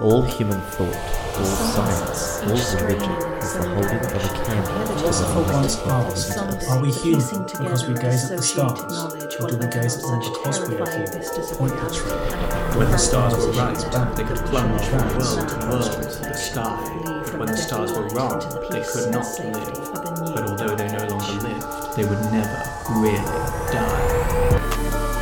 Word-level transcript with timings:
All 0.00 0.22
human 0.22 0.60
thought, 0.60 0.96
all 1.38 1.44
science, 1.44 2.40
all 2.42 2.86
religion 2.86 3.10
is 3.38 3.54
the 3.54 3.62
holding 3.62 3.98
of 3.98 4.14
a 4.14 4.44
candle 4.44 4.86
to 4.86 5.04
What's 5.04 5.20
the 5.20 5.26
the 5.26 5.32
fault 5.32 5.46
light 5.46 5.54
once 5.54 5.78
of 5.78 5.88
asked? 5.88 6.34
God. 6.34 6.64
Are 6.68 6.82
we 6.82 6.90
human 6.90 7.42
because 7.44 7.88
we 7.88 7.94
gaze 7.94 8.30
at 8.30 8.36
the 8.38 8.42
stars? 8.42 9.04
Or 9.40 9.48
do 9.50 9.56
we 9.56 9.66
gaze 9.68 9.96
at 9.96 10.02
them 10.02 10.20
because 10.20 10.68
we 10.68 10.78
are 10.78 10.90
human? 10.90 11.22
Pointless, 11.56 12.00
really. 12.00 12.78
When 12.78 12.90
the 12.90 12.98
stars 12.98 13.34
were 13.34 13.52
right, 13.52 14.16
they 14.16 14.24
could 14.24 14.38
plunge 14.50 14.82
from 14.82 15.08
world 15.16 15.48
to 15.48 15.66
world 15.68 15.92
to 15.92 16.20
the 16.26 16.34
sky. 16.34 17.22
But 17.24 17.38
when 17.38 17.48
the 17.48 17.56
stars 17.56 17.92
were 17.92 18.08
wrong, 18.08 18.40
they 18.70 18.82
could 18.82 19.10
not 19.12 19.26
live. 19.38 19.94
But 20.34 20.50
although 20.50 20.74
they 20.74 20.88
no 20.88 21.06
longer 21.06 21.48
lived, 21.48 21.96
they 21.96 22.04
would 22.04 22.20
never 22.32 22.62
really 22.90 23.18
die. 23.18 23.63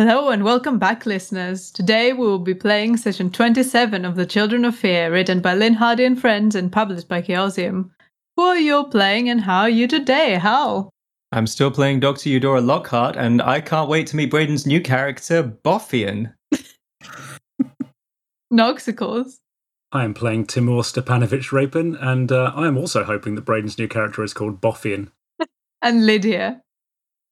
Hello 0.00 0.30
and 0.30 0.44
welcome 0.44 0.78
back, 0.78 1.04
listeners. 1.04 1.70
Today 1.70 2.14
we 2.14 2.26
will 2.26 2.38
be 2.38 2.54
playing 2.54 2.96
session 2.96 3.30
27 3.30 4.06
of 4.06 4.16
The 4.16 4.24
Children 4.24 4.64
of 4.64 4.74
Fear, 4.74 5.12
written 5.12 5.42
by 5.42 5.52
Lynne 5.52 5.74
Hardy 5.74 6.06
and 6.06 6.18
friends 6.18 6.54
and 6.54 6.72
published 6.72 7.06
by 7.06 7.20
Chaosium. 7.20 7.90
Who 8.34 8.44
are 8.44 8.56
you 8.56 8.84
playing 8.84 9.28
and 9.28 9.42
how 9.42 9.60
are 9.60 9.68
you 9.68 9.86
today? 9.86 10.36
How? 10.36 10.88
I'm 11.32 11.46
still 11.46 11.70
playing 11.70 12.00
Dr. 12.00 12.30
Eudora 12.30 12.62
Lockhart, 12.62 13.16
and 13.16 13.42
I 13.42 13.60
can't 13.60 13.90
wait 13.90 14.06
to 14.06 14.16
meet 14.16 14.30
Braden's 14.30 14.66
new 14.66 14.80
character, 14.80 15.42
Boffian. 15.42 16.32
Noxicals. 18.50 19.34
I 19.92 20.04
am 20.04 20.14
playing 20.14 20.46
Timur 20.46 20.80
Stepanovich 20.80 21.52
Rapin, 21.52 21.98
and 22.00 22.32
uh, 22.32 22.52
I 22.54 22.68
am 22.68 22.78
also 22.78 23.04
hoping 23.04 23.34
that 23.34 23.44
Braden's 23.44 23.76
new 23.76 23.86
character 23.86 24.24
is 24.24 24.32
called 24.32 24.62
Boffian. 24.62 25.10
And 25.82 26.06
Lydia. 26.06 26.62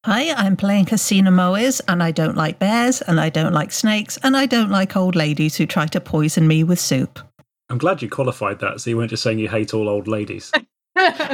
Hi, 0.07 0.33
I'm 0.33 0.57
playing 0.57 0.87
Casina 0.87 1.31
Moes, 1.31 1.81
and 1.89 2.03
I 2.03 2.13
don't 2.13 2.37
like 2.37 2.59
bears, 2.59 3.03
and 3.03 3.21
I 3.21 3.29
don't 3.31 3.53
like 3.53 3.73
snakes, 3.73 4.17
and 4.23 4.37
I 4.37 4.47
don't 4.47 4.71
like 4.71 4.97
old 4.97 5.17
ladies 5.17 5.57
who 5.57 5.67
try 5.67 5.87
to 5.89 6.01
poison 6.01 6.47
me 6.47 6.63
with 6.65 6.79
soup. 6.79 7.19
I'm 7.69 7.79
glad 7.79 8.01
you 8.01 8.09
qualified 8.09 8.61
that, 8.61 8.81
so 8.81 8.91
you 8.91 8.97
weren't 8.97 9.11
just 9.11 9.23
saying 9.23 9.39
you 9.41 9.49
hate 9.49 9.75
all 9.75 9.89
old 9.89 10.09
ladies. 10.09 10.53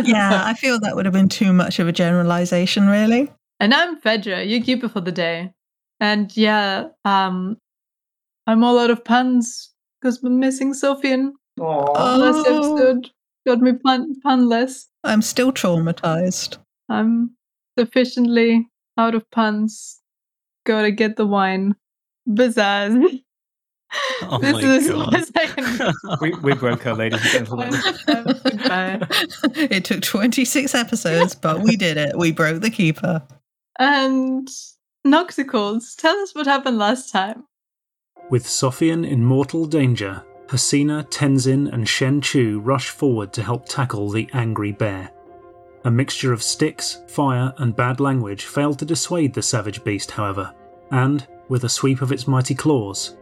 Yeah, 0.04 0.42
I 0.44 0.52
feel 0.52 0.78
that 0.80 0.94
would 0.94 1.06
have 1.06 1.14
been 1.14 1.30
too 1.30 1.50
much 1.54 1.78
of 1.78 1.88
a 1.88 1.92
generalization, 1.92 2.86
really. 2.86 3.32
And 3.60 3.72
I'm 3.72 3.98
Fedra, 3.98 4.46
your 4.46 4.60
keeper 4.62 4.90
for 4.90 5.00
the 5.00 5.10
day. 5.10 5.52
And 6.00 6.36
yeah, 6.36 6.88
um, 7.06 7.56
I'm 8.46 8.62
all 8.62 8.78
out 8.78 8.90
of 8.90 9.02
puns 9.02 9.72
because 10.02 10.22
we're 10.22 10.28
missing 10.28 10.74
Sophian. 10.74 11.30
Last 11.56 12.44
Oh, 12.46 12.74
episode 12.76 13.10
got 13.46 13.62
me 13.62 13.72
pun- 13.72 14.14
punless. 14.22 14.84
I'm 15.02 15.22
still 15.22 15.50
traumatized. 15.50 16.58
I'm 16.90 17.30
sufficiently 17.78 18.68
out 18.98 19.14
of 19.14 19.28
puns. 19.30 20.00
Gotta 20.64 20.90
get 20.90 21.16
the 21.16 21.26
wine. 21.26 21.74
Bizarre. 22.26 22.90
Oh 24.22 24.38
this 24.38 24.52
my 24.52 24.60
is 24.60 24.90
God. 24.90 25.12
my 25.12 25.20
second. 25.20 25.94
we, 26.20 26.34
we 26.40 26.54
broke 26.54 26.82
her, 26.82 26.94
ladies 26.94 27.20
and 27.22 27.46
gentlemen. 27.46 27.72
It 29.56 29.84
took 29.84 30.02
26 30.02 30.74
episodes, 30.74 31.34
but 31.34 31.60
we 31.60 31.76
did 31.76 31.96
it. 31.96 32.16
We 32.16 32.32
broke 32.32 32.60
the 32.60 32.70
keeper. 32.70 33.22
And 33.78 34.48
Noxicals, 35.06 35.94
tell 35.96 36.16
us 36.18 36.34
what 36.34 36.46
happened 36.46 36.78
last 36.78 37.12
time. 37.12 37.44
With 38.30 38.46
Sophian 38.46 39.06
in 39.08 39.24
mortal 39.24 39.66
danger, 39.66 40.24
Hasina, 40.46 41.08
Tenzin, 41.10 41.72
and 41.72 41.88
Shen 41.88 42.20
Chu 42.20 42.60
rush 42.60 42.88
forward 42.88 43.32
to 43.34 43.42
help 43.42 43.68
tackle 43.68 44.10
the 44.10 44.28
angry 44.32 44.72
bear. 44.72 45.10
A 45.84 45.90
mixture 45.90 46.32
of 46.32 46.42
sticks, 46.42 47.02
fire, 47.08 47.52
and 47.58 47.76
bad 47.76 48.00
language 48.00 48.46
failed 48.46 48.78
to 48.78 48.86
dissuade 48.86 49.34
the 49.34 49.42
savage 49.42 49.84
beast, 49.84 50.10
however, 50.10 50.54
and, 50.90 51.26
with 51.48 51.64
a 51.64 51.68
sweep 51.68 52.00
of 52.00 52.10
its 52.10 52.26
mighty 52.26 52.54
claws, 52.54 53.16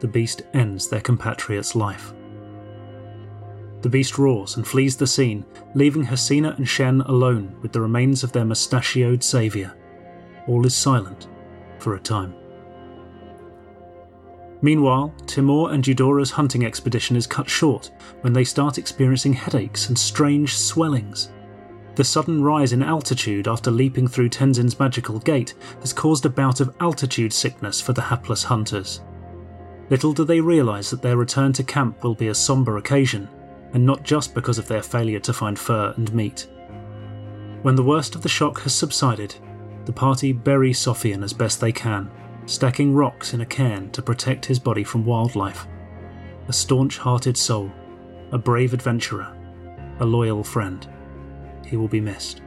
the 0.00 0.08
beast 0.08 0.42
ends 0.54 0.88
their 0.88 1.02
compatriot's 1.02 1.76
life. 1.76 2.14
The 3.82 3.90
beast 3.90 4.16
roars 4.18 4.56
and 4.56 4.66
flees 4.66 4.96
the 4.96 5.06
scene, 5.06 5.44
leaving 5.74 6.04
Hasina 6.04 6.56
and 6.56 6.66
Shen 6.66 7.02
alone 7.02 7.54
with 7.60 7.72
the 7.72 7.82
remains 7.82 8.24
of 8.24 8.32
their 8.32 8.46
mustachioed 8.46 9.22
saviour. 9.22 9.74
All 10.46 10.64
is 10.64 10.74
silent 10.74 11.28
for 11.78 11.96
a 11.96 12.00
time. 12.00 12.34
Meanwhile, 14.62 15.14
Timur 15.26 15.72
and 15.72 15.86
Eudora's 15.86 16.30
hunting 16.30 16.64
expedition 16.64 17.16
is 17.16 17.26
cut 17.26 17.48
short 17.48 17.90
when 18.22 18.32
they 18.32 18.44
start 18.44 18.78
experiencing 18.78 19.32
headaches 19.34 19.88
and 19.88 19.98
strange 19.98 20.56
swellings. 20.56 21.30
The 21.96 22.04
sudden 22.04 22.42
rise 22.42 22.72
in 22.72 22.82
altitude 22.82 23.48
after 23.48 23.70
leaping 23.70 24.06
through 24.06 24.28
Tenzin's 24.28 24.78
magical 24.78 25.18
gate 25.18 25.54
has 25.80 25.92
caused 25.92 26.24
a 26.24 26.30
bout 26.30 26.60
of 26.60 26.74
altitude 26.80 27.32
sickness 27.32 27.80
for 27.80 27.92
the 27.92 28.02
hapless 28.02 28.44
hunters. 28.44 29.00
Little 29.90 30.12
do 30.12 30.24
they 30.24 30.40
realise 30.40 30.90
that 30.90 31.02
their 31.02 31.16
return 31.16 31.52
to 31.54 31.64
camp 31.64 32.04
will 32.04 32.14
be 32.14 32.28
a 32.28 32.34
sombre 32.34 32.78
occasion, 32.78 33.28
and 33.72 33.84
not 33.84 34.04
just 34.04 34.34
because 34.34 34.58
of 34.58 34.68
their 34.68 34.82
failure 34.82 35.18
to 35.20 35.32
find 35.32 35.58
fur 35.58 35.92
and 35.96 36.14
meat. 36.14 36.48
When 37.62 37.74
the 37.74 37.82
worst 37.82 38.14
of 38.14 38.22
the 38.22 38.28
shock 38.28 38.60
has 38.60 38.74
subsided, 38.74 39.34
the 39.84 39.92
party 39.92 40.32
bury 40.32 40.72
Sophian 40.72 41.24
as 41.24 41.32
best 41.32 41.60
they 41.60 41.72
can, 41.72 42.10
stacking 42.46 42.94
rocks 42.94 43.34
in 43.34 43.40
a 43.40 43.46
cairn 43.46 43.90
to 43.90 44.02
protect 44.02 44.46
his 44.46 44.58
body 44.58 44.84
from 44.84 45.04
wildlife. 45.04 45.66
A 46.48 46.52
staunch 46.52 46.98
hearted 46.98 47.36
soul, 47.36 47.70
a 48.30 48.38
brave 48.38 48.72
adventurer, 48.72 49.36
a 49.98 50.04
loyal 50.06 50.44
friend. 50.44 50.88
He 51.66 51.76
will 51.76 51.88
be 51.88 52.00
missed. 52.00 52.42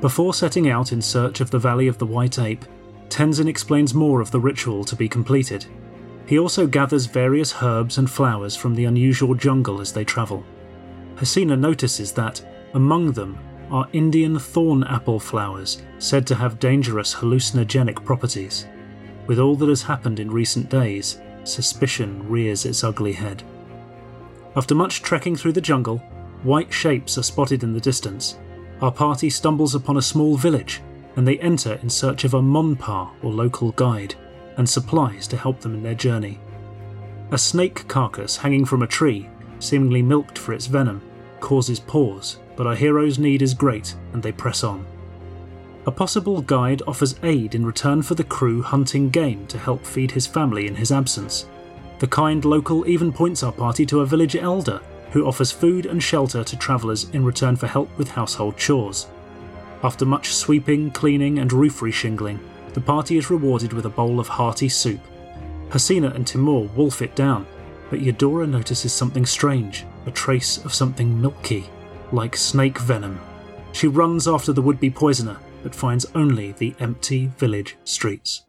Before 0.00 0.32
setting 0.32 0.70
out 0.70 0.92
in 0.92 1.02
search 1.02 1.40
of 1.40 1.50
the 1.50 1.58
Valley 1.58 1.88
of 1.88 1.98
the 1.98 2.06
White 2.06 2.38
Ape, 2.38 2.64
Tenzin 3.08 3.48
explains 3.48 3.94
more 3.94 4.20
of 4.20 4.30
the 4.30 4.40
ritual 4.40 4.84
to 4.84 4.94
be 4.94 5.08
completed. 5.08 5.66
He 6.26 6.38
also 6.38 6.66
gathers 6.66 7.06
various 7.06 7.54
herbs 7.62 7.98
and 7.98 8.08
flowers 8.08 8.54
from 8.54 8.74
the 8.74 8.84
unusual 8.84 9.34
jungle 9.34 9.80
as 9.80 9.92
they 9.92 10.04
travel. 10.04 10.44
Hasina 11.16 11.58
notices 11.58 12.12
that, 12.12 12.40
among 12.74 13.12
them, 13.12 13.38
are 13.70 13.88
Indian 13.92 14.38
thorn 14.38 14.84
apple 14.84 15.18
flowers 15.18 15.82
said 15.98 16.26
to 16.26 16.34
have 16.34 16.60
dangerous 16.60 17.14
hallucinogenic 17.14 18.04
properties. 18.04 18.66
With 19.26 19.38
all 19.38 19.56
that 19.56 19.68
has 19.68 19.82
happened 19.82 20.20
in 20.20 20.30
recent 20.30 20.70
days, 20.70 21.20
suspicion 21.44 22.28
rears 22.28 22.64
its 22.64 22.84
ugly 22.84 23.12
head. 23.12 23.42
After 24.54 24.74
much 24.74 25.02
trekking 25.02 25.36
through 25.36 25.52
the 25.52 25.60
jungle, 25.60 26.02
white 26.42 26.72
shapes 26.72 27.18
are 27.18 27.22
spotted 27.22 27.62
in 27.62 27.72
the 27.72 27.80
distance. 27.80 28.38
Our 28.80 28.92
party 28.92 29.30
stumbles 29.30 29.74
upon 29.74 29.96
a 29.96 30.02
small 30.02 30.36
village, 30.36 30.80
and 31.16 31.26
they 31.26 31.38
enter 31.38 31.74
in 31.82 31.90
search 31.90 32.24
of 32.24 32.34
a 32.34 32.40
monpa 32.40 33.10
or 33.22 33.32
local 33.32 33.72
guide, 33.72 34.14
and 34.56 34.68
supplies 34.68 35.26
to 35.28 35.36
help 35.36 35.60
them 35.60 35.74
in 35.74 35.82
their 35.82 35.94
journey. 35.94 36.38
A 37.30 37.38
snake 37.38 37.86
carcass 37.88 38.36
hanging 38.36 38.64
from 38.64 38.82
a 38.82 38.86
tree, 38.86 39.28
seemingly 39.58 40.02
milked 40.02 40.38
for 40.38 40.52
its 40.52 40.66
venom, 40.66 41.02
causes 41.40 41.80
pause, 41.80 42.38
but 42.56 42.66
our 42.66 42.74
hero's 42.74 43.18
need 43.18 43.42
is 43.42 43.54
great, 43.54 43.94
and 44.12 44.22
they 44.22 44.32
press 44.32 44.64
on. 44.64 44.86
A 45.86 45.90
possible 45.90 46.42
guide 46.42 46.82
offers 46.86 47.18
aid 47.22 47.54
in 47.54 47.64
return 47.64 48.02
for 48.02 48.14
the 48.14 48.24
crew 48.24 48.62
hunting 48.62 49.10
game 49.10 49.46
to 49.46 49.58
help 49.58 49.86
feed 49.86 50.10
his 50.10 50.26
family 50.26 50.66
in 50.66 50.74
his 50.74 50.92
absence. 50.92 51.46
The 51.98 52.06
kind 52.06 52.44
local 52.44 52.86
even 52.86 53.12
points 53.12 53.42
our 53.42 53.52
party 53.52 53.86
to 53.86 54.00
a 54.00 54.06
village 54.06 54.36
elder 54.36 54.80
who 55.10 55.26
offers 55.26 55.52
food 55.52 55.86
and 55.86 56.02
shelter 56.02 56.44
to 56.44 56.56
travellers 56.56 57.08
in 57.10 57.24
return 57.24 57.56
for 57.56 57.66
help 57.66 57.96
with 57.98 58.10
household 58.10 58.56
chores. 58.56 59.06
After 59.82 60.04
much 60.04 60.34
sweeping, 60.34 60.90
cleaning, 60.90 61.38
and 61.38 61.52
roof 61.52 61.80
reshingling, 61.80 62.40
the 62.74 62.80
party 62.80 63.16
is 63.16 63.30
rewarded 63.30 63.72
with 63.72 63.86
a 63.86 63.90
bowl 63.90 64.20
of 64.20 64.28
hearty 64.28 64.68
soup. 64.68 65.00
Hasina 65.70 66.14
and 66.14 66.26
Timur 66.26 66.68
wolf 66.74 67.02
it 67.02 67.14
down, 67.14 67.46
but 67.90 68.00
Eudora 68.00 68.46
notices 68.46 68.92
something 68.92 69.24
strange 69.26 69.84
a 70.06 70.10
trace 70.10 70.64
of 70.64 70.72
something 70.72 71.20
milky, 71.20 71.68
like 72.12 72.36
snake 72.36 72.78
venom. 72.78 73.20
She 73.72 73.86
runs 73.86 74.26
after 74.26 74.52
the 74.52 74.62
would 74.62 74.80
be 74.80 74.90
poisoner, 74.90 75.36
but 75.62 75.74
finds 75.74 76.06
only 76.14 76.52
the 76.52 76.74
empty 76.80 77.26
village 77.36 77.76
streets. 77.84 78.44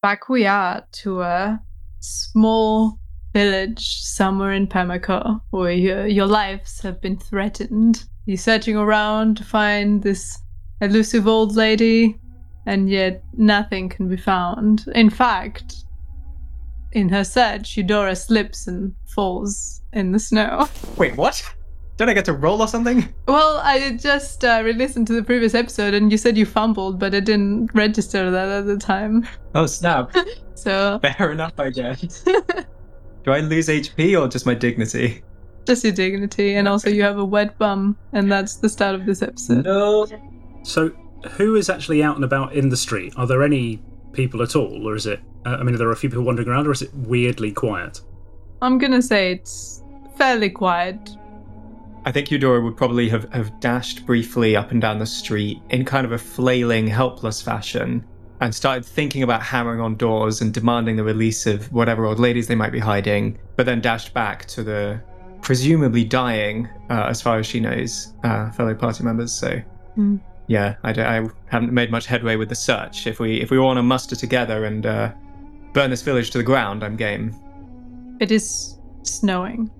Back 0.00 0.28
we 0.28 0.46
are 0.46 0.86
to 0.92 1.22
a 1.22 1.60
small 1.98 2.98
village 3.32 4.00
somewhere 4.02 4.52
in 4.52 4.66
Pemako 4.66 5.40
where 5.50 5.72
your, 5.72 6.06
your 6.06 6.26
lives 6.26 6.80
have 6.80 7.00
been 7.00 7.16
threatened. 7.16 8.04
You're 8.26 8.36
searching 8.36 8.76
around 8.76 9.36
to 9.38 9.44
find 9.44 10.02
this 10.02 10.38
elusive 10.80 11.26
old 11.26 11.56
lady, 11.56 12.18
and 12.66 12.88
yet 12.88 13.22
nothing 13.36 13.88
can 13.88 14.08
be 14.08 14.16
found. 14.16 14.84
In 14.94 15.10
fact, 15.10 15.84
in 16.92 17.08
her 17.08 17.24
search, 17.24 17.76
Eudora 17.76 18.14
slips 18.14 18.66
and 18.66 18.94
falls 19.06 19.82
in 19.92 20.12
the 20.12 20.18
snow. 20.18 20.68
Wait, 20.96 21.16
what? 21.16 21.42
Don't 21.96 22.08
I 22.08 22.14
get 22.14 22.24
to 22.26 22.32
roll 22.32 22.62
or 22.62 22.68
something? 22.68 23.12
Well, 23.28 23.60
I 23.62 23.96
just 23.96 24.44
uh, 24.44 24.62
re-listened 24.64 25.06
to 25.08 25.12
the 25.12 25.22
previous 25.22 25.54
episode, 25.54 25.94
and 25.94 26.10
you 26.10 26.18
said 26.18 26.36
you 26.36 26.46
fumbled, 26.46 26.98
but 26.98 27.14
it 27.14 27.24
didn't 27.24 27.70
register 27.74 28.30
that 28.30 28.48
at 28.48 28.66
the 28.66 28.76
time. 28.76 29.26
Oh 29.54 29.66
snap! 29.66 30.14
So 30.54 31.00
Fair 31.02 31.32
enough, 31.32 31.58
I 31.58 31.70
guess. 31.70 32.24
Do 33.24 33.32
I 33.32 33.40
lose 33.40 33.68
HP 33.68 34.20
or 34.20 34.28
just 34.28 34.46
my 34.46 34.54
dignity? 34.54 35.22
just 35.66 35.84
your 35.84 35.92
dignity, 35.92 36.54
and 36.54 36.68
also 36.68 36.90
you 36.90 37.02
have 37.02 37.18
a 37.18 37.24
wet 37.24 37.56
bum, 37.58 37.96
and 38.12 38.30
that's 38.30 38.56
the 38.56 38.68
start 38.68 38.94
of 38.94 39.06
this 39.06 39.22
episode. 39.22 39.64
No. 39.64 40.06
So, 40.62 40.90
who 41.32 41.56
is 41.56 41.68
actually 41.68 42.02
out 42.02 42.16
and 42.16 42.24
about 42.24 42.52
in 42.54 42.68
the 42.68 42.76
street? 42.76 43.14
Are 43.16 43.26
there 43.26 43.42
any 43.42 43.82
people 44.12 44.42
at 44.42 44.56
all, 44.56 44.88
or 44.88 44.94
is 44.94 45.06
it? 45.06 45.20
Uh, 45.46 45.56
I 45.58 45.62
mean, 45.62 45.74
are 45.74 45.78
there 45.78 45.90
a 45.90 45.96
few 45.96 46.08
people 46.08 46.24
wandering 46.24 46.48
around, 46.48 46.66
or 46.66 46.72
is 46.72 46.82
it 46.82 46.92
weirdly 46.94 47.52
quiet? 47.52 48.00
I'm 48.60 48.78
gonna 48.78 49.02
say 49.02 49.32
it's 49.32 49.82
fairly 50.16 50.50
quiet. 50.50 51.16
I 52.04 52.10
think 52.10 52.30
Eudora 52.32 52.60
would 52.60 52.76
probably 52.76 53.08
have, 53.10 53.32
have 53.32 53.60
dashed 53.60 54.04
briefly 54.04 54.56
up 54.56 54.72
and 54.72 54.80
down 54.80 54.98
the 54.98 55.06
street 55.06 55.60
in 55.70 55.84
kind 55.84 56.04
of 56.04 56.10
a 56.10 56.18
flailing, 56.18 56.88
helpless 56.88 57.40
fashion 57.40 58.04
and 58.42 58.54
started 58.54 58.84
thinking 58.84 59.22
about 59.22 59.40
hammering 59.42 59.80
on 59.80 59.94
doors 59.96 60.40
and 60.42 60.52
demanding 60.52 60.96
the 60.96 61.04
release 61.04 61.46
of 61.46 61.72
whatever 61.72 62.04
old 62.06 62.18
ladies 62.18 62.48
they 62.48 62.54
might 62.56 62.72
be 62.72 62.78
hiding, 62.80 63.38
but 63.56 63.66
then 63.66 63.80
dashed 63.80 64.12
back 64.12 64.44
to 64.46 64.62
the 64.64 65.00
presumably 65.42 66.04
dying, 66.04 66.68
uh, 66.90 67.06
as 67.08 67.22
far 67.22 67.38
as 67.38 67.46
she 67.46 67.60
knows, 67.60 68.12
uh, 68.24 68.50
fellow 68.50 68.74
party 68.74 69.04
members. 69.04 69.32
So, 69.32 69.60
Hmm. 69.94 70.16
yeah, 70.48 70.74
I, 70.82 70.90
I 70.90 71.28
haven't 71.46 71.72
made 71.72 71.90
much 71.90 72.06
headway 72.06 72.36
with 72.36 72.48
the 72.48 72.54
search. 72.54 73.06
If 73.06 73.20
we 73.20 73.40
if 73.40 73.50
we 73.50 73.58
want 73.58 73.76
to 73.78 73.82
muster 73.82 74.16
together 74.16 74.64
and 74.64 74.86
uh, 74.86 75.12
burn 75.72 75.90
this 75.90 76.02
village 76.02 76.30
to 76.32 76.38
the 76.38 76.44
ground, 76.44 76.82
I'm 76.82 76.96
game. 76.96 77.34
It 78.20 78.30
is 78.32 78.78
snowing. 79.02 79.70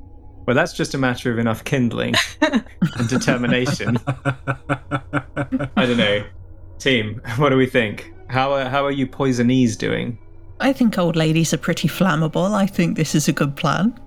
Well, 0.47 0.55
that's 0.57 0.73
just 0.73 0.95
a 0.95 0.99
matter 0.99 1.33
of 1.33 1.39
enough 1.39 1.65
kindling 1.65 2.15
and 2.41 3.09
determination. 3.09 3.99
I 4.17 5.87
don't 5.87 5.97
know. 5.97 6.25
Team, 6.79 7.21
what 7.37 7.51
do 7.51 7.57
we 7.57 7.67
think? 7.67 8.13
How 8.33 8.53
are, 8.55 8.65
how 8.71 8.83
are 8.87 8.91
you 8.91 9.07
poisonees 9.07 9.77
doing? 9.77 10.17
I 10.59 10.73
think 10.73 10.97
old 10.97 11.17
ladies 11.17 11.53
are 11.53 11.59
pretty 11.59 11.87
flammable. 11.87 12.51
I 12.53 12.65
think 12.67 12.97
this 12.97 13.15
is 13.15 13.29
a 13.29 13.33
good 13.33 13.57
plan. 13.57 13.99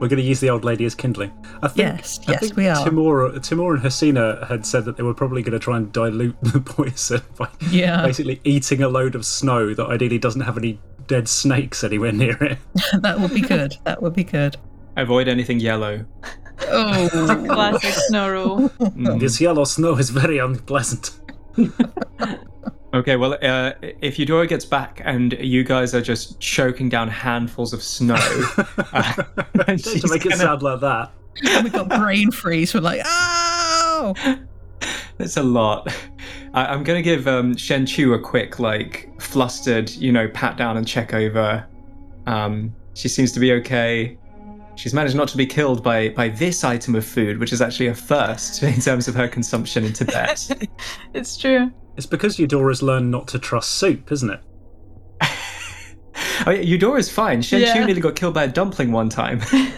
We're 0.00 0.08
going 0.08 0.20
to 0.20 0.26
use 0.26 0.40
the 0.40 0.50
old 0.50 0.64
lady 0.64 0.84
as 0.86 0.94
kindling. 0.96 1.32
I 1.62 1.68
think, 1.68 1.78
Yes, 1.78 2.18
I 2.26 2.32
yes, 2.32 2.40
think 2.40 2.56
we 2.56 2.66
are. 2.66 2.84
Timur, 2.84 3.38
Timur 3.38 3.74
and 3.74 3.84
Hasina 3.84 4.44
had 4.48 4.66
said 4.66 4.84
that 4.86 4.96
they 4.96 5.04
were 5.04 5.14
probably 5.14 5.40
going 5.42 5.52
to 5.52 5.60
try 5.60 5.76
and 5.76 5.92
dilute 5.92 6.34
the 6.42 6.58
poison 6.64 7.22
by 7.38 7.48
Yeah. 7.70 8.02
basically 8.04 8.40
eating 8.42 8.82
a 8.82 8.88
load 8.88 9.14
of 9.14 9.24
snow 9.24 9.72
that 9.72 9.86
ideally 9.86 10.18
doesn't 10.18 10.40
have 10.40 10.58
any 10.58 10.80
dead 11.06 11.28
snakes 11.28 11.84
anywhere 11.84 12.10
near 12.10 12.36
it. 12.42 12.58
that 13.02 13.20
would 13.20 13.32
be 13.32 13.40
good. 13.40 13.76
That 13.84 14.02
would 14.02 14.14
be 14.14 14.24
good. 14.24 14.56
Avoid 14.96 15.28
anything 15.28 15.60
yellow. 15.60 16.04
Oh, 16.62 17.44
Classic 17.48 17.92
snow 18.08 18.30
rule. 18.30 18.68
Mm. 18.80 19.20
This 19.20 19.40
yellow 19.40 19.64
snow 19.64 19.96
is 19.96 20.10
very 20.10 20.38
unpleasant. 20.38 21.12
Okay, 22.94 23.16
well, 23.16 23.36
uh, 23.42 23.72
if 24.00 24.20
Eudora 24.20 24.46
gets 24.46 24.64
back 24.64 25.02
and 25.04 25.32
you 25.40 25.64
guys 25.64 25.96
are 25.96 26.00
just 26.00 26.38
choking 26.38 26.88
down 26.88 27.08
handfuls 27.08 27.72
of 27.72 27.82
snow, 27.82 28.14
uh, 28.92 29.24
and 29.66 29.82
to 29.82 30.08
make 30.08 30.24
it 30.24 30.28
gonna- 30.28 30.36
sound 30.36 30.62
like 30.62 30.78
that. 30.80 31.10
we 31.64 31.70
got 31.70 31.88
brain 31.88 32.30
freeze. 32.30 32.72
We're 32.72 32.82
like, 32.82 33.02
oh, 33.04 34.14
That's 35.18 35.36
a 35.36 35.42
lot. 35.42 35.92
I, 36.52 36.66
I'm 36.66 36.84
gonna 36.84 37.02
give 37.02 37.26
um, 37.26 37.56
Shen 37.56 37.84
Chu 37.84 38.14
a 38.14 38.20
quick, 38.20 38.60
like, 38.60 39.10
flustered, 39.20 39.90
you 39.90 40.12
know, 40.12 40.28
pat 40.28 40.56
down 40.56 40.76
and 40.76 40.86
check 40.86 41.12
over. 41.14 41.66
Um, 42.26 42.72
she 42.94 43.08
seems 43.08 43.32
to 43.32 43.40
be 43.40 43.52
okay. 43.54 44.16
She's 44.76 44.92
managed 44.92 45.16
not 45.16 45.28
to 45.28 45.36
be 45.36 45.46
killed 45.46 45.82
by 45.82 46.10
by 46.10 46.28
this 46.28 46.64
item 46.64 46.94
of 46.94 47.04
food, 47.04 47.38
which 47.38 47.52
is 47.52 47.62
actually 47.62 47.86
a 47.88 47.94
first 47.94 48.62
in 48.62 48.80
terms 48.80 49.08
of 49.08 49.14
her 49.14 49.28
consumption 49.28 49.84
in 49.84 49.92
Tibet. 49.92 50.68
It's 51.14 51.36
true. 51.36 51.70
It's 51.96 52.06
because 52.06 52.38
Eudora's 52.38 52.82
learned 52.82 53.10
not 53.10 53.28
to 53.28 53.38
trust 53.38 53.70
soup, 53.72 54.10
isn't 54.10 54.30
it? 54.30 54.40
oh, 56.46 56.50
yeah, 56.50 56.60
Eudora's 56.60 57.10
fine. 57.10 57.40
Shen 57.40 57.60
Chu 57.60 57.66
Yeah. 57.66 57.84
nearly 57.84 58.00
got 58.00 58.16
killed 58.16 58.34
by 58.34 58.44
a 58.44 58.48
dumpling 58.48 58.90
one 58.90 59.08
time. 59.08 59.40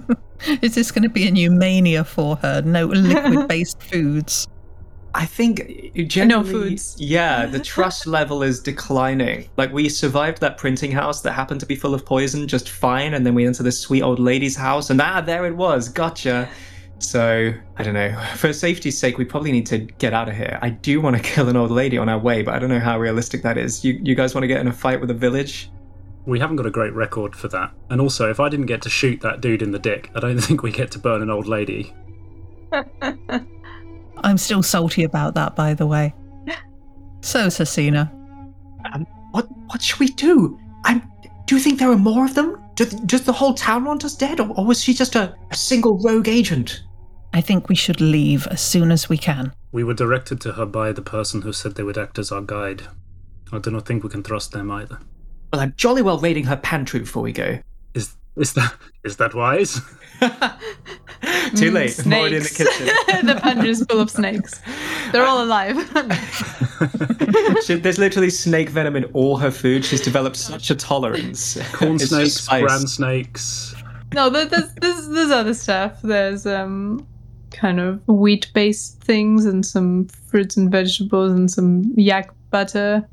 is 0.60 0.74
this 0.74 0.90
going 0.90 1.02
to 1.02 1.08
be 1.08 1.26
a 1.26 1.30
new 1.30 1.50
mania 1.50 2.04
for 2.04 2.36
her? 2.36 2.60
No 2.62 2.86
liquid-based 2.86 3.82
foods. 3.82 4.48
I 5.14 5.26
think 5.26 5.92
generally, 6.08 6.50
foods. 6.50 6.96
Yeah, 6.98 7.46
the 7.46 7.60
trust 7.74 8.06
level 8.06 8.42
is 8.42 8.60
declining. 8.60 9.48
Like 9.56 9.72
we 9.72 9.88
survived 9.88 10.40
that 10.40 10.56
printing 10.56 10.92
house 10.92 11.20
that 11.22 11.32
happened 11.32 11.60
to 11.60 11.66
be 11.66 11.76
full 11.76 11.94
of 11.94 12.04
poison 12.04 12.48
just 12.48 12.70
fine, 12.70 13.14
and 13.14 13.26
then 13.26 13.34
we 13.34 13.46
entered 13.46 13.64
this 13.64 13.78
sweet 13.78 14.02
old 14.02 14.18
lady's 14.18 14.56
house, 14.56 14.90
and 14.90 15.00
ah, 15.00 15.20
there 15.20 15.46
it 15.46 15.56
was. 15.56 15.88
Gotcha. 15.88 16.48
So 16.98 17.52
I 17.76 17.82
don't 17.82 17.94
know. 17.94 18.18
For 18.36 18.52
safety's 18.52 18.98
sake, 18.98 19.18
we 19.18 19.24
probably 19.24 19.52
need 19.52 19.66
to 19.66 19.78
get 19.78 20.14
out 20.14 20.28
of 20.28 20.36
here. 20.36 20.58
I 20.62 20.70
do 20.70 21.00
want 21.00 21.16
to 21.16 21.22
kill 21.34 21.48
an 21.48 21.56
old 21.56 21.70
lady 21.70 21.98
on 21.98 22.08
our 22.08 22.18
way, 22.18 22.42
but 22.42 22.54
I 22.54 22.58
don't 22.58 22.70
know 22.70 22.80
how 22.80 22.98
realistic 22.98 23.42
that 23.42 23.58
is. 23.58 23.84
You 23.84 24.00
you 24.02 24.14
guys 24.14 24.34
want 24.34 24.44
to 24.44 24.48
get 24.48 24.60
in 24.60 24.68
a 24.68 24.72
fight 24.72 25.00
with 25.00 25.10
a 25.10 25.14
village? 25.14 25.70
We 26.24 26.38
haven't 26.38 26.56
got 26.56 26.66
a 26.66 26.70
great 26.70 26.94
record 26.94 27.34
for 27.34 27.48
that. 27.48 27.72
And 27.90 28.00
also, 28.00 28.30
if 28.30 28.38
I 28.38 28.48
didn't 28.48 28.66
get 28.66 28.80
to 28.82 28.88
shoot 28.88 29.20
that 29.22 29.40
dude 29.40 29.60
in 29.60 29.72
the 29.72 29.78
dick, 29.78 30.08
I 30.14 30.20
don't 30.20 30.38
think 30.38 30.62
we 30.62 30.70
get 30.70 30.92
to 30.92 31.00
burn 31.00 31.20
an 31.20 31.30
old 31.30 31.48
lady. 31.48 31.92
I'm 34.24 34.38
still 34.38 34.62
salty 34.62 35.04
about 35.04 35.34
that, 35.34 35.56
by 35.56 35.74
the 35.74 35.86
way. 35.86 36.14
So, 37.24 37.46
Cecina, 37.46 38.10
um, 38.92 39.06
What 39.30 39.46
what 39.68 39.80
should 39.80 40.00
we 40.00 40.08
do? 40.08 40.58
I'm. 40.84 41.00
Do 41.46 41.54
you 41.54 41.60
think 41.60 41.78
there 41.78 41.90
are 41.90 41.96
more 41.96 42.24
of 42.24 42.34
them? 42.34 42.60
Do, 42.74 42.84
does 42.86 43.22
the 43.22 43.32
whole 43.32 43.54
town 43.54 43.84
want 43.84 44.04
us 44.04 44.16
dead, 44.16 44.40
or, 44.40 44.48
or 44.56 44.64
was 44.64 44.82
she 44.82 44.92
just 44.94 45.14
a, 45.14 45.34
a 45.50 45.56
single 45.56 45.98
rogue 45.98 46.28
agent? 46.28 46.82
I 47.34 47.40
think 47.40 47.68
we 47.68 47.74
should 47.74 48.00
leave 48.00 48.46
as 48.48 48.60
soon 48.60 48.90
as 48.90 49.08
we 49.08 49.16
can. 49.18 49.52
We 49.70 49.84
were 49.84 49.94
directed 49.94 50.40
to 50.42 50.52
her 50.52 50.66
by 50.66 50.92
the 50.92 51.02
person 51.02 51.42
who 51.42 51.52
said 51.52 51.74
they 51.74 51.82
would 51.82 51.98
act 51.98 52.18
as 52.18 52.30
our 52.32 52.42
guide. 52.42 52.82
I 53.52 53.58
do 53.58 53.70
not 53.70 53.86
think 53.86 54.02
we 54.02 54.10
can 54.10 54.22
trust 54.22 54.52
them 54.52 54.70
either. 54.70 54.98
Well, 55.52 55.62
I'm 55.62 55.74
jolly 55.76 56.02
well 56.02 56.18
raiding 56.18 56.44
her 56.44 56.56
pantry 56.56 57.00
before 57.00 57.22
we 57.22 57.32
go. 57.32 57.58
Is 58.36 58.48
is 58.48 58.54
that 58.54 58.74
is 59.04 59.16
that 59.18 59.34
wise? 59.34 59.74
Too 61.54 61.70
Mm, 61.70 61.72
late. 61.74 61.98
I'm 62.06 62.12
already 62.12 62.36
in 62.36 62.42
the 62.42 62.48
kitchen. 62.48 63.26
the 63.26 63.38
pantry 63.40 63.68
is 63.70 63.84
full 63.88 64.00
of 64.00 64.10
snakes. 64.10 64.60
They're 65.12 65.24
all 65.26 65.42
alive. 65.44 65.76
She, 67.64 67.74
there's 67.76 67.98
literally 67.98 68.30
snake 68.30 68.68
venom 68.70 68.96
in 68.96 69.04
all 69.12 69.36
her 69.36 69.50
food. 69.50 69.84
She's 69.84 70.00
developed 70.00 70.36
such 70.36 70.70
a 70.70 70.74
tolerance. 70.74 71.56
Corn 71.72 71.94
It's 71.94 72.06
snakes, 72.08 72.32
spice. 72.34 72.62
bran 72.64 72.86
snakes. 72.86 73.74
no, 74.14 74.28
there- 74.28 74.46
there's, 74.46 74.74
there's 74.74 75.08
there's 75.08 75.30
other 75.30 75.54
stuff. 75.54 76.00
There's 76.02 76.44
um 76.46 77.06
kind 77.52 77.78
of 77.80 78.00
wheat 78.08 78.50
based 78.54 79.00
things 79.02 79.44
and 79.44 79.64
some 79.64 80.08
fruits 80.28 80.56
and 80.56 80.70
vegetables 80.70 81.32
and 81.32 81.50
some 81.50 81.92
yak 81.96 82.30
butter, 82.50 83.06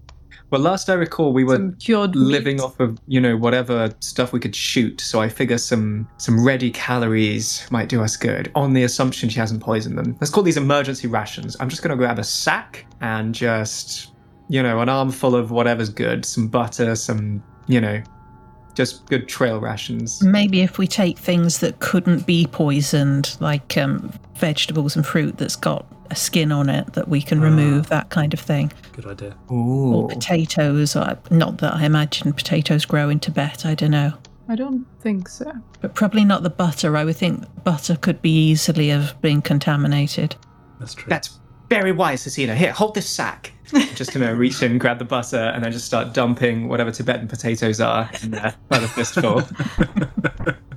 Well, 0.51 0.61
last 0.61 0.89
I 0.89 0.93
recall, 0.93 1.31
we 1.31 1.43
were 1.43 1.71
cured 1.79 2.15
living 2.15 2.57
wheat. 2.57 2.63
off 2.63 2.79
of 2.79 2.97
you 3.07 3.21
know 3.21 3.37
whatever 3.37 3.91
stuff 3.99 4.33
we 4.33 4.39
could 4.39 4.55
shoot. 4.55 4.99
So 4.99 5.21
I 5.21 5.29
figure 5.29 5.57
some 5.57 6.07
some 6.17 6.43
ready 6.43 6.71
calories 6.71 7.67
might 7.69 7.89
do 7.89 8.01
us 8.01 8.17
good. 8.17 8.51
On 8.55 8.73
the 8.73 8.83
assumption 8.83 9.29
she 9.29 9.39
hasn't 9.39 9.61
poisoned 9.61 9.97
them. 9.97 10.17
Let's 10.19 10.31
call 10.31 10.43
these 10.43 10.57
emergency 10.57 11.07
rations. 11.07 11.55
I'm 11.59 11.69
just 11.69 11.83
gonna 11.83 11.95
grab 11.95 12.17
a 12.17 12.23
sack 12.23 12.85
and 13.01 13.35
just 13.35 14.11
you 14.47 14.63
know 14.63 14.79
an 14.79 14.89
armful 14.89 15.35
of 15.35 15.51
whatever's 15.51 15.89
good. 15.89 16.25
Some 16.25 16.47
butter, 16.47 16.95
some 16.95 17.43
you 17.67 17.79
know, 17.79 18.01
just 18.79 19.05
good 19.07 19.27
trail 19.27 19.59
rations. 19.59 20.23
Maybe 20.23 20.61
if 20.61 20.77
we 20.77 20.87
take 20.87 21.17
things 21.17 21.59
that 21.59 21.81
couldn't 21.81 22.25
be 22.25 22.47
poisoned, 22.49 23.35
like 23.41 23.77
um, 23.77 24.09
vegetables 24.35 24.95
and 24.95 25.05
fruit 25.05 25.37
that's 25.37 25.57
got 25.57 25.85
a 26.11 26.15
skin 26.15 26.53
on 26.53 26.69
it 26.69 26.93
that 26.93 27.09
we 27.09 27.21
can 27.21 27.41
remove, 27.41 27.89
that 27.89 28.09
kind 28.09 28.33
of 28.33 28.39
thing. 28.39 28.71
Good 28.93 29.05
idea. 29.05 29.35
Ooh. 29.51 29.95
Or 29.95 30.07
potatoes. 30.07 30.95
Or, 30.95 31.19
not 31.29 31.57
that 31.57 31.73
I 31.73 31.83
imagine 31.83 32.31
potatoes 32.31 32.85
grow 32.85 33.09
in 33.09 33.19
Tibet, 33.19 33.65
I 33.65 33.75
don't 33.75 33.91
know. 33.91 34.13
I 34.47 34.55
don't 34.55 34.85
think 35.01 35.27
so. 35.27 35.51
But 35.81 35.93
probably 35.93 36.23
not 36.23 36.43
the 36.43 36.49
butter. 36.49 36.95
I 36.95 37.03
would 37.03 37.17
think 37.17 37.43
butter 37.65 37.97
could 37.97 38.21
be 38.21 38.31
easily 38.49 38.87
have 38.87 39.21
been 39.21 39.41
contaminated. 39.41 40.37
That's 40.79 40.93
true. 40.93 41.09
That's 41.09 41.37
very 41.69 41.91
wise, 41.91 42.23
Cecina. 42.23 42.55
Here, 42.55 42.71
hold 42.71 42.95
this 42.95 43.09
sack. 43.09 43.51
just 43.95 44.13
gonna 44.13 44.35
reach 44.35 44.61
in, 44.63 44.77
grab 44.77 44.99
the 44.99 45.05
butter, 45.05 45.37
and 45.37 45.63
then 45.63 45.71
just 45.71 45.85
start 45.85 46.13
dumping 46.13 46.67
whatever 46.67 46.91
Tibetan 46.91 47.27
potatoes 47.27 47.79
are 47.81 48.09
in 48.23 48.31
there 48.31 48.55
by 48.67 48.79
the 48.79 48.87
fistful. 48.87 49.43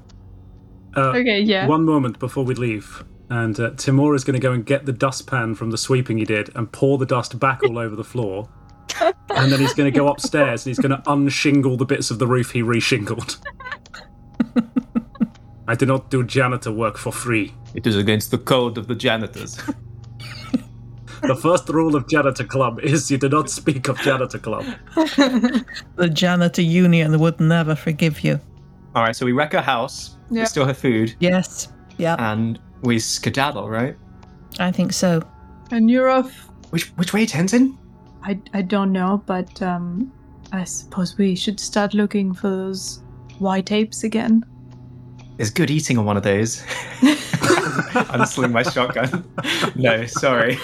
Uh, 0.94 1.12
Okay, 1.16 1.40
yeah. 1.40 1.66
One 1.66 1.84
moment 1.87 2.18
before 2.18 2.44
we 2.44 2.54
leave, 2.54 3.02
and 3.30 3.58
uh, 3.58 3.70
Timur 3.78 4.14
is 4.14 4.25
going 4.25 4.34
to 4.34 4.40
go 4.40 4.52
and 4.52 4.64
get 4.66 4.84
the 4.84 4.92
dustpan 4.92 5.54
from 5.54 5.70
the 5.70 5.78
sweeping 5.78 6.18
he 6.18 6.26
did 6.26 6.50
and 6.54 6.70
pour 6.70 6.99
the 6.99 7.06
dust 7.06 7.38
back 7.40 7.62
all 7.64 7.78
over 7.78 7.96
the 7.96 8.04
floor. 8.04 8.46
and 9.30 9.50
then 9.50 9.58
he's 9.58 9.72
going 9.72 9.90
to 9.90 9.99
go 9.99 10.08
upstairs 10.08 10.66
and 10.66 10.70
he's 10.70 10.78
going 10.78 10.90
to 10.90 11.02
unshingle 11.11 11.78
the 11.78 11.87
bits 11.87 12.11
of 12.11 12.18
the 12.18 12.26
roof 12.26 12.50
he 12.50 12.61
reshingled. 12.62 13.38
I 15.66 15.75
do 15.75 15.87
not 15.87 16.11
do 16.11 16.22
janitor 16.25 16.70
work 16.72 16.99
for 16.99 17.11
free. 17.11 17.54
It 17.75 17.87
is 17.87 17.96
against 17.96 18.30
the 18.30 18.37
code 18.37 18.76
of 18.76 18.87
the 18.87 18.94
janitors. 18.94 19.58
The 21.23 21.37
first 21.37 21.69
rule 21.69 21.95
of 21.95 22.09
Janitor 22.09 22.45
Club 22.45 22.81
is 22.81 23.11
you 23.11 23.17
do 23.17 23.29
not 23.29 23.49
speak 23.49 23.88
of 23.88 23.99
Janitor 23.99 24.38
Club. 24.38 24.64
The 25.97 26.09
janitor 26.12 26.62
union 26.62 27.19
would 27.21 27.38
never 27.41 27.75
forgive 27.76 28.25
you. 28.25 28.41
All 28.95 29.05
right, 29.05 29.14
so 29.14 29.25
we 29.25 29.33
wreck 29.33 29.52
her 29.52 29.61
house, 29.61 30.17
we 30.31 30.45
steal 30.47 30.67
her 30.67 30.75
food, 30.75 31.14
Yes. 31.21 31.69
Yeah, 31.99 32.17
and 32.19 32.59
we 32.83 32.99
skedaddle, 32.99 33.69
right? 33.69 33.97
I 34.59 34.73
think 34.73 34.93
so. 34.93 35.23
And 35.71 35.91
you're 35.91 36.09
off. 36.11 36.49
Which 36.71 36.88
which 36.97 37.12
way, 37.12 37.26
Tenzin? 37.26 37.76
I, 38.25 38.41
I 38.52 38.62
don't 38.62 38.93
know, 38.93 39.23
but 39.26 39.62
um, 39.62 40.12
I 40.52 40.64
suppose 40.64 41.17
we 41.19 41.35
should 41.35 41.61
start 41.61 41.95
looking 41.95 42.35
for 42.35 42.49
those 42.49 43.02
white 43.38 43.73
apes 43.73 44.05
again. 44.05 44.45
There's 45.42 45.50
good 45.50 45.72
eating 45.72 45.99
on 45.99 46.04
one 46.04 46.16
of 46.16 46.22
those. 46.22 46.61
Unsling 47.00 48.52
my 48.52 48.62
shotgun. 48.62 49.28
No, 49.75 50.06
sorry. 50.06 50.56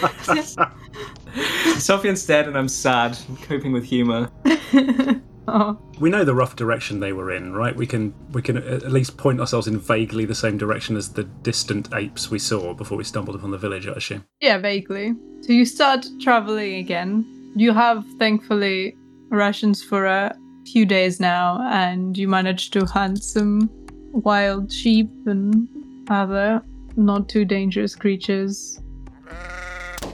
Sophian's 1.79 2.25
dead 2.25 2.47
and 2.47 2.57
I'm 2.57 2.69
sad. 2.69 3.19
I'm 3.29 3.37
coping 3.39 3.73
with 3.73 3.83
humor. 3.83 4.31
oh, 5.49 5.77
We 5.99 6.11
know 6.11 6.23
the 6.23 6.33
rough 6.33 6.55
direction 6.55 7.01
they 7.01 7.13
were 7.13 7.33
in, 7.33 7.55
right? 7.55 7.75
We 7.75 7.89
can 7.89 8.15
we 8.31 8.41
can 8.41 8.57
at 8.59 8.93
least 8.93 9.17
point 9.17 9.41
ourselves 9.41 9.67
in 9.67 9.81
vaguely 9.81 10.25
the 10.25 10.37
same 10.37 10.57
direction 10.57 10.97
as 10.97 11.13
the 11.13 11.25
distant 11.25 11.93
apes 11.93 12.31
we 12.31 12.39
saw 12.39 12.73
before 12.73 12.97
we 12.97 13.03
stumbled 13.03 13.35
upon 13.35 13.51
the 13.51 13.59
village, 13.59 13.89
I 13.89 13.95
assume. 13.95 14.27
yeah, 14.41 14.59
vaguely. 14.59 15.13
So 15.41 15.53
you 15.55 15.65
start 15.65 16.07
traveling 16.21 16.75
again. 16.75 17.27
You 17.57 17.73
have, 17.73 18.05
thankfully, 18.21 18.97
rations 19.31 19.83
for 19.83 20.07
a 20.07 20.37
few 20.73 20.87
days 20.87 21.19
now, 21.19 21.67
and 21.69 22.17
you 22.17 22.29
manage 22.29 22.71
to 22.71 22.85
hunt 22.85 23.25
some 23.25 23.69
wild 24.13 24.73
sheep 24.73 25.11
and 25.27 25.69
other 26.11 26.63
not 26.97 27.29
too 27.29 27.45
dangerous 27.45 27.95
creatures. 27.95 28.81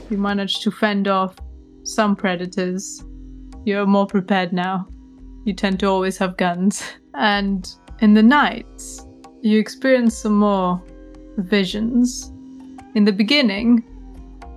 You 0.09 0.17
manage 0.17 0.59
to 0.61 0.71
fend 0.71 1.07
off 1.07 1.35
some 1.83 2.15
predators. 2.15 3.03
You're 3.65 3.85
more 3.85 4.05
prepared 4.05 4.53
now. 4.53 4.87
You 5.45 5.53
tend 5.53 5.79
to 5.79 5.87
always 5.87 6.17
have 6.17 6.37
guns. 6.37 6.83
And 7.17 7.65
in 8.01 8.13
the 8.13 8.21
nights, 8.21 9.07
you 9.41 9.57
experience 9.57 10.17
some 10.17 10.37
more 10.37 10.83
visions. 11.37 12.29
In 12.93 13.05
the 13.05 13.13
beginning, 13.13 13.85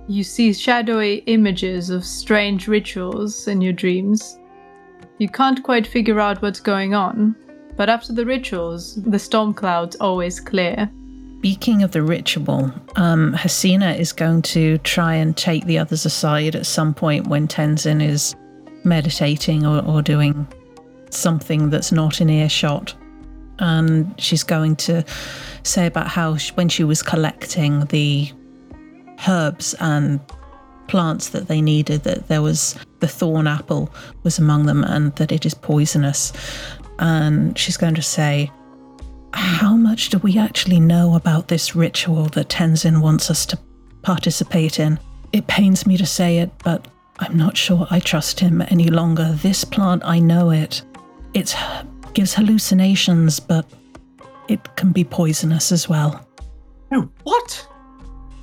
you 0.09 0.23
see 0.23 0.51
shadowy 0.51 1.23
images 1.27 1.89
of 1.89 2.03
strange 2.03 2.67
rituals 2.67 3.47
in 3.47 3.61
your 3.61 3.71
dreams. 3.71 4.37
You 5.19 5.29
can't 5.29 5.63
quite 5.63 5.87
figure 5.87 6.19
out 6.19 6.41
what's 6.41 6.59
going 6.59 6.95
on, 6.95 7.33
but 7.79 7.87
after 7.87 8.11
the 8.11 8.25
rituals, 8.25 8.95
the 8.95 9.17
storm 9.17 9.53
clouds 9.53 9.95
always 10.01 10.41
clear. 10.41 10.91
Speaking 11.37 11.81
of 11.81 11.91
the 11.91 12.01
ritual, 12.01 12.73
um, 12.97 13.33
Hasina 13.35 13.97
is 13.97 14.11
going 14.11 14.41
to 14.41 14.79
try 14.79 15.15
and 15.15 15.37
take 15.37 15.63
the 15.63 15.77
others 15.77 16.05
aside 16.05 16.57
at 16.57 16.65
some 16.65 16.93
point 16.93 17.27
when 17.27 17.47
Tenzin 17.47 18.05
is 18.05 18.35
meditating 18.83 19.65
or, 19.65 19.81
or 19.85 20.01
doing 20.01 20.45
something 21.09 21.69
that's 21.69 21.93
not 21.93 22.19
in 22.19 22.29
earshot. 22.29 22.93
And 23.59 24.13
she's 24.21 24.43
going 24.43 24.75
to 24.75 25.05
say 25.63 25.85
about 25.85 26.07
how 26.07 26.35
sh 26.35 26.51
when 26.55 26.67
she 26.67 26.83
was 26.83 27.01
collecting 27.01 27.85
the 27.85 28.29
herbs 29.25 29.73
and 29.79 30.19
plants 30.89 31.29
that 31.29 31.47
they 31.47 31.61
needed, 31.61 32.03
that 32.03 32.27
there 32.27 32.41
was 32.41 32.75
the 32.99 33.07
thorn 33.07 33.47
apple 33.47 33.89
was 34.23 34.37
among 34.37 34.65
them 34.65 34.83
and 34.83 35.15
that 35.15 35.31
it 35.31 35.45
is 35.45 35.53
poisonous. 35.53 36.33
And 36.99 37.57
she's 37.57 37.77
going 37.77 37.95
to 37.95 38.01
say, 38.01 38.51
how 39.33 39.75
much 39.75 40.09
do 40.09 40.17
we 40.19 40.37
actually 40.37 40.79
know 40.79 41.15
about 41.15 41.47
this 41.47 41.75
ritual 41.75 42.25
that 42.29 42.49
Tenzin 42.49 43.01
wants 43.01 43.31
us 43.31 43.45
to 43.47 43.59
participate 44.01 44.79
in? 44.79 44.99
It 45.31 45.47
pains 45.47 45.85
me 45.85 45.97
to 45.97 46.05
say 46.05 46.39
it, 46.39 46.51
but 46.63 46.87
I'm 47.19 47.37
not 47.37 47.55
sure 47.55 47.87
I 47.89 47.99
trust 47.99 48.39
him 48.39 48.61
any 48.61 48.89
longer. 48.89 49.33
This 49.41 49.63
plant, 49.63 50.01
I 50.05 50.19
know 50.19 50.49
it. 50.49 50.81
It 51.33 51.55
gives 52.13 52.33
hallucinations, 52.33 53.39
but 53.39 53.65
it 54.47 54.75
can 54.75 54.91
be 54.91 55.03
poisonous 55.03 55.71
as 55.71 55.87
well. 55.87 56.25
Oh, 56.91 57.09
what? 57.23 57.67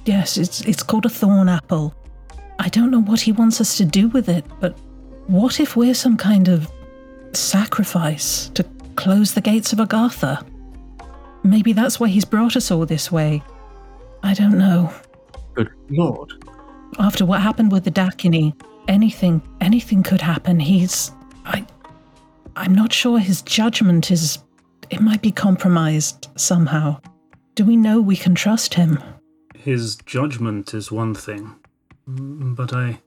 Yes, 0.04 0.36
it's 0.36 0.60
it's 0.60 0.84
called 0.84 1.04
a 1.04 1.08
thorn 1.08 1.48
apple. 1.48 1.92
I 2.58 2.68
don't 2.68 2.92
know 2.92 3.02
what 3.02 3.20
he 3.20 3.32
wants 3.32 3.60
us 3.60 3.76
to 3.78 3.84
do 3.84 4.08
with 4.08 4.28
it, 4.28 4.44
but 4.60 4.78
what 5.26 5.58
if 5.58 5.74
we're 5.74 5.94
some 5.94 6.16
kind 6.16 6.48
of 6.48 6.70
sacrifice 7.36 8.48
to 8.50 8.64
close 8.96 9.34
the 9.34 9.40
gates 9.40 9.72
of 9.72 9.78
Agartha? 9.78 10.44
Maybe 11.42 11.72
that's 11.72 12.00
why 12.00 12.08
he's 12.08 12.24
brought 12.24 12.56
us 12.56 12.70
all 12.70 12.86
this 12.86 13.12
way. 13.12 13.42
I 14.22 14.34
don't 14.34 14.58
know. 14.58 14.92
Good 15.54 15.70
lord. 15.90 16.32
After 16.98 17.24
what 17.24 17.40
happened 17.40 17.70
with 17.70 17.84
the 17.84 17.90
Dakini, 17.90 18.54
anything 18.88 19.42
anything 19.60 20.02
could 20.02 20.20
happen. 20.20 20.58
He's 20.58 21.12
I 21.44 21.66
I'm 22.56 22.74
not 22.74 22.92
sure 22.92 23.18
his 23.18 23.42
judgment 23.42 24.10
is 24.10 24.38
it 24.90 25.00
might 25.00 25.22
be 25.22 25.32
compromised 25.32 26.28
somehow. 26.36 27.00
Do 27.54 27.64
we 27.64 27.76
know 27.76 28.00
we 28.00 28.16
can 28.16 28.34
trust 28.34 28.74
him? 28.74 28.98
His 29.54 29.96
judgment 29.96 30.74
is 30.74 30.92
one 30.92 31.14
thing, 31.14 31.54
but 32.06 32.72
I 32.72 33.00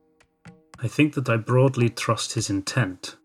I 0.81 0.87
think 0.87 1.13
that 1.15 1.29
I 1.29 1.37
broadly 1.37 1.89
trust 1.89 2.33
his 2.33 2.49
intent. 2.49 3.17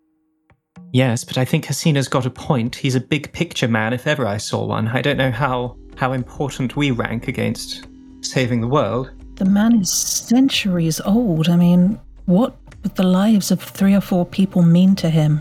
Yes, 0.95 1.25
but 1.25 1.37
I 1.39 1.45
think 1.45 1.67
Hasina's 1.67 2.07
got 2.07 2.25
a 2.25 2.31
point. 2.31 2.77
He's 2.77 2.95
a 2.95 3.01
big 3.01 3.33
picture 3.33 3.67
man 3.67 3.93
if 3.93 4.07
ever 4.07 4.29
I 4.29 4.37
saw 4.37 4.65
one. 4.65 4.87
I 4.87 5.03
don't 5.03 5.17
know 5.17 5.33
how 5.33 5.77
how 5.97 6.13
important 6.13 6.77
we 6.77 6.93
rank 6.93 7.27
against 7.27 7.89
saving 8.21 8.61
the 8.61 8.69
world. 8.69 9.11
The 9.35 9.45
man 9.45 9.81
is 9.81 9.93
centuries 9.93 11.01
old. 11.01 11.49
I 11.49 11.57
mean, 11.57 12.01
what 12.27 12.57
would 12.85 12.95
the 12.95 13.03
lives 13.03 13.51
of 13.51 13.61
three 13.61 13.97
or 13.97 14.01
four 14.01 14.25
people 14.25 14.63
mean 14.63 14.95
to 14.95 15.11
him? 15.11 15.41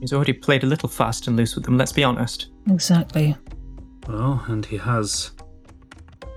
He's 0.00 0.12
already 0.12 0.32
played 0.32 0.64
a 0.64 0.66
little 0.66 0.88
fast 0.88 1.28
and 1.28 1.36
loose 1.36 1.54
with 1.54 1.64
them, 1.64 1.78
let's 1.78 1.92
be 1.92 2.02
honest. 2.02 2.48
Exactly. 2.68 3.36
Well, 4.08 4.44
and 4.48 4.66
he 4.66 4.78
has 4.78 5.30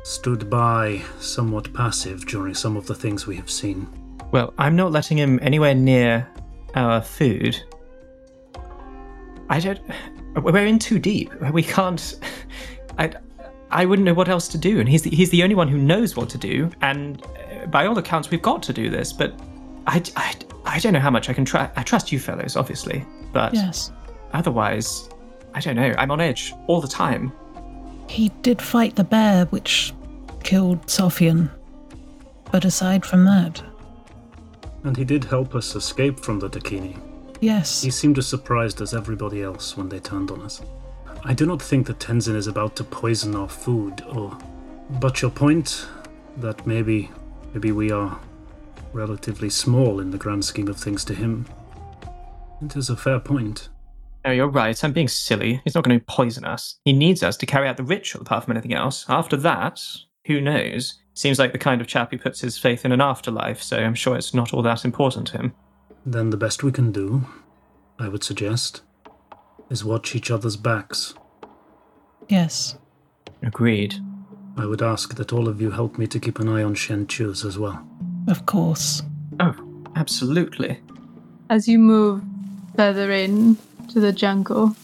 stood 0.04 0.52
by 0.52 1.02
somewhat 1.20 1.74
passive 1.74 2.28
during 2.28 2.54
some 2.54 2.78
of 2.78 2.86
the 2.86 2.96
things 2.96 3.26
we 3.26 3.38
have 3.38 3.50
seen. 3.50 3.88
Well, 4.32 4.54
I'm 4.60 4.76
not 4.76 4.92
letting 4.92 5.18
him 5.18 5.40
anywhere 5.42 5.74
near 5.74 6.30
our 6.76 7.02
food. 7.02 7.60
I 9.50 9.60
don't. 9.60 9.80
We're 10.36 10.66
in 10.66 10.80
too 10.80 11.00
deep. 11.00 11.34
We 11.52 11.64
can't. 11.64 12.20
I. 12.98 13.12
I 13.72 13.86
wouldn't 13.86 14.06
know 14.08 14.16
what 14.16 14.30
else 14.30 14.48
to 14.48 14.58
do, 14.58 14.80
and 14.80 14.90
he's 14.90 15.04
the, 15.04 15.12
he's 15.12 15.30
the 15.30 15.44
only 15.44 15.54
one 15.54 15.68
who 15.68 15.78
knows 15.78 16.16
what 16.16 16.28
to 16.30 16.40
do. 16.40 16.72
And 16.82 17.24
uh, 17.24 17.68
by 17.68 17.86
all 17.86 17.96
accounts, 18.00 18.32
we've 18.32 18.42
got 18.42 18.64
to 18.64 18.74
do 18.74 18.90
this. 18.90 19.14
But 19.14 19.40
I, 19.86 20.02
I, 20.16 20.34
I 20.66 20.80
don't 20.80 20.92
know 20.94 21.00
how 21.00 21.12
much 21.12 21.30
I 21.30 21.34
can 21.34 21.46
try. 21.46 21.70
I 21.76 21.84
trust 21.84 22.12
you 22.12 22.18
fellows, 22.18 22.56
obviously, 22.56 23.06
but 23.32 23.54
Yes. 23.54 23.92
otherwise, 24.34 25.08
I 25.54 25.60
don't 25.60 25.76
know. 25.76 25.94
I'm 26.00 26.10
on 26.10 26.20
edge 26.20 26.52
all 26.66 26.82
the 26.82 26.88
time. 26.88 27.32
He 28.08 28.30
did 28.42 28.60
fight 28.60 28.96
the 28.96 29.04
bear, 29.04 29.46
which 29.46 29.94
killed 30.44 30.82
Sophian. 30.88 31.52
But 32.52 32.66
aside 32.66 33.06
from 33.06 33.26
that, 33.26 33.62
And 34.84 34.98
he 34.98 35.06
did 35.06 35.24
help 35.26 35.54
us 35.54 35.76
escape 35.76 36.20
from 36.20 36.40
the 36.40 36.50
Dakini. 36.50 36.98
Yes. 37.40 37.82
He 37.82 37.92
seemed 37.92 38.18
as 38.18 38.28
surprised 38.28 38.82
as 38.82 38.94
everybody 38.94 39.42
else 39.42 39.78
when 39.78 39.90
they 39.90 40.00
turned 40.00 40.32
on 40.32 40.42
us. 40.42 40.62
I 41.24 41.34
do 41.34 41.46
not 41.46 41.62
think 41.62 41.88
that 41.88 42.00
Tenzin 42.00 42.36
is 42.36 42.48
about 42.48 42.76
to 42.78 42.84
poison 42.84 43.36
our 43.36 43.50
food, 43.50 44.02
or. 44.10 44.38
But 44.90 45.22
your 45.22 45.32
point 45.32 45.88
that 46.38 46.66
maybe, 46.66 47.12
maybe 47.54 47.72
we 47.72 47.92
are 47.92 48.20
relatively 48.94 49.50
small 49.50 50.00
in 50.00 50.12
the 50.12 50.18
grand 50.18 50.46
scheme 50.46 50.68
of 50.68 50.78
things 50.78 51.04
to 51.06 51.14
him. 51.14 51.46
It 52.62 52.76
is 52.76 52.90
a 52.90 52.96
fair 52.96 53.20
point. 53.20 53.70
No, 54.26 54.32
you're 54.32 54.48
right. 54.48 54.84
I'm 54.84 54.92
being 54.92 55.08
silly. 55.08 55.62
He's 55.64 55.76
not 55.76 55.84
going 55.84 55.98
to 55.98 56.06
poison 56.06 56.44
us. 56.44 56.80
He 56.84 56.94
needs 56.94 57.24
us 57.24 57.38
to 57.38 57.46
carry 57.46 57.68
out 57.68 57.78
the 57.78 57.84
ritual, 57.84 58.22
apart 58.22 58.44
from 58.44 58.52
anything 58.52 58.74
else. 58.74 59.06
After 59.08 59.38
that, 59.38 59.82
who 60.26 60.42
knows? 60.42 60.96
Seems 61.14 61.40
like 61.40 61.52
the 61.52 61.58
kind 61.58 61.82
of 61.82 61.88
chap 61.88 62.12
who 62.12 62.18
puts 62.18 62.42
his 62.42 62.58
faith 62.58 62.86
in 62.86 62.92
an 62.92 63.02
afterlife, 63.02 63.62
so 63.62 63.78
I'm 63.78 63.96
sure 63.96 64.16
it's 64.16 64.34
not 64.34 64.54
all 64.54 64.62
that 64.64 64.86
important 64.86 65.28
to 65.28 65.38
him. 65.38 65.54
Then 66.06 66.30
the 66.30 66.38
best 66.38 66.64
we 66.64 66.72
can 66.72 66.92
do, 66.92 67.26
I 68.00 68.08
would 68.08 68.24
suggest, 68.24 68.82
is 69.70 69.84
watch 69.84 70.16
each 70.16 70.32
other's 70.32 70.58
backs. 70.58 71.14
Yes. 72.28 72.78
Agreed. 73.42 73.96
I 74.58 74.66
would 74.66 74.82
ask 74.82 75.16
that 75.16 75.32
all 75.32 75.48
of 75.48 75.62
you 75.62 75.72
help 75.72 75.98
me 75.98 76.08
to 76.08 76.20
keep 76.20 76.40
an 76.40 76.50
eye 76.50 76.64
on 76.64 76.76
Shen 76.76 77.08
Chu's 77.08 77.46
as 77.46 77.58
well. 77.58 77.88
Of 78.28 78.46
course. 78.46 79.02
Oh, 79.40 79.56
absolutely. 79.96 80.80
As 81.50 81.68
you 81.68 81.80
move 81.80 82.24
further 82.76 83.12
in 83.12 83.58
to 83.90 84.00
the 84.00 84.12
jungle, 84.12 84.76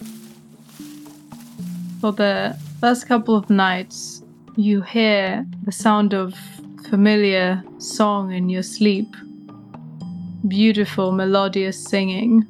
for 2.02 2.12
the 2.12 2.58
first 2.80 3.08
couple 3.08 3.36
of 3.36 3.50
nights, 3.50 4.22
you 4.56 4.82
hear 4.82 5.46
the 5.64 5.72
sound 5.72 6.14
of 6.14 6.34
familiar 6.90 7.64
song 7.78 8.32
in 8.32 8.50
your 8.50 8.64
sleep. 8.64 9.16
Beautiful 10.48 11.12
melodious 11.12 11.82
singing, 11.82 12.46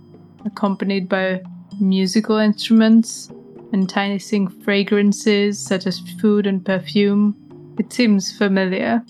accompanied 0.46 1.08
by 1.08 1.42
musical 1.80 2.38
instruments, 2.38 3.30
enticing 3.74 4.48
fragrances 4.48 5.58
such 5.60 5.88
as 5.88 6.00
food 6.20 6.46
and 6.46 6.66
perfume. 6.66 7.36
It 7.80 7.94
seems 7.94 8.38
familiar. 8.38 9.02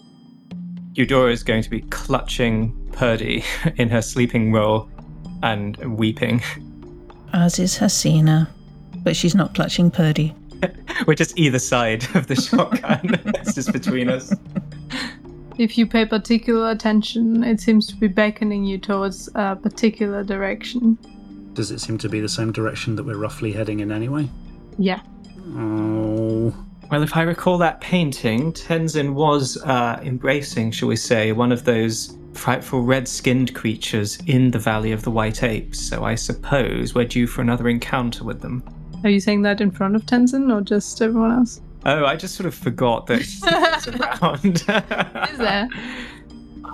Eudora 0.94 1.32
is 1.32 1.42
going 1.44 1.63
to 1.63 1.70
be 1.70 1.82
clutching 1.82 2.74
Purdy 2.92 3.44
in 3.77 3.89
her 3.89 4.01
sleeping 4.01 4.51
roll 4.51 4.89
and 5.42 5.77
weeping. 5.98 6.42
As 7.34 7.60
is 7.60 7.77
Hasina. 7.77 8.48
But 9.04 9.15
she's 9.15 9.36
not 9.36 9.56
clutching 9.56 9.89
Purdy. 9.92 10.34
We're 11.08 11.15
just 11.15 11.38
either 11.38 11.60
side 11.60 12.06
of 12.15 12.27
the 12.27 12.36
shotgun. 12.42 13.20
it's 13.36 13.54
just 13.56 13.74
between 13.74 14.10
us. 14.10 14.34
If 15.58 15.78
you 15.78 15.88
pay 15.88 16.06
particular 16.06 16.70
attention, 16.72 17.44
it 17.44 17.62
seems 17.62 17.88
to 17.88 17.96
be 17.96 18.08
beckoning 18.08 18.66
you 18.66 18.78
towards 18.78 19.30
a 19.36 19.56
particular 19.56 20.24
direction. 20.24 20.98
Does 21.54 21.72
it 21.72 21.80
seem 21.80 21.98
to 22.00 22.10
be 22.10 22.20
the 22.20 22.28
same 22.28 22.52
direction 22.52 22.96
that 22.98 23.04
we're 23.04 23.18
roughly 23.18 23.54
heading 23.54 23.80
in 23.80 23.92
anyway? 23.92 24.30
Yeah. 24.78 25.02
Oh. 25.56 26.54
Well, 26.92 27.02
if 27.02 27.16
I 27.16 27.22
recall 27.22 27.58
that 27.60 27.80
painting, 27.80 28.52
Tenzin 28.52 29.14
was 29.14 29.58
uh, 29.64 30.00
embracing, 30.04 30.72
shall 30.72 30.90
we 30.90 30.98
say, 30.98 31.32
one 31.32 31.54
of 31.54 31.64
those 31.64 32.18
frightful 32.34 32.82
red 32.82 33.08
skinned 33.08 33.56
creatures 33.56 34.20
in 34.28 34.52
the 34.52 34.60
Valley 34.60 34.92
of 34.92 35.04
the 35.04 35.12
White 35.12 35.42
Apes, 35.42 35.80
so 35.80 36.04
I 36.04 36.16
suppose 36.16 36.94
we're 36.94 37.06
due 37.06 37.28
for 37.28 37.42
another 37.42 37.70
encounter 37.70 38.26
with 38.26 38.42
them. 38.42 38.62
Are 39.04 39.10
you 39.10 39.22
saying 39.22 39.44
that 39.44 39.62
in 39.62 39.72
front 39.72 39.96
of 39.96 40.06
Tenzin 40.06 40.54
or 40.54 40.62
just 40.62 41.02
everyone 41.02 41.32
else? 41.32 41.62
Oh, 41.86 42.06
I 42.06 42.15
just 42.15 42.36
sort 42.36 42.48
of 42.48 42.56
forgot 42.56 43.08
that 43.08 43.22
he's 43.22 43.44
around. 43.88 44.56
Is 45.32 45.38
there? 45.38 45.70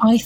I 0.03 0.20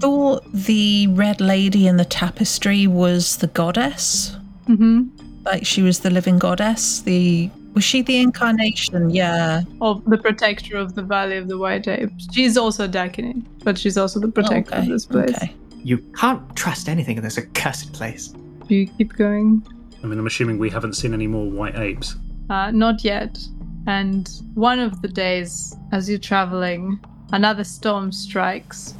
thought 0.00 0.42
the 0.52 1.06
red 1.08 1.40
lady 1.40 1.86
in 1.86 1.96
the 1.96 2.04
tapestry 2.04 2.86
was 2.88 3.36
the 3.36 3.46
goddess. 3.46 4.36
Mm-hmm. 4.68 5.44
Like 5.44 5.64
she 5.64 5.82
was 5.82 6.00
the 6.00 6.10
living 6.10 6.38
goddess. 6.38 7.02
The 7.02 7.50
was 7.74 7.84
she 7.84 8.02
the 8.02 8.18
incarnation? 8.18 9.10
Yeah. 9.10 9.62
Of 9.80 10.04
the 10.04 10.18
protector 10.18 10.76
of 10.76 10.94
the 10.94 11.02
Valley 11.02 11.36
of 11.38 11.48
the 11.48 11.56
White 11.56 11.88
Apes. 11.88 12.28
She's 12.32 12.56
also 12.56 12.86
Dakini, 12.86 13.44
but 13.64 13.78
she's 13.78 13.96
also 13.96 14.20
the 14.20 14.28
protector 14.28 14.74
okay. 14.74 14.82
of 14.82 14.88
this 14.88 15.06
place. 15.06 15.34
Okay. 15.36 15.54
you 15.82 15.98
can't 16.16 16.54
trust 16.54 16.88
anything 16.88 17.16
in 17.16 17.22
this 17.22 17.38
accursed 17.38 17.92
place. 17.92 18.28
Do 18.68 18.74
you 18.74 18.86
keep 18.86 19.14
going? 19.14 19.66
I 20.02 20.06
mean, 20.06 20.18
I'm 20.18 20.26
assuming 20.26 20.58
we 20.58 20.68
haven't 20.70 20.94
seen 20.94 21.14
any 21.14 21.26
more 21.26 21.48
white 21.48 21.76
apes. 21.76 22.16
Uh, 22.50 22.70
not 22.72 23.04
yet. 23.04 23.38
And 23.86 24.30
one 24.54 24.78
of 24.78 25.02
the 25.02 25.08
days, 25.08 25.76
as 25.90 26.08
you're 26.08 26.18
traveling, 26.18 27.00
another 27.32 27.64
storm 27.64 28.12
strikes. 28.12 28.94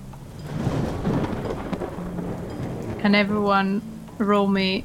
Can 3.00 3.14
everyone 3.14 3.80
roll 4.18 4.46
me 4.46 4.84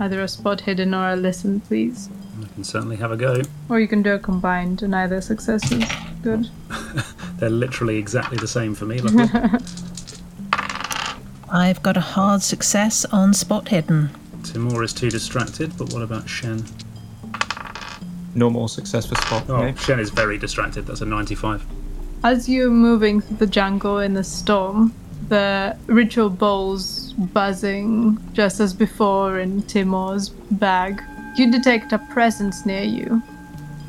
either 0.00 0.22
a 0.22 0.28
spot 0.28 0.62
hidden 0.62 0.94
or 0.94 1.10
a 1.10 1.16
listen, 1.16 1.60
please? 1.60 2.08
I 2.42 2.46
can 2.54 2.64
certainly 2.64 2.96
have 2.96 3.10
a 3.10 3.16
go. 3.16 3.42
Or 3.68 3.80
you 3.80 3.88
can 3.88 4.02
do 4.02 4.14
a 4.14 4.18
combined 4.18 4.82
and 4.82 4.94
either 4.94 5.20
success 5.20 5.70
is 5.72 5.84
good. 6.22 6.48
They're 7.38 7.50
literally 7.50 7.96
exactly 7.96 8.38
the 8.38 8.48
same 8.48 8.74
for 8.74 8.86
me. 8.86 9.00
I've 11.50 11.82
got 11.82 11.96
a 11.96 12.00
hard 12.00 12.42
success 12.42 13.04
on 13.06 13.32
spot 13.34 13.68
hidden. 13.68 14.10
Timur 14.44 14.82
is 14.82 14.92
too 14.92 15.10
distracted, 15.10 15.76
but 15.76 15.92
what 15.92 16.02
about 16.02 16.28
Shen? 16.28 16.64
Normal 18.34 18.68
success 18.68 19.06
for 19.06 19.14
spot. 19.16 19.44
Oh, 19.48 19.56
okay? 19.56 19.78
Shen 19.80 20.00
is 20.00 20.10
very 20.10 20.38
distracted. 20.38 20.86
That's 20.86 21.00
a 21.00 21.06
95. 21.06 21.64
As 22.24 22.48
you're 22.48 22.70
moving 22.70 23.20
through 23.20 23.36
the 23.36 23.46
jungle 23.46 23.98
in 23.98 24.14
the 24.14 24.24
storm, 24.24 24.92
the 25.28 25.76
ritual 25.86 26.30
bowls 26.30 27.12
buzzing 27.12 28.18
just 28.32 28.60
as 28.60 28.74
before 28.74 29.38
in 29.38 29.62
Timur's 29.62 30.28
bag, 30.28 31.02
you 31.36 31.50
detect 31.50 31.92
a 31.92 31.98
presence 31.98 32.66
near 32.66 32.82
you. 32.82 33.22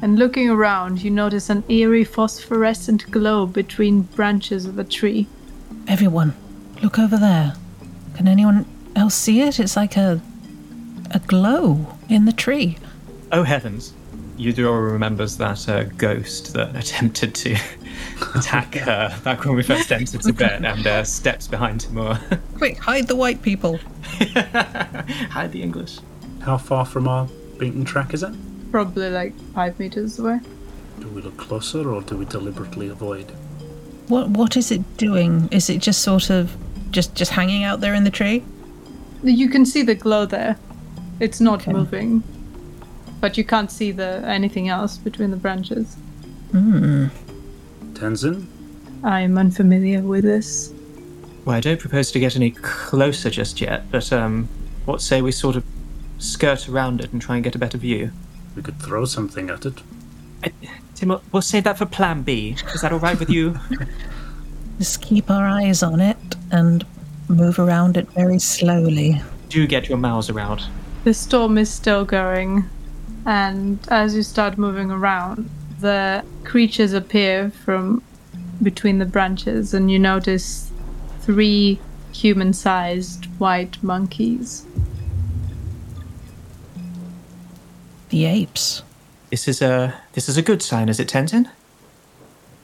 And 0.01 0.17
looking 0.17 0.49
around, 0.49 1.01
you 1.01 1.11
notice 1.11 1.49
an 1.49 1.63
eerie 1.67 2.05
phosphorescent 2.05 3.09
glow 3.11 3.45
between 3.45 4.01
branches 4.01 4.65
of 4.65 4.79
a 4.79 4.83
tree. 4.83 5.27
Everyone, 5.87 6.33
look 6.81 6.97
over 6.99 7.17
there. 7.17 7.55
Can 8.15 8.27
anyone 8.27 8.65
else 8.95 9.15
see 9.15 9.41
it? 9.41 9.59
It's 9.59 9.75
like 9.75 9.97
a 9.97 10.21
a 11.11 11.19
glow 11.19 11.97
in 12.07 12.25
the 12.25 12.31
tree. 12.31 12.77
Oh 13.31 13.43
heavens. 13.43 13.93
Eudora 14.39 14.93
remembers 14.93 15.35
that 15.37 15.67
uh, 15.67 15.83
ghost 15.83 16.53
that 16.53 16.73
attempted 16.75 17.35
to 17.35 17.57
attack 18.35 18.73
her 18.75 19.13
back 19.23 19.43
when 19.43 19.53
we 19.55 19.63
first 19.63 19.91
entered 19.91 20.21
Tibet 20.23 20.63
and 20.63 20.87
uh, 20.87 21.03
steps 21.03 21.45
behind 21.47 21.81
Timur. 21.81 22.17
Quick, 22.57 22.77
hide 22.77 23.07
the 23.07 23.17
white 23.17 23.41
people. 23.41 23.77
Hide 24.13 25.51
the 25.51 25.61
English. 25.61 25.99
How 26.41 26.57
far 26.57 26.85
from 26.85 27.07
our 27.07 27.27
beaten 27.57 27.83
track 27.83 28.13
is 28.13 28.23
it? 28.23 28.33
Probably 28.71 29.09
like 29.09 29.37
five 29.53 29.77
meters 29.77 30.17
away. 30.19 30.39
Do 31.01 31.09
we 31.09 31.21
look 31.21 31.35
closer 31.37 31.89
or 31.91 32.01
do 32.01 32.15
we 32.15 32.25
deliberately 32.25 32.87
avoid? 32.87 33.29
What 34.07 34.29
what 34.29 34.55
is 34.55 34.71
it 34.71 34.97
doing? 34.97 35.49
Is 35.51 35.69
it 35.69 35.79
just 35.79 36.01
sort 36.01 36.29
of 36.29 36.55
just 36.91 37.13
just 37.13 37.31
hanging 37.31 37.63
out 37.63 37.81
there 37.81 37.93
in 37.93 38.05
the 38.05 38.09
tree? 38.09 38.43
You 39.21 39.49
can 39.49 39.65
see 39.65 39.81
the 39.81 39.95
glow 39.95 40.25
there. 40.25 40.55
It's 41.19 41.41
not 41.41 41.61
Okay. 41.61 41.73
moving. 41.73 42.23
But 43.19 43.37
you 43.37 43.43
can't 43.43 43.71
see 43.71 43.91
the 43.91 44.23
anything 44.25 44.69
else 44.69 44.97
between 44.97 45.31
the 45.31 45.37
branches. 45.37 45.97
Tenzin? 47.93 48.45
I'm 49.03 49.37
unfamiliar 49.37 50.01
with 50.01 50.23
this. 50.23 50.73
Well, 51.45 51.55
I 51.55 51.59
don't 51.59 51.79
propose 51.79 52.11
to 52.11 52.19
get 52.19 52.35
any 52.35 52.51
closer 52.51 53.29
just 53.29 53.61
yet, 53.61 53.89
but 53.91 54.11
um, 54.11 54.47
what 54.85 55.01
say 55.01 55.21
we 55.21 55.31
sort 55.31 55.55
of 55.55 55.63
skirt 56.17 56.67
around 56.67 57.01
it 57.01 57.11
and 57.11 57.21
try 57.21 57.35
and 57.35 57.43
get 57.43 57.55
a 57.55 57.59
better 57.59 57.77
view? 57.77 58.11
We 58.55 58.61
could 58.61 58.79
throw 58.79 59.05
something 59.05 59.49
at 59.49 59.65
it. 59.65 59.81
Timur, 60.95 61.21
we'll 61.31 61.41
save 61.41 61.63
that 61.63 61.77
for 61.77 61.85
Plan 61.85 62.23
B. 62.23 62.55
Is 62.73 62.81
that 62.81 62.91
all 62.91 62.99
right 62.99 63.17
with 63.19 63.29
you? 63.29 63.57
Just 64.79 65.01
keep 65.01 65.29
our 65.29 65.47
eyes 65.47 65.83
on 65.83 65.99
it 65.99 66.17
and 66.51 66.85
move 67.27 67.59
around 67.59 67.97
it 67.97 68.09
very 68.11 68.39
slowly. 68.39 69.21
Do 69.49 69.65
get 69.67 69.87
your 69.89 69.97
mouse 69.97 70.29
around. 70.29 70.63
The 71.03 71.13
storm 71.13 71.57
is 71.57 71.69
still 71.69 72.05
going, 72.05 72.69
and 73.25 73.79
as 73.89 74.15
you 74.15 74.23
start 74.23 74.57
moving 74.57 74.91
around, 74.91 75.49
the 75.79 76.23
creatures 76.43 76.93
appear 76.93 77.49
from 77.49 78.03
between 78.61 78.99
the 78.99 79.05
branches, 79.05 79.73
and 79.73 79.89
you 79.89 79.99
notice 79.99 80.71
three 81.21 81.79
human 82.11 82.53
sized 82.53 83.25
white 83.39 83.81
monkeys. 83.83 84.65
The 88.09 88.25
apes. 88.25 88.83
This 89.29 89.47
is 89.47 89.61
a 89.61 90.01
this 90.13 90.27
is 90.27 90.37
a 90.37 90.41
good 90.41 90.61
sign, 90.61 90.89
is 90.89 90.99
it, 90.99 91.07
Tenzin? 91.07 91.49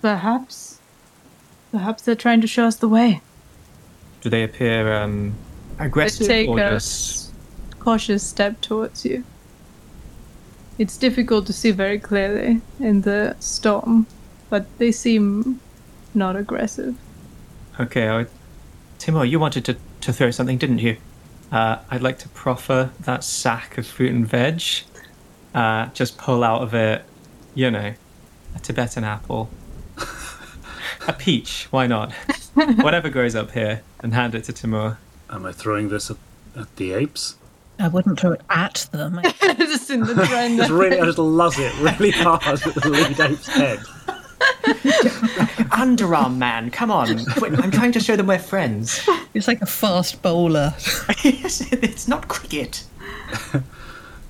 Perhaps. 0.01 0.79
Perhaps 1.71 2.03
they're 2.03 2.15
trying 2.15 2.41
to 2.41 2.47
show 2.47 2.65
us 2.65 2.77
the 2.77 2.89
way. 2.89 3.21
Do 4.21 4.29
they 4.29 4.43
appear 4.43 4.91
um, 4.93 5.35
aggressive 5.77 6.27
take 6.27 6.49
or 6.49 6.59
a 6.59 6.71
just? 6.71 7.31
cautious 7.79 8.23
step 8.25 8.59
towards 8.61 9.05
you. 9.05 9.23
It's 10.77 10.97
difficult 10.97 11.45
to 11.47 11.53
see 11.53 11.71
very 11.71 11.99
clearly 11.99 12.61
in 12.79 13.01
the 13.01 13.35
storm, 13.39 14.07
but 14.49 14.65
they 14.77 14.91
seem 14.91 15.61
not 16.13 16.35
aggressive. 16.35 16.95
Okay, 17.79 18.09
I, 18.09 18.25
Timur, 18.99 19.25
you 19.25 19.39
wanted 19.39 19.63
to, 19.65 19.77
to 20.01 20.13
throw 20.13 20.31
something, 20.31 20.57
didn't 20.57 20.79
you? 20.79 20.97
Uh, 21.51 21.77
I'd 21.89 22.01
like 22.01 22.19
to 22.19 22.29
proffer 22.29 22.91
that 23.01 23.23
sack 23.23 23.77
of 23.77 23.87
fruit 23.87 24.11
and 24.11 24.27
veg. 24.27 24.61
Uh, 25.53 25.87
just 25.87 26.17
pull 26.17 26.43
out 26.43 26.61
of 26.61 26.73
it, 26.73 27.05
you 27.53 27.71
know, 27.71 27.93
a 28.53 28.59
Tibetan 28.59 29.05
apple, 29.05 29.49
a 31.07 31.13
peach. 31.13 31.67
Why 31.71 31.87
not? 31.87 32.11
Whatever 32.53 33.09
grows 33.09 33.35
up 33.35 33.51
here, 33.51 33.81
and 33.99 34.13
hand 34.13 34.35
it 34.35 34.43
to 34.45 34.53
Timur. 34.53 34.97
Am 35.29 35.45
I 35.45 35.53
throwing 35.53 35.89
this 35.89 36.11
at, 36.11 36.17
at 36.55 36.75
the 36.75 36.91
apes? 36.93 37.35
I 37.79 37.87
wouldn't 37.87 38.19
throw 38.19 38.31
it 38.31 38.41
at 38.49 38.87
them. 38.91 39.19
Just 39.41 39.89
in 39.89 40.01
the 40.01 40.13
trend. 40.25 40.57
Just 40.57 40.71
really, 40.71 40.99
I 40.99 41.05
just 41.05 41.17
luzz 41.17 41.59
it 41.59 41.73
really 41.79 42.11
hard 42.11 42.43
at 42.43 42.73
the 42.73 42.89
lead 42.89 43.19
ape's 43.19 43.47
head. 43.47 43.79
Underarm 45.71 46.37
man, 46.37 46.71
come 46.71 46.91
on! 46.91 47.19
I'm 47.41 47.71
trying 47.71 47.91
to 47.93 47.99
show 47.99 48.15
them 48.15 48.27
we're 48.27 48.39
friends. 48.39 49.07
It's 49.33 49.47
like 49.47 49.61
a 49.61 49.65
fast 49.65 50.21
bowler. 50.21 50.73
yes, 51.23 51.61
it's 51.73 52.07
not 52.07 52.27
cricket. 52.27 52.85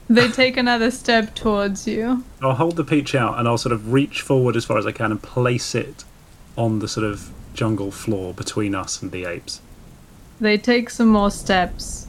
they 0.09 0.27
take 0.29 0.57
another 0.57 0.91
step 0.91 1.35
towards 1.35 1.87
you. 1.87 2.23
I'll 2.41 2.55
hold 2.55 2.75
the 2.75 2.83
peach 2.83 3.13
out 3.15 3.37
and 3.37 3.47
I'll 3.47 3.57
sort 3.57 3.73
of 3.73 3.93
reach 3.93 4.21
forward 4.21 4.55
as 4.55 4.65
far 4.65 4.77
as 4.77 4.85
I 4.85 4.91
can 4.91 5.11
and 5.11 5.21
place 5.21 5.75
it 5.75 6.03
on 6.57 6.79
the 6.79 6.87
sort 6.87 7.05
of 7.05 7.31
jungle 7.53 7.91
floor 7.91 8.33
between 8.33 8.75
us 8.75 9.01
and 9.01 9.11
the 9.11 9.25
apes. 9.25 9.61
They 10.39 10.57
take 10.57 10.89
some 10.89 11.07
more 11.07 11.31
steps, 11.31 12.04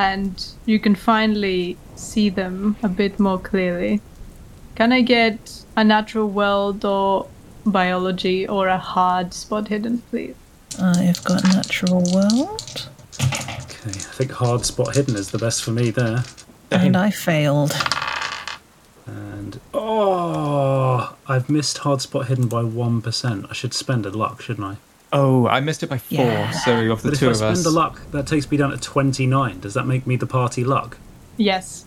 and 0.00 0.46
you 0.64 0.78
can 0.80 0.94
finally 0.94 1.76
see 1.94 2.30
them 2.30 2.76
a 2.82 2.88
bit 2.88 3.18
more 3.20 3.38
clearly. 3.38 4.00
Can 4.74 4.92
I 4.92 5.02
get 5.02 5.64
a 5.76 5.84
natural 5.84 6.28
world 6.28 6.84
or 6.84 7.26
biology 7.66 8.48
or 8.48 8.68
a 8.68 8.78
hard 8.78 9.34
spot 9.34 9.68
hidden, 9.68 9.98
please? 10.10 10.34
I've 10.80 11.22
got 11.24 11.44
natural 11.44 12.02
world, 12.14 12.88
Okay, 13.20 13.90
I 13.90 14.12
think 14.18 14.30
hard 14.32 14.64
spot 14.64 14.94
hidden 14.96 15.16
is 15.16 15.30
the 15.30 15.38
best 15.38 15.62
for 15.62 15.72
me 15.72 15.90
there. 15.90 16.24
and 16.70 16.96
I 16.96 17.10
failed. 17.10 17.72
And 19.06 19.60
oh, 19.74 21.14
I've 21.26 21.50
missed 21.50 21.78
hard 21.78 22.00
spot 22.00 22.28
hidden 22.28 22.46
by 22.48 22.62
one 22.62 23.02
percent. 23.02 23.46
I 23.50 23.52
should 23.52 23.74
spend 23.74 24.06
a 24.06 24.10
luck, 24.10 24.40
shouldn't 24.40 24.66
I? 24.66 24.76
Oh, 25.12 25.46
I 25.48 25.60
missed 25.60 25.82
it 25.82 25.88
by 25.90 25.98
four. 25.98 26.18
Yeah. 26.24 26.50
So 26.52 26.92
of 26.92 27.02
the 27.02 27.08
But 27.08 27.12
if 27.14 27.18
two 27.20 27.26
I 27.26 27.30
of 27.30 27.36
spend 27.36 27.52
us. 27.58 27.66
a 27.66 27.70
luck, 27.70 28.00
that 28.12 28.26
takes 28.26 28.50
me 28.50 28.56
down 28.56 28.70
to 28.70 28.76
twenty 28.76 29.26
nine. 29.26 29.60
Does 29.60 29.74
that 29.74 29.86
make 29.86 30.06
me 30.06 30.16
the 30.16 30.26
party 30.26 30.62
luck? 30.64 30.98
Yes. 31.36 31.84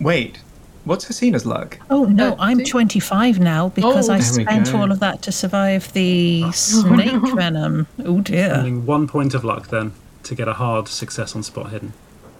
Wait, 0.00 0.40
what's 0.84 1.06
Hasina's 1.06 1.46
luck? 1.46 1.78
Oh 1.88 2.04
no, 2.04 2.32
Uh, 2.32 2.36
I'm 2.38 2.62
25 2.62 3.38
now 3.40 3.68
because 3.70 4.08
Oh. 4.08 4.12
I 4.12 4.18
There 4.20 4.36
we 4.38 4.44
spent 4.44 4.72
go. 4.72 4.78
all 4.80 4.92
of 4.92 5.00
that 5.00 5.22
to 5.22 5.32
survive 5.32 5.92
the 5.92 6.50
snake 6.52 7.22
venom. 7.34 7.86
Oh 8.04 8.20
dear. 8.20 8.50
Spending 8.50 8.84
one 8.86 9.06
point 9.08 9.34
of 9.34 9.44
luck 9.44 9.68
then 9.68 9.92
to 10.24 10.34
get 10.34 10.46
a 10.48 10.54
hard 10.54 10.88
success 10.88 11.34
on 11.34 11.42
spot 11.42 11.70
hidden. 11.70 11.94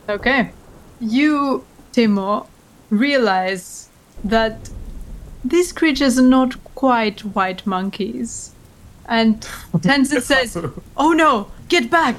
Okay. 0.08 0.50
You, 1.00 1.64
Timur, 1.92 2.42
realize 2.90 3.88
that 4.24 4.68
these 5.44 5.72
creatures 5.72 6.18
are 6.18 6.22
not 6.38 6.62
quite 6.74 7.20
white 7.24 7.66
monkeys. 7.66 8.52
And 9.08 9.40
Tenzin 9.78 10.20
says, 10.20 10.56
Oh 10.96 11.12
no, 11.12 11.50
get 11.68 11.90
back! 11.90 12.18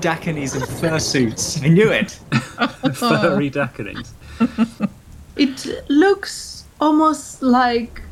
Dakinis 0.00 0.56
in 0.56 0.62
fursuits. 0.62 1.62
I 1.62 1.68
knew 1.68 1.90
it. 1.90 2.12
Furry 2.96 3.50
Dakinings. 3.50 4.14
It 5.36 5.88
looks 5.88 6.64
almost 6.80 7.42
like 7.42 8.02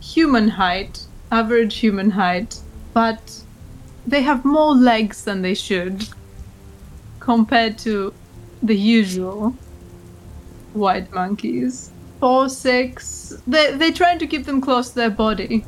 human 0.00 0.48
height, 0.48 1.06
average 1.30 1.76
human 1.76 2.10
height, 2.10 2.58
but 2.92 3.42
they 4.06 4.22
have 4.22 4.44
more 4.44 4.74
legs 4.74 5.24
than 5.24 5.42
they 5.42 5.54
should 5.54 6.08
compared 7.20 7.78
to 7.78 8.12
the 8.62 8.76
usual 8.76 9.54
white 10.72 11.12
monkeys. 11.12 11.90
Four, 12.20 12.48
six. 12.48 13.40
They, 13.46 13.76
they're 13.76 13.92
trying 13.92 14.18
to 14.18 14.26
keep 14.26 14.44
them 14.44 14.60
close 14.60 14.90
to 14.90 14.94
their 14.96 15.10
body. 15.10 15.64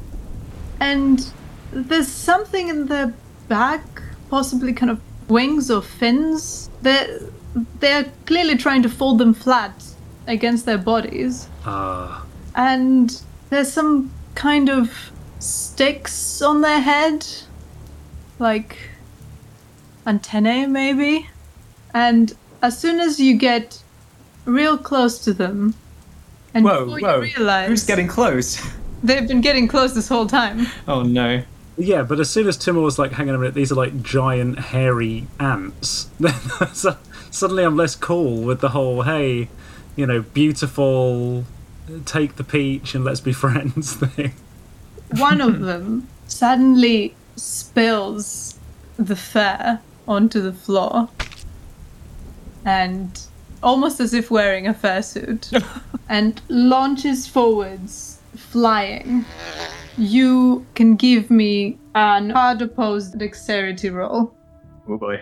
And 0.80 1.24
there's 1.72 2.08
something 2.08 2.68
in 2.68 2.86
the 2.86 3.12
back, 3.48 3.84
possibly 4.30 4.72
kind 4.72 4.90
of 4.90 5.00
wings 5.28 5.70
or 5.70 5.82
fins. 5.82 6.70
They're, 6.82 7.20
they're 7.78 8.10
clearly 8.26 8.56
trying 8.56 8.82
to 8.82 8.88
fold 8.88 9.18
them 9.18 9.34
flat 9.34 9.84
against 10.26 10.66
their 10.66 10.78
bodies. 10.78 11.48
Ah, 11.64 12.24
And 12.54 13.20
there's 13.50 13.72
some 13.72 14.10
kind 14.34 14.68
of 14.70 15.12
sticks 15.38 16.40
on 16.42 16.60
their 16.60 16.80
head. 16.80 17.26
Like 18.38 18.78
antennae, 20.06 20.66
maybe? 20.66 21.28
And 21.92 22.32
as 22.62 22.78
soon 22.78 23.00
as 23.00 23.20
you 23.20 23.36
get 23.36 23.82
real 24.44 24.78
close 24.78 25.18
to 25.24 25.32
them, 25.34 25.74
and 26.54 26.64
Whoa, 26.64 26.84
before 26.86 27.00
whoa. 27.00 27.16
you 27.16 27.22
realize 27.36 27.68
Who's 27.68 27.84
getting 27.84 28.08
close? 28.08 28.60
they've 29.02 29.26
been 29.26 29.40
getting 29.40 29.68
close 29.68 29.94
this 29.94 30.08
whole 30.08 30.26
time. 30.26 30.66
Oh 30.88 31.02
no. 31.02 31.42
yeah, 31.76 32.02
but 32.02 32.20
as 32.20 32.28
soon 32.30 32.46
as 32.48 32.56
Timur 32.56 32.82
was 32.82 32.98
like, 32.98 33.12
"Hang 33.12 33.28
on 33.28 33.34
a 33.34 33.38
minute, 33.38 33.54
these 33.54 33.72
are 33.72 33.76
like 33.76 34.02
giant 34.02 34.58
hairy 34.58 35.26
ants," 35.38 36.08
then 36.20 36.34
so- 36.72 36.96
suddenly 37.30 37.64
I'm 37.64 37.76
less 37.76 37.94
cool 37.96 38.42
with 38.42 38.60
the 38.60 38.70
whole, 38.70 39.02
"Hey, 39.02 39.48
you 39.96 40.06
know, 40.06 40.22
beautiful, 40.22 41.44
take 42.04 42.36
the 42.36 42.44
peach 42.44 42.94
and 42.94 43.04
let's 43.04 43.20
be 43.20 43.32
friends" 43.44 43.94
thing. 43.96 44.32
One 45.16 45.40
of 45.40 45.60
them 45.60 46.06
suddenly 46.26 47.14
spills 47.36 48.58
the 48.96 49.16
fur 49.16 49.80
onto 50.06 50.40
the 50.40 50.52
floor, 50.52 51.08
and 52.64 53.20
almost 53.62 54.00
as 54.00 54.14
if 54.14 54.30
wearing 54.30 54.66
a 54.66 54.74
fursuit, 54.74 55.62
and 56.08 56.40
launches 56.48 57.26
forwards, 57.26 58.19
flying. 58.40 59.24
You 59.96 60.66
can 60.74 60.96
give 60.96 61.30
me 61.30 61.78
an 61.94 62.30
hard 62.30 62.62
opposed 62.62 63.18
dexterity 63.18 63.90
roll. 63.90 64.34
Oh 64.88 64.96
boy. 64.96 65.20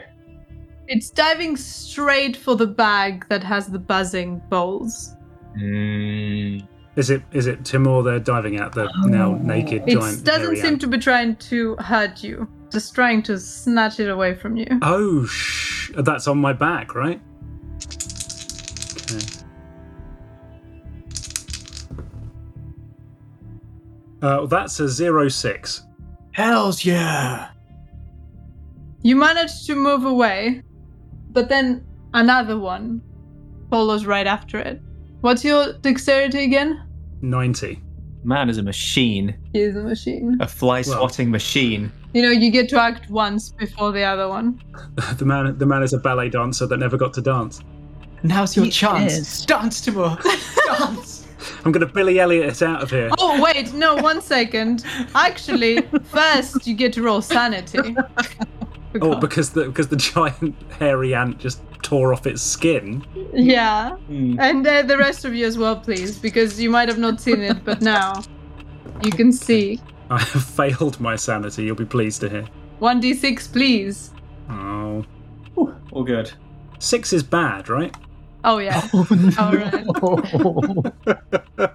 It's 0.87 1.11
diving 1.11 1.57
straight 1.57 2.37
for 2.37 2.57
the 2.57 2.67
bag 2.67 3.27
that 3.29 3.43
has 3.43 3.67
the 3.67 3.79
buzzing 3.79 4.41
bowls. 4.49 5.15
Mm. 5.59 6.67
Is 6.97 7.11
it 7.11 7.23
is 7.33 7.47
it 7.47 7.65
Timur 7.65 8.03
they're 8.03 8.19
diving 8.19 8.57
at 8.57 8.73
the 8.73 8.91
now 9.05 9.35
naked 9.35 9.83
It 9.87 9.99
giant? 9.99 10.19
It 10.21 10.25
doesn't 10.25 10.57
seem 10.57 10.73
ant? 10.73 10.81
to 10.81 10.87
be 10.87 10.99
trying 10.99 11.37
to 11.37 11.77
hurt 11.77 12.25
you, 12.25 12.49
just 12.73 12.95
trying 12.95 13.23
to 13.25 13.39
snatch 13.39 14.01
it 14.01 14.09
away 14.09 14.35
from 14.35 14.57
you. 14.57 14.67
Oh, 14.83 15.25
shh! 15.27 15.93
That's 15.97 16.27
on 16.27 16.39
my 16.39 16.53
back, 16.53 16.95
right? 16.95 17.21
Okay. 18.97 19.38
Uh, 24.23 24.47
that's 24.47 24.81
a 24.81 24.89
zero 24.89 25.29
six. 25.29 25.83
Hells 26.33 26.85
yeah. 26.85 27.51
You 29.03 29.17
manage 29.17 29.67
to 29.67 29.75
move 29.75 30.05
away, 30.05 30.63
but 31.31 31.49
then 31.49 31.87
another 32.15 32.59
one 32.59 33.01
follows 33.71 34.07
right 34.07 34.27
after 34.27 34.59
it. 34.59 34.81
What's 35.21 35.45
your 35.45 35.73
dexterity 35.75 36.45
again? 36.45 36.83
Ninety. 37.23 37.81
Man 38.25 38.51
is 38.51 38.59
a 38.59 38.63
machine. 38.63 39.37
He 39.53 39.61
is 39.61 39.77
a 39.77 39.83
machine. 39.83 40.37
A 40.41 40.47
fly 40.49 40.83
Well- 40.87 40.99
swatting 40.99 41.31
machine. 41.31 41.93
You 42.15 42.23
know, 42.23 42.31
you 42.31 42.51
get 42.51 42.69
to 42.71 42.81
act 42.81 43.11
once 43.11 43.51
before 43.51 43.93
the 43.93 44.03
other 44.03 44.29
one. 44.29 44.61
the 45.19 45.25
man, 45.27 45.57
the 45.59 45.67
man 45.67 45.83
is 45.83 45.93
a 45.93 45.99
ballet 45.99 46.31
dancer 46.31 46.67
that 46.67 46.79
never 46.79 46.97
got 46.97 47.13
to 47.15 47.21
dance. 47.21 47.61
Now's 48.23 48.57
your 48.57 48.65
He 48.65 48.71
chance. 48.71 49.13
is. 49.13 49.47
Dance, 49.47 49.81
Timur. 49.83 50.17
Dance. 50.67 51.18
I'm 51.65 51.73
gonna 51.73 51.87
Billy 51.87 52.21
Elliot 52.21 52.49
it 52.49 52.63
out 52.63 52.83
of 52.83 52.91
here. 52.91 53.11
Oh, 53.19 53.43
wait, 53.43 53.73
no, 53.75 53.97
one 53.97 54.21
second. 54.21 54.85
Actually, 55.15 55.83
first 56.05 56.67
you 56.67 56.75
get 56.75 56.93
to 56.95 57.03
roll 57.03 57.23
sanity. 57.23 57.97
Oh, 59.03 59.17
because 59.17 59.51
the 59.51 59.65
because 59.67 59.89
the 59.89 59.97
giant 59.97 60.57
hairy 60.79 61.15
ant 61.15 61.39
just 61.39 61.61
tore 61.83 62.15
off 62.15 62.27
its 62.27 62.41
skin. 62.41 63.05
Yeah. 63.35 63.91
Hmm. 63.97 64.41
And 64.41 64.67
uh, 64.67 64.83
the 64.83 64.97
rest 64.97 65.27
of 65.27 65.35
you 65.35 65.47
as 65.47 65.59
well, 65.59 65.77
please, 65.77 66.19
because 66.19 66.59
you 66.59 66.71
might 66.71 66.89
have 66.89 66.99
not 66.99 67.21
seen 67.21 67.43
it, 67.43 67.65
but 67.67 67.83
now 67.83 68.23
you 69.05 69.11
can 69.11 69.31
see. 69.31 69.79
I 70.11 70.19
have 70.19 70.43
failed 70.43 70.99
my 71.01 71.17
sanity. 71.17 71.65
You'll 71.65 71.77
be 71.77 71.85
pleased 71.85 72.23
to 72.23 72.31
hear. 72.31 72.47
1d6, 72.81 73.53
please. 73.53 74.11
Oh, 74.49 75.05
All 75.93 76.03
good. 76.03 76.33
six 76.79 77.13
is 77.13 77.23
bad, 77.23 77.69
right? 77.69 77.95
Oh, 78.45 78.59
yeah. 78.59 78.87
All 79.39 79.53
right. 79.53 79.85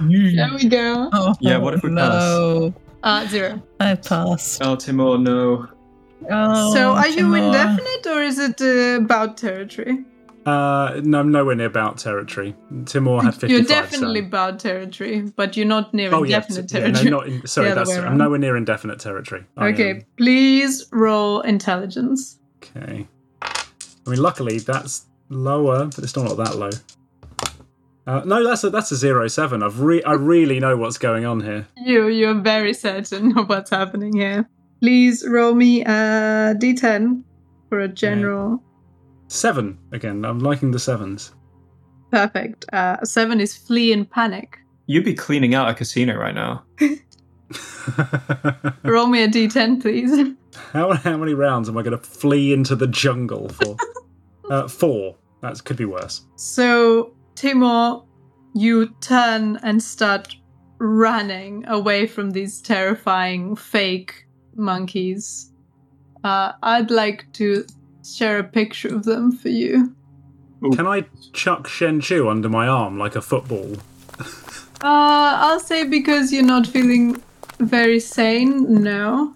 There 0.00 0.50
we 0.54 0.68
go. 0.68 1.10
Oh, 1.12 1.34
Yeah, 1.40 1.58
what 1.58 1.74
if 1.74 1.82
we 1.82 1.90
no. 1.90 2.72
Uh, 3.02 3.26
zero. 3.26 3.60
I 3.80 3.94
passed. 3.96 4.62
Oh, 4.62 4.76
Timur, 4.76 5.18
no. 5.18 5.66
Oh, 6.30 6.72
so 6.74 6.92
are 6.92 7.08
you 7.08 7.16
Timur. 7.16 7.36
indefinite 7.38 8.06
or 8.06 8.22
is 8.22 8.38
it 8.38 8.60
uh, 8.60 9.02
about 9.04 9.36
territory? 9.36 10.04
Uh, 10.46 11.00
no, 11.04 11.20
I'm 11.20 11.30
nowhere 11.30 11.54
near 11.54 11.68
bout 11.68 11.98
territory. 11.98 12.54
Timur 12.86 13.22
had 13.22 13.34
55. 13.34 13.50
You're 13.50 13.62
definitely 13.68 14.20
so- 14.22 14.26
about 14.26 14.58
territory, 14.60 15.20
but 15.36 15.56
you're 15.56 15.66
not 15.66 15.92
near 15.94 16.12
Oh 16.14 16.22
yeah, 16.22 16.36
indefinite 16.36 16.68
t- 16.68 16.78
yeah, 16.78 16.86
no, 16.88 16.92
territory. 16.92 17.10
not 17.10 17.26
in, 17.28 17.46
sorry. 17.46 17.70
That's 17.72 17.90
I'm 17.96 18.16
nowhere 18.18 18.38
near 18.38 18.56
indefinite 18.56 18.98
territory. 19.00 19.44
I 19.56 19.68
okay, 19.68 19.90
am- 19.90 20.02
please 20.16 20.86
roll 20.92 21.40
intelligence. 21.42 22.38
okay. 22.62 23.06
I 24.08 24.10
mean, 24.12 24.22
luckily 24.22 24.58
that's 24.58 25.04
lower, 25.28 25.84
but 25.84 25.98
it's 25.98 26.08
still 26.08 26.24
not 26.24 26.38
that 26.38 26.56
low. 26.56 26.70
Uh, 28.06 28.22
no, 28.24 28.42
that's 28.42 28.64
a 28.64 28.70
that's 28.70 28.90
a 28.90 28.96
zero 28.96 29.28
seven. 29.28 29.62
I've 29.62 29.80
re- 29.80 30.02
I 30.02 30.14
really 30.14 30.58
know 30.60 30.78
what's 30.78 30.96
going 30.96 31.26
on 31.26 31.40
here. 31.40 31.68
You, 31.76 32.08
you're 32.08 32.40
very 32.40 32.72
certain 32.72 33.36
of 33.36 33.50
what's 33.50 33.68
happening 33.68 34.16
here. 34.16 34.48
Please 34.80 35.22
roll 35.28 35.54
me 35.54 35.82
a 35.82 36.54
d10 36.58 37.22
for 37.68 37.80
a 37.80 37.88
general. 37.88 38.62
Seven 39.26 39.78
again. 39.92 40.24
I'm 40.24 40.38
liking 40.38 40.70
the 40.70 40.78
sevens. 40.78 41.32
Perfect. 42.10 42.64
Uh, 42.72 42.96
a 43.02 43.04
seven 43.04 43.42
is 43.42 43.54
flee 43.54 43.92
in 43.92 44.06
panic. 44.06 44.58
You'd 44.86 45.04
be 45.04 45.12
cleaning 45.12 45.54
out 45.54 45.68
a 45.68 45.74
casino 45.74 46.16
right 46.16 46.34
now. 46.34 46.64
Roll 48.84 49.06
me 49.08 49.22
a 49.22 49.28
d10, 49.28 49.82
please. 49.82 50.34
how 50.72 50.94
how 50.94 51.18
many 51.18 51.34
rounds 51.34 51.68
am 51.68 51.76
I 51.76 51.82
going 51.82 51.98
to 51.98 52.02
flee 52.02 52.54
into 52.54 52.74
the 52.74 52.86
jungle 52.86 53.50
for? 53.50 53.76
uh, 54.50 54.68
four. 54.68 55.16
That 55.40 55.62
could 55.64 55.76
be 55.76 55.84
worse. 55.84 56.22
So, 56.36 57.14
Timur, 57.34 58.02
you 58.54 58.88
turn 59.00 59.58
and 59.62 59.82
start 59.82 60.34
running 60.78 61.66
away 61.68 62.06
from 62.06 62.30
these 62.30 62.60
terrifying 62.60 63.56
fake 63.56 64.26
monkeys. 64.56 65.52
Uh, 66.24 66.52
I'd 66.62 66.90
like 66.90 67.32
to 67.34 67.64
share 68.04 68.38
a 68.38 68.44
picture 68.44 68.94
of 68.94 69.04
them 69.04 69.32
for 69.32 69.48
you. 69.48 69.94
Can 70.74 70.86
I 70.86 71.04
chuck 71.32 71.68
Shen 71.68 72.00
Chu 72.00 72.28
under 72.28 72.48
my 72.48 72.66
arm 72.66 72.98
like 72.98 73.14
a 73.14 73.22
football? 73.22 73.76
Uh, 74.80 75.34
I'll 75.40 75.60
say 75.60 75.84
because 75.84 76.32
you're 76.32 76.44
not 76.44 76.66
feeling 76.66 77.20
very 77.58 78.00
sane. 78.00 78.82
No. 78.82 79.34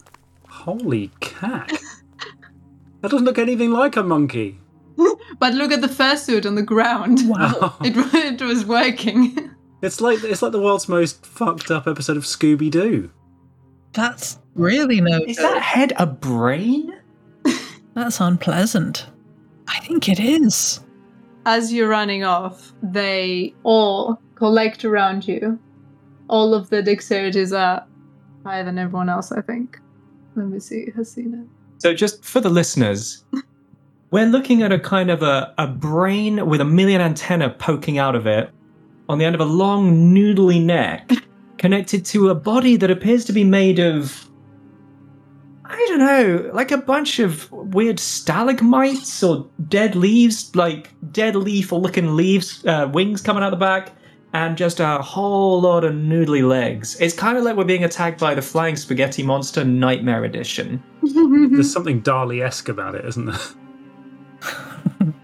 Holy 0.49 1.11
cack. 1.21 1.69
that 3.01 3.11
doesn't 3.11 3.25
look 3.25 3.39
anything 3.39 3.71
like 3.71 3.97
a 3.97 4.03
monkey. 4.03 4.59
But 5.39 5.55
look 5.55 5.73
at 5.73 5.81
the 5.81 5.89
fursuit 5.89 6.47
on 6.47 6.55
the 6.55 6.63
ground. 6.63 7.21
Wow. 7.29 7.77
It, 7.85 8.41
it 8.41 8.43
was 8.43 8.65
working. 8.65 9.51
It's 9.83 10.01
like 10.01 10.23
it's 10.23 10.43
like 10.43 10.53
the 10.53 10.61
world's 10.63 10.89
most 10.89 11.27
fucked 11.27 11.71
up 11.71 11.87
episode 11.89 12.17
of 12.17 12.23
Scooby 12.25 12.71
Doo. 12.71 13.11
That's 13.93 14.39
really 14.55 15.01
no 15.01 15.19
Is 15.27 15.37
good. 15.37 15.45
that 15.45 15.61
head 15.63 15.93
a 15.99 16.07
brain? 16.07 16.93
That's 17.95 18.21
unpleasant. 18.21 19.07
I 19.69 19.81
think 19.81 20.09
it 20.09 20.21
is. 20.21 20.81
As 21.45 21.73
you're 21.73 21.89
running 21.89 22.23
off, 22.25 22.73
they 22.83 23.55
all 23.65 24.21
collect 24.37 24.85
around 24.85 25.27
you. 25.27 25.59
All 26.29 26.55
of 26.55 26.71
the 26.71 26.83
dexterities 26.83 27.57
are 27.57 27.85
higher 28.45 28.65
than 28.65 28.79
everyone 28.79 29.09
else, 29.09 29.33
I 29.33 29.41
think. 29.43 29.79
Let 30.37 30.47
me 30.47 30.61
see. 30.61 30.87
Hasina. 30.97 31.47
So, 31.79 31.93
just 31.93 32.25
for 32.25 32.41
the 32.41 32.49
listeners, 32.49 33.25
we're 34.13 34.27
looking 34.27 34.63
at 34.63 34.71
a 34.71 34.79
kind 34.79 35.11
of 35.11 35.23
a, 35.23 35.53
a 35.57 35.67
brain 35.67 36.47
with 36.47 36.61
a 36.61 36.65
million 36.67 37.01
antenna 37.01 37.49
poking 37.49 37.99
out 37.99 38.15
of 38.15 38.27
it 38.27 38.51
on 39.09 39.19
the 39.19 39.25
end 39.25 39.35
of 39.35 39.41
a 39.41 39.47
long, 39.47 40.15
noodly 40.15 40.63
neck, 40.63 41.11
connected 41.57 42.05
to 42.05 42.29
a 42.29 42.35
body 42.35 42.77
that 42.77 42.91
appears 42.91 43.25
to 43.25 43.33
be 43.33 43.43
made 43.43 43.81
of. 43.81 44.29
I 45.65 45.87
don't 45.89 46.01
know, 46.01 46.51
like 46.53 46.71
a 46.71 46.77
bunch 46.77 47.19
of 47.19 47.51
weird 47.51 47.99
stalagmites 47.99 49.23
or 49.23 49.49
dead 49.69 49.97
leaves, 49.97 50.55
like 50.55 50.91
dead 51.11 51.35
leaf 51.35 51.73
or 51.73 51.81
looking 51.81 52.15
leaves, 52.15 52.63
uh, 52.67 52.91
wings 52.93 53.23
coming 53.23 53.43
out 53.43 53.49
the 53.49 53.57
back, 53.57 53.93
and 54.35 54.59
just 54.59 54.81
a 54.81 54.99
whole 54.99 55.63
lot 55.63 55.85
of 55.85 55.95
noodly 55.95 56.47
legs. 56.47 57.01
It's 57.01 57.15
kind 57.15 57.39
of 57.39 57.45
like 57.45 57.57
we're 57.57 57.65
being 57.65 57.85
attacked 57.85 58.21
by 58.21 58.35
the 58.35 58.43
flying 58.43 58.77
spaghetti 58.77 59.23
monster 59.23 59.65
Nightmare 59.65 60.25
Edition. 60.25 60.83
There's 61.03 61.73
something 61.73 62.03
Dali 62.03 62.45
esque 62.45 62.69
about 62.69 62.95
it, 62.95 63.07
isn't 63.07 63.25
there? 63.25 63.39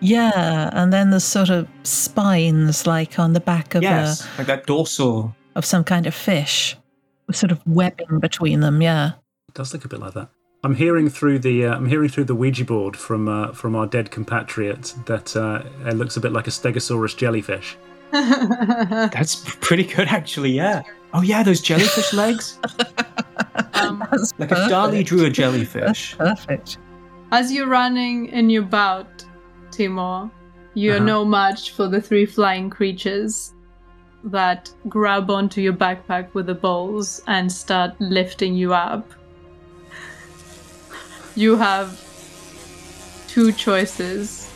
Yeah, 0.00 0.68
and 0.74 0.92
then 0.92 1.10
there's 1.10 1.24
sort 1.24 1.48
of 1.48 1.66
spines 1.82 2.86
like 2.86 3.18
on 3.18 3.32
the 3.32 3.40
back 3.40 3.74
of 3.74 3.82
Yes, 3.82 4.26
a 4.34 4.38
like 4.38 4.46
that 4.46 4.66
dorsal. 4.66 5.34
of 5.54 5.64
some 5.64 5.84
kind 5.84 6.06
of 6.06 6.14
fish, 6.14 6.76
with 7.26 7.36
sort 7.36 7.50
of 7.50 7.66
webbing 7.66 8.20
between 8.20 8.60
them. 8.60 8.82
Yeah. 8.82 9.12
It 9.48 9.54
does 9.54 9.72
look 9.72 9.86
a 9.86 9.88
bit 9.88 10.00
like 10.00 10.12
that. 10.12 10.28
I'm 10.64 10.74
hearing 10.74 11.08
through 11.08 11.38
the 11.38 11.64
uh, 11.66 11.74
I'm 11.76 11.86
hearing 11.86 12.10
through 12.10 12.24
the 12.24 12.34
Ouija 12.34 12.64
board 12.66 12.94
from 12.96 13.26
uh, 13.28 13.52
from 13.52 13.74
our 13.74 13.86
dead 13.86 14.10
compatriot 14.10 14.94
that 15.06 15.34
uh, 15.34 15.62
it 15.86 15.94
looks 15.94 16.16
a 16.18 16.20
bit 16.20 16.32
like 16.32 16.46
a 16.46 16.50
Stegosaurus 16.50 17.16
jellyfish. 17.16 17.78
That's 18.12 19.44
pretty 19.60 19.84
good, 19.84 20.08
actually. 20.08 20.50
Yeah. 20.50 20.82
Oh 21.14 21.22
yeah, 21.22 21.42
those 21.42 21.62
jellyfish 21.62 22.12
legs. 22.12 22.58
um, 23.74 24.06
That's 24.10 24.32
Like 24.38 24.52
if 24.52 24.58
Dali 24.58 25.04
drew 25.04 25.20
a 25.20 25.22
That's 25.24 25.36
jellyfish. 25.36 26.16
perfect. 26.18 26.78
As 27.32 27.52
you're 27.52 27.66
running 27.68 28.26
in 28.26 28.50
your 28.50 28.62
bout, 28.62 29.24
Timur, 29.70 30.30
you're 30.74 30.96
Uh-huh. 30.96 31.04
no 31.04 31.24
match 31.24 31.72
for 31.72 31.88
the 31.88 32.00
three 32.00 32.26
flying 32.26 32.70
creatures 32.70 33.52
that 34.24 34.70
grab 34.88 35.30
onto 35.30 35.60
your 35.60 35.72
backpack 35.72 36.32
with 36.34 36.46
the 36.46 36.54
balls 36.54 37.22
and 37.26 37.50
start 37.50 37.94
lifting 38.00 38.54
you 38.54 38.72
up. 38.74 39.10
You 41.34 41.56
have 41.56 42.00
two 43.28 43.52
choices. 43.52 44.50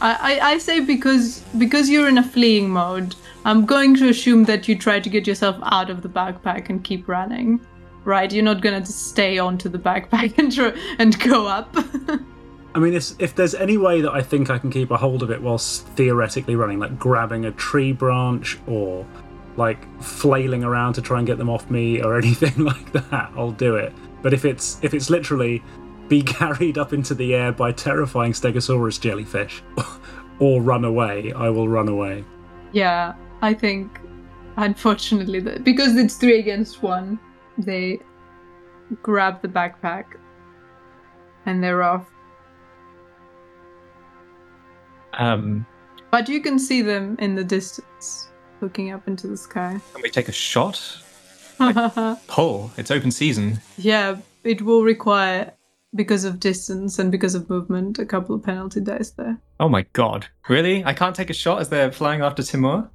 I, 0.00 0.38
I, 0.40 0.50
I 0.52 0.58
say 0.58 0.80
because 0.80 1.40
because 1.56 1.88
you're 1.88 2.08
in 2.08 2.18
a 2.18 2.22
fleeing 2.22 2.70
mode, 2.70 3.14
I'm 3.44 3.64
going 3.66 3.96
to 3.96 4.08
assume 4.08 4.44
that 4.44 4.68
you 4.68 4.76
try 4.76 5.00
to 5.00 5.08
get 5.08 5.26
yourself 5.26 5.56
out 5.62 5.90
of 5.90 6.02
the 6.02 6.08
backpack 6.08 6.68
and 6.68 6.84
keep 6.84 7.08
running. 7.08 7.60
Right? 8.04 8.32
You're 8.32 8.44
not 8.44 8.60
gonna 8.60 8.80
just 8.80 9.08
stay 9.08 9.38
onto 9.38 9.68
the 9.68 9.78
backpack 9.78 10.38
and 10.38 10.52
try, 10.52 10.72
and 10.98 11.18
go 11.20 11.46
up. 11.46 11.74
I 12.74 12.80
mean, 12.80 12.94
if, 12.94 13.20
if 13.20 13.34
there's 13.34 13.54
any 13.54 13.76
way 13.76 14.02
that 14.02 14.12
I 14.12 14.22
think 14.22 14.50
I 14.50 14.58
can 14.58 14.70
keep 14.70 14.90
a 14.90 14.96
hold 14.96 15.22
of 15.22 15.30
it 15.30 15.42
whilst 15.42 15.86
theoretically 15.88 16.54
running, 16.54 16.78
like 16.78 16.98
grabbing 16.98 17.44
a 17.44 17.50
tree 17.52 17.92
branch 17.92 18.58
or 18.66 19.06
like 19.56 19.84
flailing 20.00 20.62
around 20.62 20.92
to 20.94 21.02
try 21.02 21.18
and 21.18 21.26
get 21.26 21.38
them 21.38 21.50
off 21.50 21.70
me 21.70 22.00
or 22.02 22.16
anything 22.18 22.64
like 22.64 22.92
that, 22.92 23.32
I'll 23.36 23.52
do 23.52 23.76
it. 23.76 23.92
But 24.22 24.32
if 24.32 24.44
it's 24.44 24.78
if 24.82 24.94
it's 24.94 25.10
literally 25.10 25.62
be 26.08 26.22
carried 26.22 26.78
up 26.78 26.92
into 26.92 27.14
the 27.14 27.34
air 27.34 27.52
by 27.52 27.72
terrifying 27.72 28.32
Stegosaurus 28.32 29.00
jellyfish 29.00 29.62
or 30.38 30.62
run 30.62 30.84
away, 30.84 31.32
I 31.32 31.50
will 31.50 31.68
run 31.68 31.88
away. 31.88 32.24
Yeah, 32.72 33.14
I 33.42 33.54
think, 33.54 34.00
unfortunately, 34.56 35.40
that 35.40 35.64
because 35.64 35.96
it's 35.96 36.16
three 36.16 36.38
against 36.38 36.82
one, 36.82 37.18
they 37.58 38.00
grab 39.02 39.42
the 39.42 39.48
backpack 39.48 40.04
and 41.46 41.62
they're 41.62 41.82
off. 41.82 42.06
Um, 45.14 45.66
But 46.10 46.28
you 46.28 46.40
can 46.40 46.58
see 46.58 46.82
them 46.82 47.16
in 47.18 47.34
the 47.34 47.44
distance, 47.44 48.28
looking 48.60 48.92
up 48.92 49.06
into 49.08 49.26
the 49.26 49.36
sky. 49.36 49.80
can 49.92 50.02
we 50.02 50.10
take 50.10 50.28
a 50.28 50.32
shot? 50.32 50.80
Pull. 52.28 52.70
It's 52.76 52.90
open 52.90 53.10
season. 53.10 53.60
yeah, 53.76 54.16
it 54.44 54.62
will 54.62 54.82
require, 54.84 55.52
because 55.94 56.24
of 56.24 56.38
distance 56.38 56.98
and 56.98 57.10
because 57.10 57.34
of 57.34 57.48
movement, 57.50 57.98
a 57.98 58.06
couple 58.06 58.34
of 58.36 58.42
penalty 58.44 58.80
dice 58.80 59.10
there. 59.10 59.38
Oh 59.58 59.68
my 59.68 59.82
god. 59.92 60.26
Really? 60.48 60.84
I 60.84 60.92
can't 60.94 61.16
take 61.16 61.30
a 61.30 61.34
shot 61.34 61.60
as 61.60 61.68
they're 61.68 61.90
flying 61.90 62.20
after 62.20 62.42
Timur? 62.42 62.88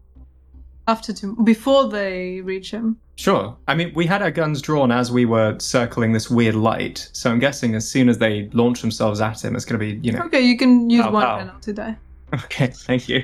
After 0.87 1.13
Tim- 1.13 1.43
before 1.43 1.87
they 1.89 2.41
reach 2.41 2.71
him. 2.71 2.97
Sure. 3.15 3.55
I 3.67 3.75
mean, 3.75 3.93
we 3.95 4.05
had 4.05 4.21
our 4.21 4.31
guns 4.31 4.61
drawn 4.61 4.91
as 4.91 5.11
we 5.11 5.25
were 5.25 5.57
circling 5.59 6.11
this 6.13 6.29
weird 6.29 6.55
light, 6.55 7.09
so 7.13 7.29
I'm 7.31 7.39
guessing 7.39 7.75
as 7.75 7.87
soon 7.89 8.09
as 8.09 8.17
they 8.17 8.49
launch 8.53 8.81
themselves 8.81 9.21
at 9.21 9.43
him, 9.45 9.55
it's 9.55 9.65
going 9.65 9.79
to 9.79 9.85
be, 9.85 9.99
you 10.05 10.11
know. 10.11 10.23
Okay, 10.25 10.41
you 10.41 10.57
can 10.57 10.89
use 10.89 11.03
Pow, 11.03 11.11
one 11.11 11.23
pow. 11.23 11.37
penalty 11.37 11.73
die. 11.73 11.97
Okay, 12.33 12.67
thank 12.67 13.07
you. 13.07 13.23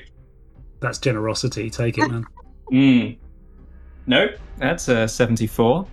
That's 0.80 1.00
generosity. 1.00 1.70
Take 1.70 1.98
it, 1.98 2.08
man. 2.10 2.26
Mm. 2.72 3.18
Nope. 4.06 4.32
That's 4.58 4.88
a 4.90 5.08
74. 5.08 5.88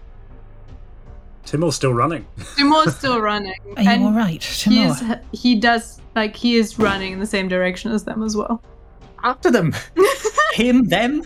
Timur's 1.46 1.74
still 1.74 1.94
running. 1.94 2.26
Timur's 2.56 2.94
still 2.96 3.18
running. 3.18 3.54
Are 3.78 3.82
you 3.82 3.88
and 3.88 4.04
all 4.04 4.12
right, 4.12 4.44
he, 4.44 4.70
Timur? 4.70 4.90
is, 4.90 5.02
he 5.32 5.54
does, 5.58 6.02
like, 6.14 6.36
he 6.36 6.56
is 6.56 6.78
running 6.78 7.14
in 7.14 7.18
the 7.18 7.26
same 7.26 7.48
direction 7.48 7.92
as 7.92 8.04
them 8.04 8.22
as 8.22 8.36
well. 8.36 8.62
After 9.24 9.50
them. 9.50 9.74
Him, 10.52 10.84
them. 10.84 11.22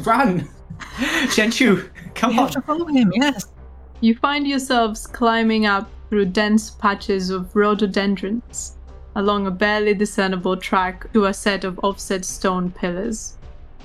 Run. 0.00 0.48
Genshu, 1.34 1.88
come 2.14 2.30
We 2.30 2.38
on. 2.38 2.44
have 2.44 2.52
to 2.52 2.60
follow 2.62 2.86
him. 2.86 3.12
Yes. 3.14 3.46
You 4.00 4.14
find 4.14 4.46
yourselves 4.46 5.06
climbing 5.06 5.66
up 5.66 5.90
through 6.08 6.26
dense 6.26 6.70
patches 6.70 7.30
of 7.30 7.54
rhododendrons 7.54 8.76
along 9.16 9.46
a 9.46 9.50
barely 9.50 9.94
discernible 9.94 10.56
track 10.56 11.12
to 11.12 11.24
a 11.24 11.34
set 11.34 11.64
of 11.64 11.78
offset 11.82 12.24
stone 12.24 12.70
pillars. 12.70 13.36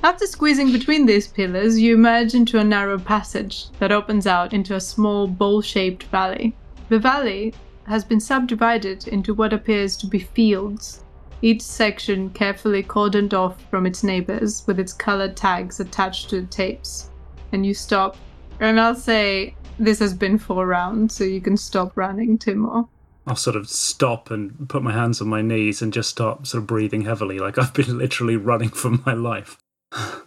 After 0.04 0.28
squeezing 0.28 0.72
between 0.72 1.06
these 1.06 1.28
pillars, 1.28 1.80
you 1.80 1.96
emerge 1.96 2.36
into 2.36 2.60
a 2.60 2.64
narrow 2.64 3.00
passage 3.00 3.70
that 3.80 3.92
opens 3.92 4.28
out 4.28 4.54
into 4.54 4.76
a 4.76 4.82
small 4.82 5.28
bowl 5.28 5.62
shaped 5.62 6.04
valley. 6.04 6.56
The 6.90 7.00
valley 7.00 7.54
has 7.88 8.04
been 8.04 8.20
subdivided 8.20 9.08
into 9.08 9.34
what 9.34 9.54
appears 9.54 9.98
to 9.98 10.08
be 10.08 10.20
fields, 10.20 11.03
each 11.44 11.62
section 11.62 12.30
carefully 12.30 12.82
cordoned 12.82 13.34
off 13.34 13.62
from 13.70 13.86
its 13.86 14.04
neighbors 14.04 14.64
with 14.66 14.80
its 14.80 14.94
colored 14.94 15.36
tags 15.36 15.80
attached 15.80 16.30
to 16.30 16.42
the 16.42 16.48
tapes. 16.48 17.10
And 17.52 17.66
you 17.66 17.74
stop 17.74 18.18
and 18.60 18.80
I'll 18.80 18.96
say 18.96 19.56
this 19.78 20.00
has 20.00 20.14
been 20.14 20.38
four 20.38 20.68
rounds, 20.68 21.16
so 21.16 21.24
you 21.24 21.42
can 21.42 21.58
stop 21.58 21.98
running, 21.98 22.38
Timur. 22.38 22.86
I'll 23.26 23.36
sort 23.36 23.56
of 23.56 23.70
stop 23.70 24.32
and 24.32 24.70
put 24.70 24.84
my 24.84 24.94
hands 24.94 25.22
on 25.22 25.28
my 25.28 25.42
knees 25.42 25.82
and 25.82 25.92
just 25.92 26.10
start 26.10 26.48
sort 26.48 26.62
of 26.62 26.68
breathing 26.68 27.04
heavily, 27.04 27.40
like 27.40 27.58
I've 27.58 27.74
been 27.74 27.98
literally 27.98 28.38
running 28.38 28.70
for 28.70 28.92
my 29.06 29.14
life. 29.14 29.58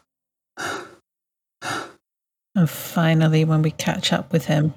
And 2.55 2.71
finally, 2.71 3.45
when 3.45 3.61
we 3.61 3.71
catch 3.71 4.15
up 4.15 4.33
with 4.33 4.47
him, 4.47 4.73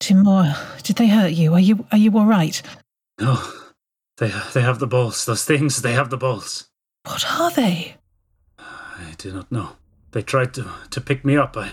Timur, 0.00 0.56
did 0.82 0.96
they 0.96 1.06
hurt 1.06 1.30
you? 1.30 1.54
Are 1.54 1.60
you 1.60 1.86
are 1.92 1.98
you 1.98 2.10
all 2.18 2.26
right? 2.26 2.60
No, 3.20 3.34
oh, 3.38 3.63
they 4.18 4.32
they 4.52 4.60
have 4.62 4.78
the 4.78 4.86
balls. 4.86 5.24
Those 5.24 5.44
things, 5.44 5.82
they 5.82 5.92
have 5.92 6.10
the 6.10 6.16
balls. 6.16 6.68
What 7.04 7.24
are 7.30 7.50
they? 7.50 7.96
I 8.58 9.14
do 9.18 9.32
not 9.32 9.50
know. 9.50 9.70
They 10.12 10.22
tried 10.22 10.54
to 10.54 10.70
to 10.90 11.00
pick 11.00 11.24
me 11.24 11.36
up. 11.36 11.56
I 11.56 11.72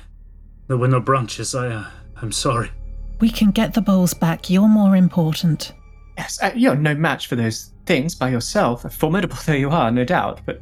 there 0.67 0.77
were 0.77 0.88
no 0.88 0.99
branches. 0.99 1.54
I 1.54 1.67
uh, 1.67 1.86
I'm 2.21 2.32
sorry. 2.32 2.71
We 3.19 3.30
can 3.30 3.51
get 3.51 3.73
the 3.73 3.82
bowls 3.82 4.13
back. 4.13 4.49
You're 4.49 4.67
more 4.67 4.95
important. 4.95 5.73
Yes, 6.17 6.41
uh, 6.41 6.51
you're 6.56 6.75
no 6.75 6.95
match 6.95 7.27
for 7.27 7.36
those 7.36 7.71
things 7.86 8.15
by 8.15 8.30
yourself, 8.30 8.91
formidable 8.93 9.38
though 9.45 9.54
you 9.54 9.69
are, 9.69 9.91
no 9.91 10.04
doubt. 10.04 10.41
But 10.45 10.62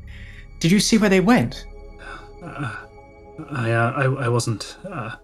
did 0.59 0.71
you 0.71 0.79
see 0.79 0.97
where 0.97 1.09
they 1.09 1.21
went? 1.21 1.65
Uh, 2.43 2.75
I, 3.51 3.71
uh, 3.71 3.91
I 3.91 4.25
I 4.25 4.27
wasn't. 4.29 4.77
Uh, 4.89 5.15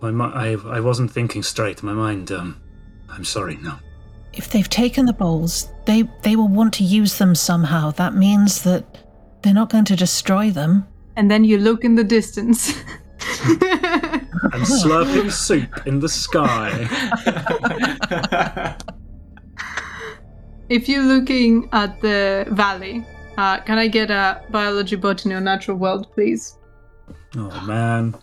my 0.00 0.26
I 0.26 0.56
I 0.66 0.80
wasn't 0.80 1.12
thinking 1.12 1.42
straight. 1.42 1.82
My 1.82 1.92
mind. 1.92 2.32
Um, 2.32 2.60
I'm 3.08 3.24
sorry. 3.24 3.56
No. 3.56 3.74
If 4.36 4.50
they've 4.50 4.68
taken 4.68 5.06
the 5.06 5.12
bowls, 5.12 5.68
they 5.86 6.02
they 6.22 6.36
will 6.36 6.48
want 6.48 6.74
to 6.74 6.84
use 6.84 7.18
them 7.18 7.34
somehow. 7.34 7.90
That 7.92 8.14
means 8.14 8.62
that 8.62 8.98
they're 9.42 9.54
not 9.54 9.70
going 9.70 9.84
to 9.86 9.96
destroy 9.96 10.50
them. 10.50 10.86
And 11.16 11.30
then 11.30 11.44
you 11.44 11.58
look 11.58 11.84
in 11.84 11.94
the 11.94 12.04
distance. 12.04 12.76
and 13.44 14.62
slurping 14.62 15.30
soup 15.30 15.86
in 15.86 16.00
the 16.00 16.08
sky. 16.08 16.88
If 20.68 20.88
you're 20.88 21.02
looking 21.02 21.68
at 21.72 22.00
the 22.00 22.46
valley, 22.50 23.04
uh, 23.36 23.60
can 23.60 23.76
I 23.76 23.86
get 23.86 24.10
a 24.10 24.42
biology, 24.50 24.96
botany, 24.96 25.34
or 25.34 25.40
natural 25.40 25.76
world, 25.76 26.10
please? 26.12 26.56
Oh 27.36 27.60
man, 27.66 28.14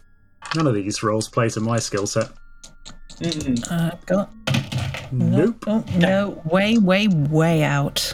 none 0.56 0.66
of 0.66 0.74
these 0.74 1.04
roles 1.04 1.30
play 1.30 1.50
to 1.50 1.60
my 1.60 1.78
skill 1.78 2.08
set. 2.08 2.32
Uh, 3.70 3.92
got 4.08 4.32
Nope. 5.12 5.64
Oh, 5.68 5.84
no, 5.98 6.42
way, 6.46 6.78
way, 6.78 7.08
way 7.08 7.64
out. 7.64 8.14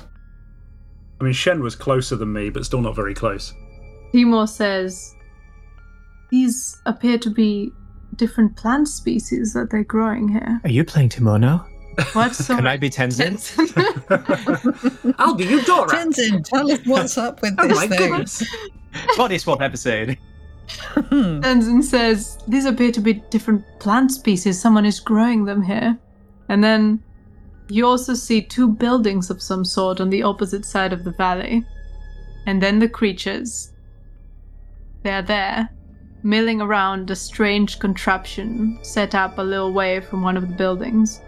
I 1.19 1.23
mean, 1.23 1.33
Shen 1.33 1.61
was 1.61 1.75
closer 1.75 2.15
than 2.15 2.31
me, 2.33 2.49
but 2.49 2.65
still 2.65 2.81
not 2.81 2.95
very 2.95 3.13
close. 3.13 3.53
Timur 4.13 4.47
says 4.47 5.13
these 6.31 6.79
appear 6.85 7.17
to 7.19 7.29
be 7.29 7.71
different 8.15 8.55
plant 8.55 8.87
species 8.87 9.53
that 9.53 9.69
they're 9.71 9.83
growing 9.83 10.27
here. 10.29 10.59
Are 10.63 10.69
you 10.69 10.83
playing 10.83 11.09
Timur 11.09 11.37
now? 11.39 11.65
What? 12.13 12.35
Sorry. 12.35 12.57
Can 12.59 12.67
I 12.67 12.77
be 12.77 12.89
Tenzin? 12.89 13.37
I'll 15.19 15.33
be 15.35 15.45
Eudora. 15.45 15.87
Tenzin, 15.89 16.43
tell 16.43 16.71
us 16.71 16.79
what's 16.85 17.17
up 17.17 17.41
with 17.41 17.55
Oh 17.57 17.67
this 17.67 17.77
my 17.77 17.87
thing. 17.87 18.09
goodness. 18.11 18.43
Body 19.17 19.37
swap 19.37 19.61
episode. 19.61 20.17
Hmm. 20.69 21.39
Tenzin 21.41 21.81
says 21.83 22.37
these 22.47 22.65
appear 22.65 22.91
to 22.91 22.99
be 23.01 23.13
different 23.31 23.63
plant 23.79 24.11
species. 24.11 24.59
Someone 24.61 24.85
is 24.85 24.99
growing 24.99 25.45
them 25.45 25.63
here. 25.63 25.97
And 26.49 26.63
then 26.63 27.03
you 27.69 27.85
also 27.85 28.13
see 28.13 28.41
two 28.41 28.67
buildings 28.67 29.29
of 29.29 29.41
some 29.41 29.65
sort 29.65 29.99
on 29.99 30.09
the 30.09 30.23
opposite 30.23 30.65
side 30.65 30.93
of 30.93 31.03
the 31.03 31.11
valley. 31.11 31.65
And 32.45 32.61
then 32.61 32.79
the 32.79 32.89
creatures. 32.89 33.73
They're 35.03 35.21
there, 35.21 35.69
milling 36.23 36.61
around 36.61 37.11
a 37.11 37.15
strange 37.15 37.79
contraption 37.79 38.79
set 38.81 39.15
up 39.15 39.37
a 39.37 39.43
little 39.43 39.73
way 39.73 39.99
from 39.99 40.21
one 40.21 40.37
of 40.37 40.47
the 40.47 40.55
buildings. 40.55 41.21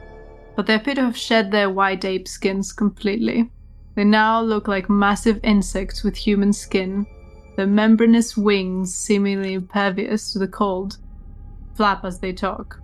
But 0.55 0.65
they 0.65 0.75
appear 0.75 0.95
to 0.95 1.03
have 1.03 1.17
shed 1.17 1.51
their 1.51 1.69
white 1.69 2.05
ape 2.05 2.27
skins 2.27 2.73
completely. 2.73 3.49
They 3.95 4.03
now 4.03 4.41
look 4.41 4.67
like 4.67 4.89
massive 4.89 5.39
insects 5.43 6.03
with 6.03 6.15
human 6.15 6.53
skin, 6.53 7.05
their 7.57 7.67
membranous 7.67 8.37
wings, 8.37 8.95
seemingly 8.95 9.53
impervious 9.53 10.31
to 10.33 10.39
the 10.39 10.47
cold, 10.47 10.97
flap 11.75 12.05
as 12.05 12.19
they 12.19 12.31
talk. 12.31 12.81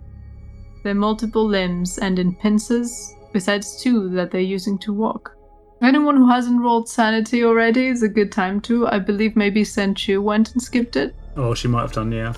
Their 0.86 0.94
multiple 0.94 1.44
limbs 1.44 1.98
and 1.98 2.16
in 2.16 2.32
pincers, 2.32 3.16
besides 3.32 3.82
two 3.82 4.08
that 4.10 4.30
they're 4.30 4.40
using 4.40 4.78
to 4.78 4.92
walk. 4.92 5.36
Anyone 5.82 6.16
who 6.16 6.28
hasn't 6.28 6.60
rolled 6.60 6.88
sanity 6.88 7.42
already 7.42 7.88
is 7.88 8.04
a 8.04 8.08
good 8.08 8.30
time 8.30 8.60
to. 8.60 8.86
I 8.86 9.00
believe 9.00 9.34
maybe 9.34 9.64
Senchu 9.64 10.22
went 10.22 10.52
and 10.52 10.62
skipped 10.62 10.94
it. 10.94 11.12
Oh, 11.36 11.54
she 11.54 11.66
might 11.66 11.80
have 11.80 11.92
done, 11.92 12.12
yeah. 12.12 12.34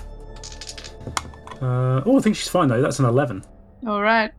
Uh, 1.61 2.01
oh, 2.07 2.17
I 2.17 2.21
think 2.21 2.37
she's 2.37 2.47
fine 2.47 2.69
though. 2.69 2.81
That's 2.81 2.97
an 2.97 3.05
11. 3.05 3.43
Alright. 3.85 4.31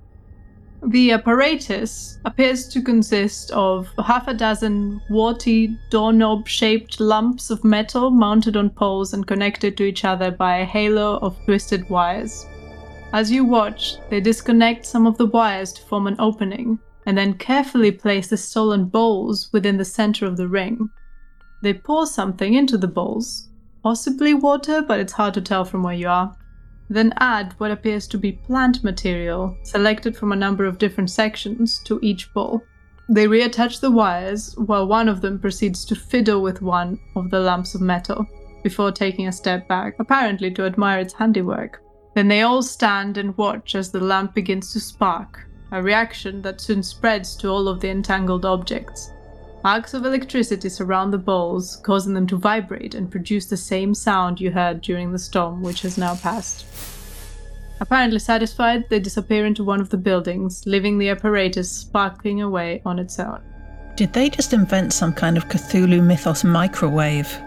The 0.85 1.13
apparatus 1.13 2.19
appears 2.25 2.67
to 2.71 2.83
consist 2.83 3.53
of 3.53 3.87
half 4.05 4.27
a 4.27 4.35
dozen 4.35 5.01
warty 5.09 5.79
doorknob 5.91 6.49
shaped 6.49 6.99
lumps 6.99 7.49
of 7.51 7.63
metal 7.63 8.11
mounted 8.11 8.57
on 8.57 8.71
poles 8.71 9.15
and 9.15 9.25
connected 9.25 9.77
to 9.77 9.85
each 9.85 10.05
other 10.05 10.33
by 10.33 10.57
a 10.57 10.65
halo 10.65 11.19
of 11.19 11.37
twisted 11.45 11.89
wires. 11.89 12.45
As 13.13 13.31
you 13.31 13.45
watch, 13.45 13.97
they 14.09 14.21
disconnect 14.21 14.87
some 14.87 15.05
of 15.05 15.19
the 15.19 15.27
wires 15.27 15.73
to 15.73 15.83
form 15.83 16.07
an 16.07 16.15
opening, 16.21 16.79
and 17.07 17.19
then 17.19 17.35
carefully 17.35 17.91
place 17.91 18.29
the 18.29 18.37
stolen 18.37 18.85
bowls 18.85 19.51
within 19.53 19.77
the 19.77 19.85
center 19.85 20.27
of 20.27 20.37
the 20.37 20.47
ring. 20.47 20.89
They 21.61 21.75
pour 21.75 22.07
something 22.07 22.55
into 22.55 22.79
the 22.79 22.87
bowls, 22.87 23.49
possibly 23.83 24.33
water, 24.33 24.81
but 24.81 25.01
it's 25.01 25.13
hard 25.15 25.35
to 25.35 25.41
tell 25.41 25.65
from 25.65 25.83
where 25.83 25.95
you 25.95 26.07
are. 26.07 26.37
Then 26.89 27.13
add 27.19 27.55
what 27.59 27.73
appears 27.73 28.07
to 28.09 28.19
be 28.19 28.33
plant 28.33 28.85
material, 28.85 29.57
selected 29.65 30.17
from 30.17 30.31
a 30.31 30.37
number 30.37 30.65
of 30.65 30.79
different 30.79 31.11
sections, 31.11 31.81
to 31.87 31.99
each 32.03 32.33
bowl. 32.33 32.63
They 33.09 33.27
reattach 33.27 33.81
the 33.81 33.91
wires, 33.91 34.55
while 34.57 34.87
one 34.87 35.09
of 35.09 35.21
them 35.21 35.41
proceeds 35.41 35.85
to 35.87 35.97
fiddle 35.97 36.43
with 36.43 36.63
one 36.63 37.01
of 37.17 37.31
the 37.31 37.41
lumps 37.41 37.75
of 37.75 37.81
metal, 37.81 38.25
before 38.63 38.93
taking 38.93 39.27
a 39.27 39.33
step 39.33 39.67
back, 39.67 39.97
apparently 39.99 40.53
to 40.53 40.65
admire 40.65 41.01
its 41.01 41.15
handiwork. 41.15 41.83
Then 42.15 42.29
they 42.29 42.43
all 42.43 42.63
stand 42.63 43.17
and 43.17 43.37
watch 43.37 43.75
as 43.75 43.91
the 43.91 44.01
lamp 44.01 44.35
begins 44.35 44.73
to 44.73 44.81
spark, 44.81 45.47
a 45.71 45.83
reaction 45.83 46.43
that 46.43 46.61
soon 46.61 46.83
spreads 46.83 47.37
to 47.37 47.49
all 47.49 47.69
of 47.69 47.81
the 47.81 47.89
entangled 47.91 48.45
objects. 48.45 49.13
Arcs 49.65 49.93
of 49.93 50.07
electricity 50.07 50.69
surround 50.69 51.13
the 51.13 51.19
balls, 51.19 51.77
causing 51.77 52.15
them 52.15 52.27
to 52.27 52.37
vibrate 52.37 52.95
and 52.95 53.11
produce 53.11 53.47
the 53.47 53.57
same 53.57 53.95
sound 53.95 54.41
you 54.41 54.51
heard 54.51 54.81
during 54.81 55.13
the 55.13 55.19
storm, 55.19 55.63
which 55.63 55.83
has 55.83 55.99
now 55.99 56.15
passed. 56.17 56.65
Apparently 57.79 58.19
satisfied, 58.19 58.89
they 58.89 59.01
disappear 59.01 59.47
into 59.47 59.63
one 59.63 59.81
of 59.81 59.91
the 59.91 59.97
buildings, 59.97 60.65
leaving 60.67 60.99
the 60.99 61.11
apparatus 61.11 61.71
sparkling 61.71 62.43
away 62.43 62.83
on 62.85 62.99
its 62.99 63.19
own. 63.19 63.41
Did 63.97 64.13
they 64.13 64.31
just 64.31 64.53
invent 64.53 64.93
some 64.93 65.13
kind 65.13 65.37
of 65.37 65.49
Cthulhu 65.49 66.03
mythos 66.03 66.43
microwave? 66.43 67.39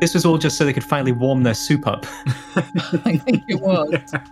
This 0.00 0.14
was 0.14 0.24
all 0.26 0.38
just 0.38 0.56
so 0.58 0.64
they 0.64 0.72
could 0.72 0.84
finally 0.84 1.12
warm 1.12 1.42
their 1.42 1.54
soup 1.54 1.86
up. 1.86 2.06
I 2.56 3.16
think 3.24 3.42
it 3.48 3.60
was. 3.60 4.14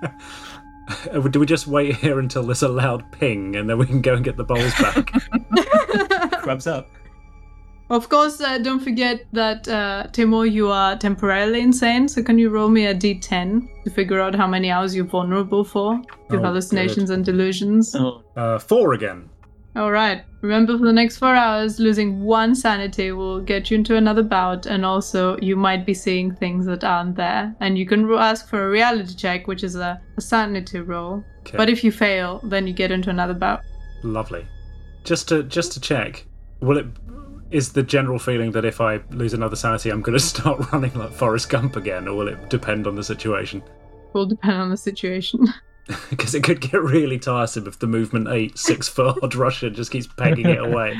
Uh, 1.10 1.18
Do 1.20 1.40
we 1.40 1.46
just 1.46 1.66
wait 1.66 1.96
here 1.96 2.18
until 2.18 2.42
there's 2.42 2.62
a 2.62 2.68
loud 2.68 3.10
ping 3.10 3.56
and 3.56 3.70
then 3.70 3.78
we 3.78 3.86
can 3.86 4.02
go 4.02 4.12
and 4.16 4.22
get 4.22 4.36
the 4.36 4.44
bowls 4.44 4.74
back? 4.74 5.10
Grubs 6.42 6.66
up. 6.66 6.90
Of 7.88 8.10
course, 8.10 8.38
uh, 8.40 8.58
don't 8.58 8.80
forget 8.80 9.24
that, 9.32 9.66
uh, 9.66 10.08
Timur, 10.12 10.44
you 10.44 10.68
are 10.68 10.94
temporarily 10.96 11.60
insane, 11.60 12.06
so 12.06 12.22
can 12.22 12.38
you 12.38 12.50
roll 12.50 12.68
me 12.68 12.84
a 12.84 12.94
d10 12.94 13.66
to 13.84 13.90
figure 13.90 14.20
out 14.20 14.34
how 14.34 14.46
many 14.46 14.70
hours 14.70 14.94
you're 14.94 15.06
vulnerable 15.06 15.64
for 15.64 15.96
to 16.30 16.36
Oh, 16.36 16.42
hallucinations 16.42 17.08
and 17.08 17.24
delusions? 17.24 17.94
Uh, 18.36 18.58
four 18.58 18.92
again. 18.92 19.30
Alright, 19.76 20.24
remember 20.40 20.78
for 20.78 20.84
the 20.84 20.92
next 20.92 21.16
four 21.16 21.34
hours, 21.34 21.80
losing 21.80 22.22
one 22.22 22.54
sanity 22.54 23.10
will 23.10 23.40
get 23.40 23.70
you 23.70 23.74
into 23.76 23.96
another 23.96 24.22
bout, 24.22 24.66
and 24.66 24.86
also 24.86 25.36
you 25.38 25.56
might 25.56 25.84
be 25.84 25.94
seeing 25.94 26.32
things 26.32 26.64
that 26.66 26.84
aren't 26.84 27.16
there. 27.16 27.54
And 27.58 27.76
you 27.76 27.84
can 27.84 28.08
ask 28.12 28.48
for 28.48 28.64
a 28.64 28.70
reality 28.70 29.14
check, 29.14 29.48
which 29.48 29.64
is 29.64 29.74
a, 29.74 30.00
a 30.16 30.20
sanity 30.20 30.78
roll. 30.78 31.24
Okay. 31.40 31.56
But 31.56 31.68
if 31.68 31.82
you 31.82 31.90
fail, 31.90 32.40
then 32.44 32.68
you 32.68 32.72
get 32.72 32.92
into 32.92 33.10
another 33.10 33.34
bout. 33.34 33.62
Lovely. 34.04 34.46
Just 35.02 35.28
to 35.28 35.42
just 35.42 35.72
to 35.72 35.80
check, 35.80 36.24
will 36.60 36.78
it 36.78 36.86
is 37.50 37.72
the 37.72 37.82
general 37.82 38.18
feeling 38.18 38.52
that 38.52 38.64
if 38.64 38.80
I 38.80 39.00
lose 39.10 39.34
another 39.34 39.56
sanity, 39.56 39.90
I'm 39.90 40.02
going 40.02 40.16
to 40.18 40.24
start 40.24 40.72
running 40.72 40.94
like 40.94 41.12
Forrest 41.12 41.48
Gump 41.48 41.74
again, 41.74 42.06
or 42.06 42.14
will 42.16 42.28
it 42.28 42.48
depend 42.48 42.86
on 42.86 42.94
the 42.94 43.02
situation? 43.02 43.60
Will 44.12 44.26
depend 44.26 44.54
on 44.54 44.70
the 44.70 44.76
situation. 44.76 45.48
Because 46.10 46.34
it 46.34 46.42
could 46.42 46.60
get 46.60 46.82
really 46.82 47.18
tiresome 47.18 47.66
if 47.66 47.78
the 47.78 47.86
movement 47.86 48.28
eight 48.28 48.56
six 48.58 48.88
foot 48.88 49.18
odd 49.22 49.34
Russian 49.34 49.74
just 49.74 49.90
keeps 49.90 50.06
pegging 50.06 50.46
it 50.46 50.58
away. 50.58 50.98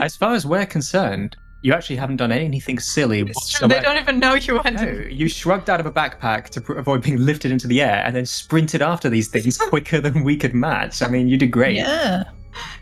As 0.00 0.16
far 0.16 0.34
as 0.34 0.44
we're 0.46 0.66
concerned, 0.66 1.36
you 1.62 1.72
actually 1.72 1.96
haven't 1.96 2.16
done 2.16 2.30
anything 2.32 2.78
silly 2.78 3.20
It's 3.20 3.50
true, 3.50 3.66
whatsoever. 3.66 3.74
they 3.74 3.80
don't 3.80 4.00
even 4.02 4.18
know 4.18 4.34
you 4.34 4.60
went. 4.62 4.76
No, 4.80 4.88
you 5.10 5.28
shrugged 5.28 5.70
out 5.70 5.80
of 5.80 5.86
a 5.86 5.90
backpack 5.90 6.48
to 6.50 6.60
pr- 6.60 6.74
avoid 6.74 7.02
being 7.02 7.16
lifted 7.18 7.50
into 7.50 7.66
the 7.66 7.80
air 7.82 8.02
and 8.04 8.14
then 8.14 8.26
sprinted 8.26 8.82
after 8.82 9.08
these 9.08 9.28
things 9.28 9.56
quicker 9.68 10.00
than 10.00 10.22
we 10.22 10.36
could 10.36 10.54
match. 10.54 11.02
I 11.02 11.08
mean, 11.08 11.28
you 11.28 11.36
did 11.36 11.50
great. 11.50 11.76
Yeah. 11.76 12.24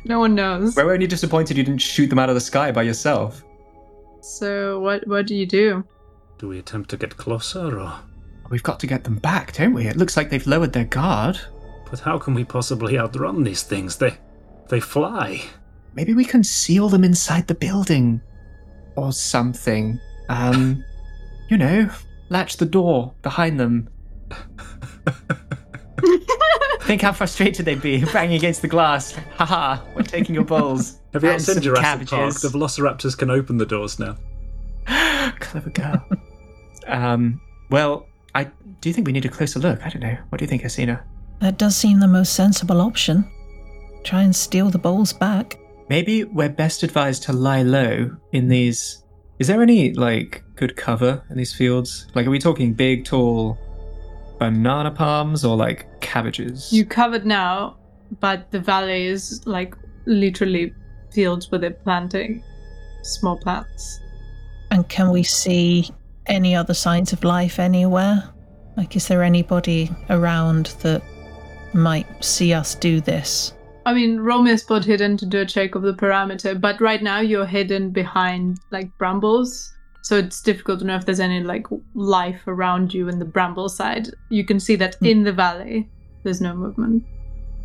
No 0.04 0.18
one 0.20 0.34
knows. 0.34 0.76
We're 0.76 0.92
only 0.92 1.06
disappointed 1.06 1.56
you 1.56 1.64
didn't 1.64 1.80
shoot 1.80 2.08
them 2.08 2.18
out 2.18 2.28
of 2.28 2.34
the 2.34 2.40
sky 2.40 2.70
by 2.72 2.82
yourself. 2.82 3.42
So 4.20 4.80
what 4.80 5.06
what 5.06 5.26
do 5.26 5.34
you 5.34 5.46
do? 5.46 5.84
Do 6.38 6.48
we 6.48 6.58
attempt 6.58 6.90
to 6.90 6.96
get 6.96 7.16
closer, 7.16 7.78
or? 7.80 7.94
We've 8.50 8.62
got 8.62 8.78
to 8.80 8.86
get 8.86 9.04
them 9.04 9.16
back, 9.16 9.52
don't 9.54 9.72
we? 9.74 9.86
It 9.86 9.96
looks 9.96 10.16
like 10.16 10.30
they've 10.30 10.46
lowered 10.46 10.72
their 10.72 10.84
guard. 10.84 11.38
But 11.90 12.00
how 12.00 12.18
can 12.18 12.34
we 12.34 12.44
possibly 12.44 12.98
outrun 12.98 13.42
these 13.42 13.62
things? 13.62 13.96
They 13.96 14.16
they 14.68 14.80
fly. 14.80 15.42
Maybe 15.94 16.14
we 16.14 16.24
can 16.24 16.42
seal 16.44 16.88
them 16.88 17.04
inside 17.04 17.46
the 17.46 17.54
building 17.54 18.20
or 18.96 19.12
something. 19.12 19.98
Um, 20.28 20.82
you 21.50 21.56
know, 21.56 21.88
latch 22.30 22.56
the 22.56 22.66
door 22.66 23.14
behind 23.22 23.58
them. 23.60 23.88
Think 26.82 27.00
how 27.00 27.12
frustrated 27.12 27.64
they'd 27.64 27.80
be 27.80 28.04
banging 28.12 28.36
against 28.36 28.60
the 28.62 28.68
glass. 28.68 29.12
Haha, 29.36 29.78
we're 29.94 30.02
taking 30.02 30.34
your 30.34 30.44
bowls. 30.44 30.98
Have 31.14 31.22
you 31.22 31.28
not 31.30 31.34
And 31.36 31.42
seen 31.42 31.54
some 31.54 31.62
Jurassic 31.62 32.08
Park? 32.08 32.08
cabbages. 32.08 32.42
The 32.42 32.48
Velociraptors 32.48 33.16
can 33.16 33.30
open 33.30 33.56
the 33.56 33.64
doors 33.66 33.98
now. 33.98 34.16
Clever 35.40 35.70
girl. 35.70 36.06
um, 36.86 37.40
well, 37.70 38.06
I 38.06 38.13
do 38.84 38.90
you 38.90 38.92
think 38.92 39.06
we 39.06 39.14
need 39.14 39.24
a 39.24 39.30
closer 39.30 39.58
look? 39.58 39.80
I 39.82 39.88
don't 39.88 40.02
know. 40.02 40.14
What 40.28 40.38
do 40.38 40.44
you 40.44 40.46
think, 40.46 40.62
Asina? 40.62 41.02
That 41.40 41.56
does 41.56 41.74
seem 41.74 42.00
the 42.00 42.06
most 42.06 42.34
sensible 42.34 42.82
option. 42.82 43.24
Try 44.02 44.20
and 44.20 44.36
steal 44.36 44.68
the 44.68 44.78
bowls 44.78 45.10
back. 45.10 45.58
Maybe 45.88 46.24
we're 46.24 46.50
best 46.50 46.82
advised 46.82 47.22
to 47.22 47.32
lie 47.32 47.62
low 47.62 48.14
in 48.32 48.48
these. 48.48 49.02
Is 49.38 49.46
there 49.46 49.62
any 49.62 49.94
like 49.94 50.44
good 50.56 50.76
cover 50.76 51.24
in 51.30 51.38
these 51.38 51.54
fields? 51.54 52.08
Like, 52.14 52.26
are 52.26 52.30
we 52.30 52.38
talking 52.38 52.74
big, 52.74 53.06
tall 53.06 53.56
banana 54.38 54.90
palms 54.90 55.46
or 55.46 55.56
like 55.56 55.86
cabbages? 56.02 56.70
You 56.70 56.84
covered 56.84 57.24
now, 57.24 57.78
but 58.20 58.50
the 58.50 58.60
valley 58.60 59.06
is 59.06 59.40
like 59.46 59.74
literally 60.04 60.74
fields 61.10 61.50
where 61.50 61.58
they're 61.58 61.70
planting 61.70 62.44
small 63.02 63.38
plants. 63.38 63.98
And 64.70 64.86
can 64.90 65.10
we 65.10 65.22
see 65.22 65.88
any 66.26 66.54
other 66.54 66.74
signs 66.74 67.14
of 67.14 67.24
life 67.24 67.58
anywhere? 67.58 68.33
Like, 68.76 68.96
is 68.96 69.08
there 69.08 69.22
anybody 69.22 69.90
around 70.10 70.66
that 70.82 71.02
might 71.72 72.24
see 72.24 72.52
us 72.52 72.74
do 72.74 73.00
this? 73.00 73.52
I 73.86 73.92
mean, 73.92 74.20
Romeo 74.20 74.56
spot 74.56 74.84
hidden 74.84 75.16
to 75.18 75.26
do 75.26 75.40
a 75.40 75.46
check 75.46 75.74
of 75.74 75.82
the 75.82 75.92
parameter, 75.92 76.58
but 76.58 76.80
right 76.80 77.02
now 77.02 77.20
you're 77.20 77.46
hidden 77.46 77.90
behind 77.90 78.58
like 78.70 78.96
brambles, 78.96 79.74
so 80.02 80.16
it's 80.16 80.40
difficult 80.40 80.80
to 80.80 80.86
know 80.86 80.96
if 80.96 81.04
there's 81.04 81.20
any 81.20 81.42
like 81.42 81.66
life 81.94 82.40
around 82.46 82.94
you 82.94 83.08
in 83.08 83.18
the 83.18 83.24
bramble 83.24 83.68
side. 83.68 84.08
You 84.30 84.44
can 84.44 84.58
see 84.58 84.76
that 84.76 84.94
hmm. 84.96 85.06
in 85.06 85.24
the 85.24 85.32
valley, 85.32 85.88
there's 86.22 86.40
no 86.40 86.54
movement. 86.54 87.04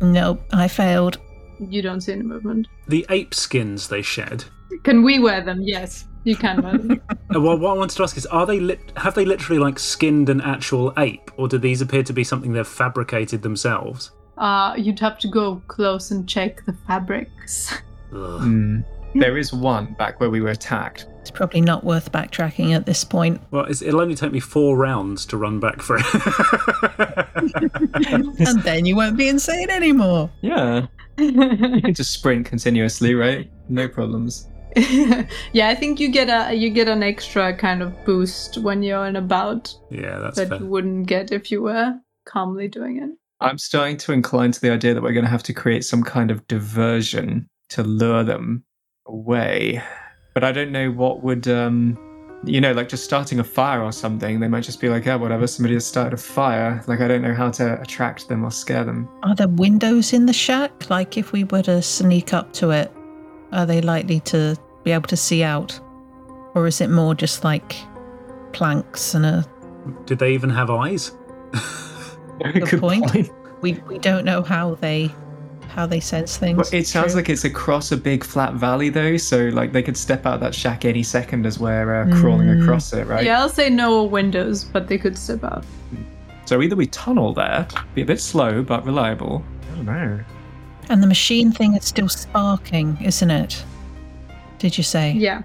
Nope, 0.02 0.42
I 0.52 0.68
failed. 0.68 1.18
You 1.58 1.82
don't 1.82 2.00
see 2.00 2.12
any 2.12 2.22
movement. 2.22 2.68
The 2.88 3.06
ape 3.10 3.34
skins 3.34 3.88
they 3.88 4.02
shed. 4.02 4.44
Can 4.84 5.02
we 5.02 5.18
wear 5.18 5.42
them? 5.42 5.60
Yes, 5.62 6.06
you 6.24 6.36
can 6.36 6.62
wear. 6.62 6.98
Uh, 7.32 7.40
well, 7.40 7.56
what 7.56 7.70
I 7.70 7.74
wanted 7.74 7.96
to 7.96 8.02
ask 8.02 8.16
is, 8.16 8.26
are 8.26 8.44
they 8.44 8.58
lit- 8.58 8.92
have 8.96 9.14
they 9.14 9.24
literally 9.24 9.60
like 9.60 9.78
skinned 9.78 10.28
an 10.28 10.40
actual 10.40 10.92
ape, 10.98 11.30
or 11.36 11.46
do 11.46 11.58
these 11.58 11.80
appear 11.80 12.02
to 12.02 12.12
be 12.12 12.24
something 12.24 12.52
they've 12.52 12.66
fabricated 12.66 13.42
themselves? 13.42 14.10
uh, 14.38 14.74
you'd 14.76 14.98
have 14.98 15.18
to 15.20 15.28
go 15.28 15.62
close 15.68 16.10
and 16.10 16.28
check 16.28 16.64
the 16.66 16.72
fabrics. 16.88 17.72
Ugh. 18.12 18.40
Hmm. 18.40 18.80
There 19.14 19.36
is 19.38 19.52
one 19.52 19.94
back 19.94 20.18
where 20.20 20.30
we 20.30 20.40
were 20.40 20.50
attacked. 20.50 21.06
It's 21.20 21.30
probably 21.30 21.60
not 21.60 21.84
worth 21.84 22.10
backtracking 22.10 22.74
at 22.74 22.86
this 22.86 23.04
point. 23.04 23.40
Well, 23.50 23.64
it's, 23.66 23.82
it'll 23.82 24.00
only 24.00 24.14
take 24.14 24.32
me 24.32 24.40
four 24.40 24.76
rounds 24.76 25.26
to 25.26 25.36
run 25.36 25.60
back 25.60 25.82
for 25.82 25.98
it. 25.98 26.04
and 28.48 28.62
then 28.62 28.86
you 28.86 28.96
won't 28.96 29.16
be 29.16 29.28
insane 29.28 29.68
anymore. 29.68 30.30
Yeah. 30.40 30.86
You 31.18 31.32
can 31.82 31.92
just 31.94 32.12
sprint 32.12 32.46
continuously, 32.46 33.14
right? 33.14 33.50
No 33.68 33.88
problems. 33.88 34.46
yeah, 35.52 35.68
I 35.68 35.74
think 35.74 35.98
you 36.00 36.10
get 36.10 36.28
a 36.28 36.54
you 36.54 36.70
get 36.70 36.88
an 36.88 37.02
extra 37.02 37.56
kind 37.56 37.82
of 37.82 38.04
boost 38.04 38.58
when 38.58 38.82
you're 38.82 39.06
in 39.06 39.16
a 39.16 39.20
bout 39.20 39.74
yeah, 39.90 40.18
that's 40.18 40.36
that 40.36 40.48
fair. 40.48 40.58
you 40.58 40.66
wouldn't 40.66 41.06
get 41.06 41.32
if 41.32 41.50
you 41.50 41.62
were 41.62 41.94
calmly 42.26 42.68
doing 42.68 42.98
it. 42.98 43.10
I'm 43.40 43.58
starting 43.58 43.96
to 43.98 44.12
incline 44.12 44.52
to 44.52 44.60
the 44.60 44.70
idea 44.70 44.94
that 44.94 45.02
we're 45.02 45.12
going 45.12 45.24
to 45.24 45.30
have 45.30 45.42
to 45.44 45.54
create 45.54 45.84
some 45.84 46.02
kind 46.02 46.30
of 46.30 46.46
diversion 46.46 47.48
to 47.70 47.82
lure 47.82 48.22
them 48.22 48.64
away. 49.06 49.82
But 50.34 50.44
I 50.44 50.52
don't 50.52 50.70
know 50.70 50.90
what 50.90 51.22
would, 51.22 51.48
um, 51.48 51.98
you 52.44 52.60
know, 52.60 52.72
like 52.72 52.88
just 52.88 53.04
starting 53.04 53.40
a 53.40 53.44
fire 53.44 53.82
or 53.82 53.92
something. 53.92 54.40
They 54.40 54.48
might 54.48 54.62
just 54.62 54.80
be 54.80 54.90
like, 54.90 55.06
yeah, 55.06 55.16
whatever, 55.16 55.46
somebody 55.46 55.74
has 55.74 55.86
started 55.86 56.12
a 56.12 56.18
fire. 56.18 56.84
Like, 56.86 57.00
I 57.00 57.08
don't 57.08 57.22
know 57.22 57.34
how 57.34 57.50
to 57.52 57.80
attract 57.80 58.28
them 58.28 58.44
or 58.44 58.50
scare 58.50 58.84
them. 58.84 59.08
Are 59.22 59.34
there 59.34 59.48
windows 59.48 60.12
in 60.12 60.26
the 60.26 60.32
shack? 60.34 60.90
Like, 60.90 61.16
if 61.16 61.32
we 61.32 61.44
were 61.44 61.62
to 61.62 61.80
sneak 61.80 62.34
up 62.34 62.52
to 62.54 62.70
it, 62.70 62.92
are 63.52 63.66
they 63.66 63.80
likely 63.80 64.20
to 64.20 64.56
be 64.84 64.92
able 64.92 65.08
to 65.08 65.16
see 65.16 65.42
out? 65.42 65.78
Or 66.54 66.66
is 66.66 66.80
it 66.80 66.90
more 66.90 67.14
just 67.14 67.44
like 67.44 67.76
planks 68.52 69.14
and 69.14 69.24
a. 69.26 69.46
Did 70.06 70.18
they 70.18 70.32
even 70.32 70.50
have 70.50 70.70
eyes? 70.70 71.12
Very 72.38 72.60
Good 72.60 72.80
point. 72.80 73.30
We, 73.62 73.74
we 73.88 73.98
don't 73.98 74.24
know 74.24 74.42
how 74.42 74.74
they 74.76 75.10
how 75.68 75.86
they 75.86 76.00
sense 76.00 76.36
things. 76.36 76.56
Well, 76.56 76.68
it 76.72 76.86
sounds 76.86 77.12
True. 77.12 77.20
like 77.20 77.28
it's 77.28 77.44
across 77.44 77.92
a 77.92 77.96
big 77.96 78.24
flat 78.24 78.54
valley, 78.54 78.88
though. 78.88 79.16
So, 79.16 79.48
like, 79.50 79.72
they 79.72 79.82
could 79.84 79.96
step 79.96 80.26
out 80.26 80.34
of 80.34 80.40
that 80.40 80.52
shack 80.54 80.84
any 80.84 81.04
second 81.04 81.46
as 81.46 81.60
we're 81.60 82.02
uh, 82.02 82.20
crawling 82.20 82.48
Mm. 82.48 82.62
across 82.62 82.92
it, 82.92 83.06
right? 83.06 83.24
Yeah, 83.24 83.40
I'll 83.40 83.48
say 83.48 83.70
no 83.70 84.02
windows, 84.02 84.64
but 84.64 84.88
they 84.88 84.98
could 84.98 85.16
step 85.16 85.44
out. 85.44 85.64
So 86.46 86.60
either 86.60 86.74
we 86.74 86.88
tunnel 86.88 87.32
there, 87.32 87.68
be 87.94 88.02
a 88.02 88.04
bit 88.04 88.20
slow 88.20 88.62
but 88.64 88.84
reliable. 88.84 89.44
I 89.72 89.76
don't 89.76 89.86
know. 89.86 90.20
And 90.88 91.02
the 91.02 91.06
machine 91.06 91.52
thing 91.52 91.74
is 91.76 91.84
still 91.84 92.08
sparking, 92.08 92.98
isn't 93.00 93.30
it? 93.30 93.64
Did 94.58 94.76
you 94.76 94.84
say? 94.84 95.12
Yeah. 95.12 95.42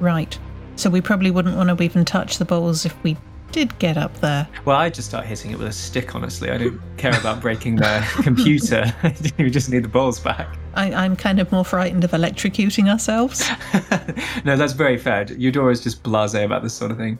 Right. 0.00 0.38
So 0.76 0.90
we 0.90 1.00
probably 1.00 1.30
wouldn't 1.30 1.56
want 1.56 1.76
to 1.76 1.82
even 1.82 2.04
touch 2.04 2.38
the 2.38 2.44
bowls 2.44 2.84
if 2.84 2.94
we 3.02 3.16
did 3.52 3.78
get 3.78 3.96
up 3.96 4.14
there. 4.20 4.46
Well, 4.66 4.76
I'd 4.76 4.92
just 4.92 5.08
start 5.08 5.24
hitting 5.24 5.50
it 5.52 5.58
with 5.58 5.68
a 5.68 5.72
stick, 5.72 6.14
honestly. 6.14 6.50
I 6.50 6.58
don't 6.58 6.80
care 6.98 7.18
about 7.18 7.40
breaking 7.40 7.76
the 7.76 8.06
computer. 8.22 8.92
we 9.38 9.48
just 9.50 9.70
need 9.70 9.84
the 9.84 9.88
bowls 9.88 10.20
back. 10.20 10.54
I, 10.74 10.92
I'm 10.92 11.16
kind 11.16 11.40
of 11.40 11.50
more 11.50 11.64
frightened 11.64 12.04
of 12.04 12.10
electrocuting 12.10 12.88
ourselves. 12.90 13.48
no, 14.44 14.56
that's 14.56 14.74
very 14.74 14.98
fair. 14.98 15.24
Eudora's 15.32 15.80
just 15.82 16.02
blasé 16.02 16.44
about 16.44 16.62
this 16.62 16.74
sort 16.74 16.90
of 16.90 16.98
thing. 16.98 17.18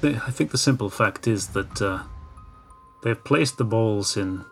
The- 0.00 0.20
I 0.26 0.30
think 0.32 0.50
the 0.50 0.58
simple 0.58 0.90
fact 0.90 1.28
is 1.28 1.48
that 1.48 1.80
uh, 1.80 2.02
they've 3.04 3.22
placed 3.22 3.58
the 3.58 3.64
balls 3.64 4.16
in 4.16 4.44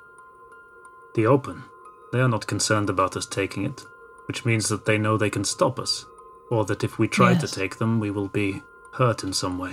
the 1.16 1.26
open. 1.26 1.64
They 2.12 2.20
are 2.20 2.28
not 2.28 2.46
concerned 2.46 2.88
about 2.90 3.16
us 3.16 3.26
taking 3.26 3.64
it, 3.64 3.82
which 4.28 4.44
means 4.44 4.68
that 4.68 4.84
they 4.86 4.98
know 4.98 5.16
they 5.16 5.30
can 5.30 5.44
stop 5.44 5.78
us, 5.78 6.04
or 6.50 6.64
that 6.66 6.84
if 6.84 6.98
we 6.98 7.08
try 7.08 7.34
to 7.34 7.48
take 7.48 7.76
them, 7.78 7.98
we 8.00 8.10
will 8.10 8.28
be 8.28 8.62
hurt 8.94 9.24
in 9.24 9.32
some 9.32 9.58
way. 9.58 9.72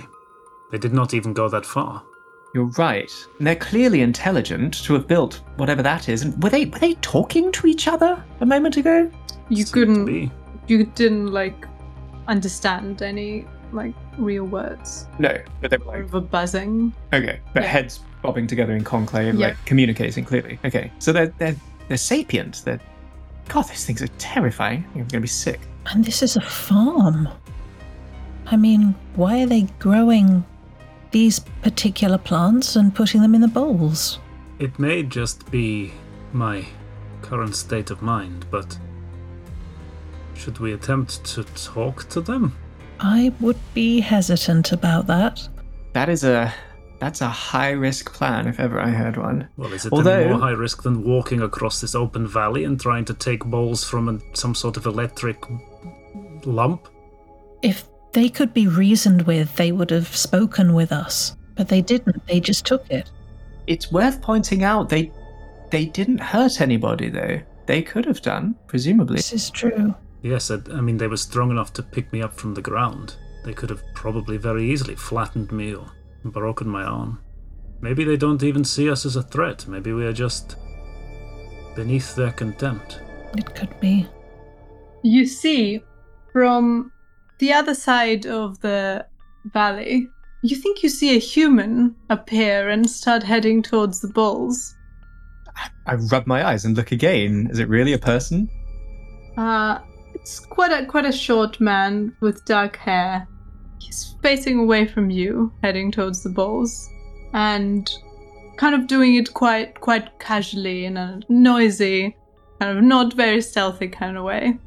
They 0.70 0.78
did 0.78 0.92
not 0.92 1.14
even 1.14 1.32
go 1.32 1.48
that 1.48 1.64
far. 1.66 2.02
You're 2.54 2.70
right. 2.78 3.10
And 3.38 3.46
they're 3.46 3.56
clearly 3.56 4.00
intelligent 4.02 4.74
to 4.84 4.94
have 4.94 5.06
built 5.08 5.40
whatever 5.56 5.82
that 5.82 6.08
is. 6.08 6.22
And 6.22 6.40
were 6.42 6.50
they 6.50 6.66
were 6.66 6.78
they 6.78 6.94
talking 6.94 7.50
to 7.52 7.66
each 7.66 7.88
other 7.88 8.22
a 8.40 8.46
moment 8.46 8.76
ago? 8.76 9.10
You 9.48 9.64
Seemed 9.64 9.72
couldn't 9.72 10.04
be. 10.04 10.30
you 10.68 10.84
didn't 10.84 11.28
like 11.32 11.66
understand 12.28 13.02
any 13.02 13.46
like 13.72 13.94
real 14.18 14.44
words. 14.44 15.06
No, 15.18 15.36
but 15.60 15.70
they 15.70 15.78
were 15.78 15.84
like 15.86 16.04
of 16.04 16.14
a 16.14 16.20
buzzing. 16.20 16.92
okay, 17.12 17.40
but 17.52 17.62
Yeah. 17.64 17.68
heads 17.68 18.00
bobbing 18.22 18.46
together 18.46 18.74
in 18.76 18.84
conclave, 18.84 19.34
Yeah. 19.34 19.48
like 19.48 19.64
communicating 19.64 20.24
clearly. 20.24 20.58
Okay, 20.64 20.92
so 20.98 21.12
they're 21.12 21.32
they're 21.38 21.56
they're 21.88 21.96
sapient. 21.96 22.62
They're 22.64 22.80
God, 23.48 23.68
these 23.68 23.84
things 23.84 24.02
are 24.02 24.08
terrifying. 24.18 24.84
I'm 24.94 25.06
gonna 25.06 25.20
be 25.20 25.28
sick. 25.28 25.60
And 25.86 26.04
this 26.04 26.22
is 26.22 26.36
a 26.36 26.40
farm. 26.40 27.28
I 28.46 28.56
mean, 28.56 28.94
why 29.16 29.42
are 29.42 29.46
they 29.46 29.62
growing 29.78 30.44
these 31.10 31.38
particular 31.62 32.18
plants 32.18 32.76
and 32.76 32.94
putting 32.94 33.20
them 33.20 33.34
in 33.34 33.40
the 33.40 33.48
bowls? 33.48 34.18
It 34.58 34.78
may 34.78 35.02
just 35.02 35.50
be 35.50 35.92
my 36.32 36.64
current 37.22 37.54
state 37.54 37.90
of 37.90 38.02
mind, 38.02 38.46
but 38.50 38.78
should 40.34 40.58
we 40.58 40.72
attempt 40.72 41.24
to 41.24 41.44
talk 41.44 42.08
to 42.10 42.20
them? 42.20 42.56
I 43.00 43.32
would 43.40 43.58
be 43.74 44.00
hesitant 44.00 44.72
about 44.72 45.06
that. 45.06 45.48
That 45.92 46.08
is 46.08 46.24
a 46.24 46.52
that's 46.98 47.20
a 47.20 47.28
high 47.28 47.70
risk 47.70 48.12
plan 48.12 48.46
if 48.46 48.58
ever 48.60 48.80
I 48.80 48.90
heard 48.90 49.16
one. 49.16 49.48
Well, 49.56 49.72
is 49.72 49.86
it 49.86 49.92
Although- 49.92 50.12
any 50.20 50.30
more 50.30 50.40
high 50.40 50.50
risk 50.52 50.82
than 50.82 51.02
walking 51.04 51.42
across 51.42 51.80
this 51.80 51.94
open 51.94 52.26
valley 52.26 52.64
and 52.64 52.80
trying 52.80 53.04
to 53.06 53.14
take 53.14 53.44
balls 53.44 53.84
from 53.84 54.08
an, 54.08 54.22
some 54.34 54.54
sort 54.54 54.76
of 54.76 54.86
electric 54.86 55.36
lump? 56.44 56.88
If 57.62 57.84
they 58.12 58.28
could 58.28 58.54
be 58.54 58.66
reasoned 58.68 59.22
with, 59.22 59.54
they 59.56 59.72
would 59.72 59.90
have 59.90 60.14
spoken 60.14 60.74
with 60.74 60.92
us. 60.92 61.36
But 61.56 61.68
they 61.68 61.80
didn't, 61.80 62.26
they 62.26 62.40
just 62.40 62.66
took 62.66 62.88
it. 62.90 63.10
It's 63.66 63.90
worth 63.92 64.20
pointing 64.20 64.62
out 64.64 64.88
they 64.88 65.10
they 65.70 65.86
didn't 65.86 66.18
hurt 66.18 66.60
anybody 66.60 67.08
though. 67.08 67.40
They 67.66 67.80
could 67.82 68.04
have 68.04 68.20
done, 68.20 68.54
presumably. 68.66 69.16
This 69.16 69.32
is 69.32 69.50
true. 69.50 69.94
Yes, 70.22 70.50
I, 70.50 70.58
I 70.72 70.80
mean, 70.80 70.98
they 70.98 71.06
were 71.06 71.16
strong 71.16 71.50
enough 71.50 71.72
to 71.74 71.82
pick 71.82 72.12
me 72.12 72.22
up 72.22 72.34
from 72.34 72.54
the 72.54 72.62
ground. 72.62 73.16
They 73.44 73.52
could 73.54 73.70
have 73.70 73.82
probably 73.94 74.36
very 74.36 74.70
easily 74.70 74.94
flattened 74.96 75.50
me 75.52 75.74
or 75.74 75.86
broken 76.24 76.68
my 76.68 76.82
arm. 76.82 77.20
Maybe 77.80 78.04
they 78.04 78.16
don't 78.16 78.42
even 78.42 78.64
see 78.64 78.90
us 78.90 79.04
as 79.04 79.16
a 79.16 79.22
threat. 79.22 79.66
Maybe 79.66 79.92
we 79.92 80.06
are 80.06 80.12
just 80.12 80.56
beneath 81.76 82.14
their 82.14 82.32
contempt. 82.32 83.00
It 83.36 83.54
could 83.54 83.78
be. 83.80 84.06
You 85.02 85.26
see 85.26 85.82
from 86.32 86.92
the 87.38 87.52
other 87.52 87.74
side 87.74 88.26
of 88.26 88.60
the 88.60 89.06
valley, 89.52 90.08
you 90.42 90.56
think 90.56 90.82
you 90.82 90.88
see 90.88 91.16
a 91.16 91.18
human 91.18 91.94
appear 92.10 92.68
and 92.68 92.88
start 92.88 93.22
heading 93.22 93.62
towards 93.62 94.00
the 94.00 94.08
bulls. 94.08 94.74
I 95.86 95.94
rub 95.94 96.26
my 96.26 96.46
eyes 96.46 96.64
and 96.64 96.76
look 96.76 96.92
again. 96.92 97.48
Is 97.50 97.58
it 97.58 97.68
really 97.68 97.92
a 97.92 97.98
person? 97.98 98.48
Uh, 99.36 99.78
it's 100.14 100.40
quite 100.40 100.72
a 100.72 100.86
quite 100.86 101.04
a 101.04 101.12
short 101.12 101.60
man 101.60 102.16
with 102.20 102.44
dark 102.44 102.76
hair. 102.76 103.26
He's 103.84 104.14
facing 104.22 104.58
away 104.58 104.86
from 104.86 105.10
you, 105.10 105.52
heading 105.62 105.92
towards 105.92 106.22
the 106.22 106.30
bulls, 106.30 106.88
and 107.34 107.90
kind 108.56 108.74
of 108.74 108.86
doing 108.86 109.16
it 109.16 109.34
quite 109.34 109.80
quite 109.80 110.18
casually 110.18 110.86
in 110.86 110.96
a 110.96 111.20
noisy, 111.28 112.16
kind 112.60 112.78
of 112.78 112.82
not 112.82 113.12
very 113.12 113.42
stealthy 113.42 113.88
kind 113.88 114.16
of 114.16 114.24
way. 114.24 114.58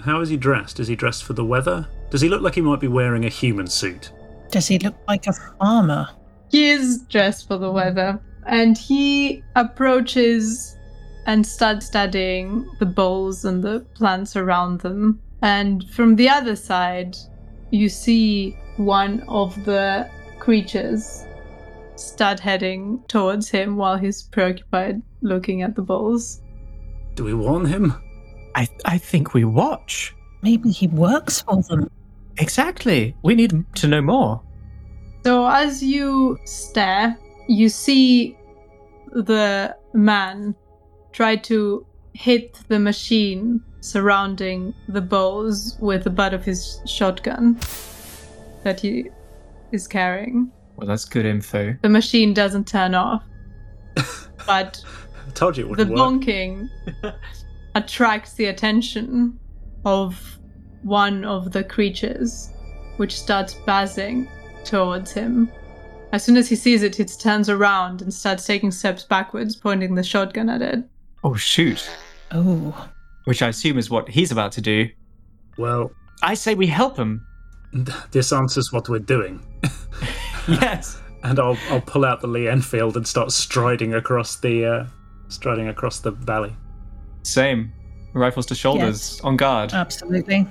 How 0.00 0.20
is 0.20 0.28
he 0.28 0.36
dressed? 0.36 0.78
Is 0.78 0.88
he 0.88 0.96
dressed 0.96 1.24
for 1.24 1.32
the 1.32 1.44
weather? 1.44 1.88
Does 2.10 2.20
he 2.20 2.28
look 2.28 2.42
like 2.42 2.54
he 2.54 2.60
might 2.60 2.80
be 2.80 2.88
wearing 2.88 3.24
a 3.24 3.28
human 3.28 3.66
suit? 3.66 4.12
Does 4.50 4.68
he 4.68 4.78
look 4.78 4.96
like 5.08 5.26
a 5.26 5.32
farmer? 5.32 6.08
He 6.50 6.70
is 6.70 7.02
dressed 7.02 7.48
for 7.48 7.58
the 7.58 7.70
weather, 7.70 8.20
and 8.46 8.78
he 8.78 9.42
approaches 9.56 10.76
and 11.26 11.46
starts 11.46 11.86
studying 11.86 12.68
the 12.78 12.86
bowls 12.86 13.44
and 13.44 13.62
the 13.62 13.80
plants 13.94 14.36
around 14.36 14.80
them. 14.80 15.20
And 15.42 15.88
from 15.90 16.16
the 16.16 16.28
other 16.28 16.56
side, 16.56 17.16
you 17.70 17.88
see 17.88 18.56
one 18.76 19.22
of 19.28 19.64
the 19.64 20.08
creatures 20.38 21.24
start 21.96 22.40
heading 22.40 23.02
towards 23.08 23.48
him 23.48 23.76
while 23.76 23.96
he's 23.96 24.22
preoccupied 24.22 25.02
looking 25.22 25.62
at 25.62 25.74
the 25.74 25.82
bowls. 25.82 26.40
Do 27.14 27.24
we 27.24 27.34
warn 27.34 27.66
him? 27.66 27.94
I 28.54 28.68
I 28.84 28.98
think 28.98 29.34
we 29.34 29.44
watch. 29.44 30.14
Maybe 30.42 30.70
he 30.70 30.86
works 30.86 31.42
for 31.42 31.62
them. 31.62 31.90
Exactly. 32.38 33.14
We 33.22 33.34
need 33.34 33.64
to 33.74 33.86
know 33.86 34.00
more. 34.00 34.42
So 35.24 35.46
as 35.46 35.82
you 35.82 36.38
stare, 36.44 37.18
you 37.46 37.68
see 37.68 38.38
the 39.12 39.76
man 39.92 40.54
try 41.12 41.36
to 41.36 41.84
hit 42.14 42.58
the 42.68 42.78
machine 42.78 43.62
surrounding 43.80 44.74
the 44.88 45.00
bowls 45.00 45.76
with 45.80 46.04
the 46.04 46.10
butt 46.10 46.32
of 46.32 46.44
his 46.44 46.80
shotgun 46.86 47.58
that 48.62 48.80
he 48.80 49.06
is 49.72 49.86
carrying. 49.86 50.50
Well, 50.76 50.86
that's 50.86 51.04
good 51.04 51.26
info. 51.26 51.76
The 51.82 51.88
machine 51.88 52.32
doesn't 52.34 52.66
turn 52.66 52.94
off, 52.94 53.22
but 54.46 54.82
I 55.26 55.30
told 55.32 55.56
you 55.56 55.64
it 55.64 55.76
the 55.76 55.86
wouldn't 55.86 55.90
work. 55.90 55.98
bonking 55.98 56.68
attracts 57.74 58.34
the 58.34 58.46
attention 58.46 59.38
of 59.84 60.38
one 60.82 61.24
of 61.24 61.52
the 61.52 61.62
creatures, 61.64 62.50
which 62.96 63.18
starts 63.18 63.54
buzzing 63.54 64.28
towards 64.64 65.12
him. 65.12 65.50
As 66.12 66.24
soon 66.24 66.36
as 66.36 66.48
he 66.48 66.56
sees 66.56 66.82
it, 66.82 66.96
he 66.96 67.04
turns 67.04 67.48
around 67.48 68.02
and 68.02 68.12
starts 68.12 68.44
taking 68.46 68.70
steps 68.70 69.04
backwards, 69.04 69.54
pointing 69.54 69.94
the 69.94 70.02
shotgun 70.02 70.48
at 70.48 70.60
it. 70.62 70.82
Oh, 71.22 71.34
shoot. 71.34 71.88
Oh, 72.32 72.88
Which 73.24 73.42
I 73.42 73.48
assume 73.48 73.78
is 73.78 73.90
what 73.90 74.08
he's 74.08 74.32
about 74.32 74.52
to 74.52 74.60
do. 74.60 74.88
Well, 75.58 75.92
I 76.22 76.34
say 76.34 76.54
we 76.54 76.66
help 76.66 76.96
him. 76.96 77.24
This 78.10 78.32
answers 78.32 78.72
what 78.72 78.88
we're 78.88 78.98
doing. 78.98 79.44
yes. 80.48 81.00
and 81.22 81.38
I'll 81.38 81.58
I'll 81.68 81.80
pull 81.80 82.04
out 82.04 82.20
the 82.20 82.26
Lee 82.26 82.48
Enfield 82.48 82.96
and 82.96 83.06
start 83.06 83.32
striding 83.32 83.94
across 83.94 84.36
the 84.36 84.66
uh, 84.66 84.86
striding 85.28 85.68
across 85.68 86.00
the 86.00 86.10
valley. 86.10 86.54
Same. 87.22 87.72
Rifles 88.12 88.46
to 88.46 88.56
shoulders, 88.56 89.20
on 89.22 89.36
guard. 89.36 89.72
absolutely. 89.72 90.44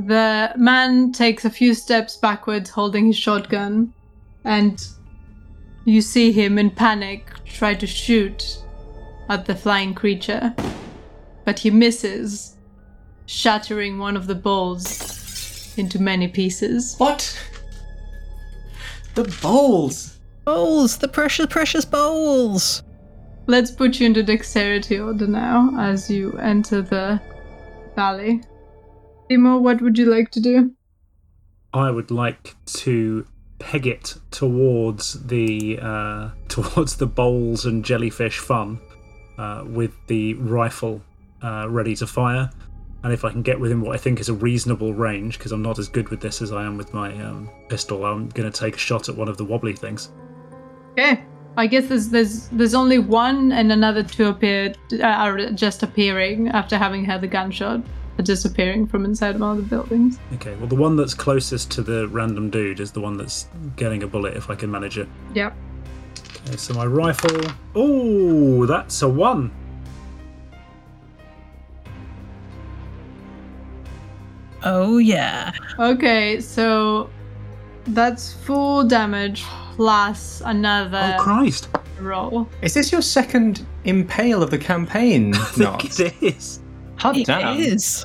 The 0.00 0.52
man 0.56 1.12
takes 1.12 1.44
a 1.44 1.50
few 1.50 1.74
steps 1.74 2.16
backwards, 2.16 2.70
holding 2.70 3.06
his 3.06 3.16
shotgun, 3.16 3.92
and 4.44 4.84
you 5.84 6.00
see 6.00 6.32
him 6.32 6.58
in 6.58 6.70
panic 6.70 7.30
try 7.44 7.74
to 7.74 7.86
shoot 7.86 8.58
at 9.28 9.46
the 9.46 9.54
flying 9.54 9.94
creature. 9.94 10.54
But 11.44 11.60
he 11.60 11.70
misses, 11.70 12.56
shattering 13.26 13.98
one 13.98 14.16
of 14.16 14.26
the 14.26 14.34
bowls 14.34 15.17
into 15.78 16.00
many 16.00 16.28
pieces. 16.28 16.94
What? 16.98 17.38
The 19.14 19.24
bowls. 19.42 20.18
Bowls, 20.44 20.98
the 20.98 21.08
precious, 21.08 21.46
precious 21.46 21.84
bowls. 21.84 22.82
Let's 23.46 23.70
put 23.70 23.98
you 23.98 24.06
into 24.06 24.22
dexterity 24.22 24.98
order 24.98 25.26
now 25.26 25.74
as 25.78 26.10
you 26.10 26.32
enter 26.32 26.82
the 26.82 27.20
valley. 27.96 28.42
Timur, 29.28 29.58
what 29.58 29.80
would 29.80 29.98
you 29.98 30.06
like 30.06 30.30
to 30.32 30.40
do? 30.40 30.72
I 31.72 31.90
would 31.90 32.10
like 32.10 32.56
to 32.66 33.26
peg 33.58 33.86
it 33.86 34.16
towards 34.30 35.14
the 35.26 35.78
uh, 35.80 36.30
towards 36.48 36.96
the 36.96 37.06
bowls 37.06 37.66
and 37.66 37.84
jellyfish 37.84 38.38
fun 38.38 38.80
uh, 39.38 39.64
with 39.66 39.92
the 40.06 40.34
rifle 40.34 41.02
uh, 41.42 41.66
ready 41.68 41.94
to 41.96 42.06
fire. 42.06 42.50
And 43.04 43.12
if 43.12 43.24
I 43.24 43.30
can 43.30 43.42
get 43.42 43.60
within 43.60 43.80
what 43.80 43.94
I 43.94 43.98
think 43.98 44.18
is 44.18 44.28
a 44.28 44.34
reasonable 44.34 44.92
range, 44.92 45.38
because 45.38 45.52
I'm 45.52 45.62
not 45.62 45.78
as 45.78 45.88
good 45.88 46.08
with 46.08 46.20
this 46.20 46.42
as 46.42 46.52
I 46.52 46.64
am 46.64 46.76
with 46.76 46.92
my 46.92 47.12
um, 47.22 47.48
pistol, 47.68 48.04
I'm 48.04 48.28
going 48.30 48.50
to 48.50 48.58
take 48.58 48.74
a 48.74 48.78
shot 48.78 49.08
at 49.08 49.16
one 49.16 49.28
of 49.28 49.36
the 49.36 49.44
wobbly 49.44 49.72
things. 49.72 50.10
Okay. 50.92 51.22
I 51.56 51.66
guess 51.66 51.88
there's 51.88 52.08
there's 52.08 52.48
there's 52.48 52.74
only 52.74 52.98
one 52.98 53.50
and 53.50 53.72
another 53.72 54.04
two 54.04 54.26
appeared 54.26 54.78
uh, 54.92 55.02
are 55.02 55.50
just 55.50 55.82
appearing 55.82 56.48
after 56.48 56.78
having 56.78 57.04
had 57.04 57.20
the 57.20 57.26
gunshot, 57.26 57.82
are 58.16 58.22
disappearing 58.22 58.86
from 58.86 59.04
inside 59.04 59.40
one 59.40 59.58
of 59.58 59.68
the 59.68 59.76
buildings. 59.76 60.20
Okay, 60.34 60.54
well, 60.56 60.68
the 60.68 60.76
one 60.76 60.94
that's 60.94 61.14
closest 61.14 61.70
to 61.72 61.82
the 61.82 62.06
random 62.08 62.48
dude 62.48 62.78
is 62.78 62.92
the 62.92 63.00
one 63.00 63.16
that's 63.16 63.48
getting 63.74 64.04
a 64.04 64.06
bullet 64.06 64.36
if 64.36 64.50
I 64.50 64.54
can 64.54 64.70
manage 64.70 64.98
it. 64.98 65.08
Yep. 65.34 65.56
Okay, 66.46 66.56
so 66.56 66.74
my 66.74 66.86
rifle. 66.86 67.40
Oh, 67.74 68.64
that's 68.66 69.02
a 69.02 69.08
one. 69.08 69.50
Oh 74.64 74.98
yeah. 74.98 75.52
Okay, 75.78 76.40
so 76.40 77.08
that's 77.88 78.32
full 78.32 78.84
damage 78.84 79.42
plus 79.76 80.42
another 80.44 81.14
Oh, 81.18 81.22
Christ. 81.22 81.68
roll. 82.00 82.48
Is 82.62 82.74
this 82.74 82.90
your 82.92 83.02
second 83.02 83.64
impale 83.84 84.42
of 84.42 84.50
the 84.50 84.58
campaign? 84.58 85.34
I 85.36 85.38
think 85.44 85.58
Not. 85.58 86.00
it 86.00 86.14
is. 86.22 86.60
Hot 86.96 87.16
It 87.16 87.26
damn. 87.26 87.56
is. 87.58 88.04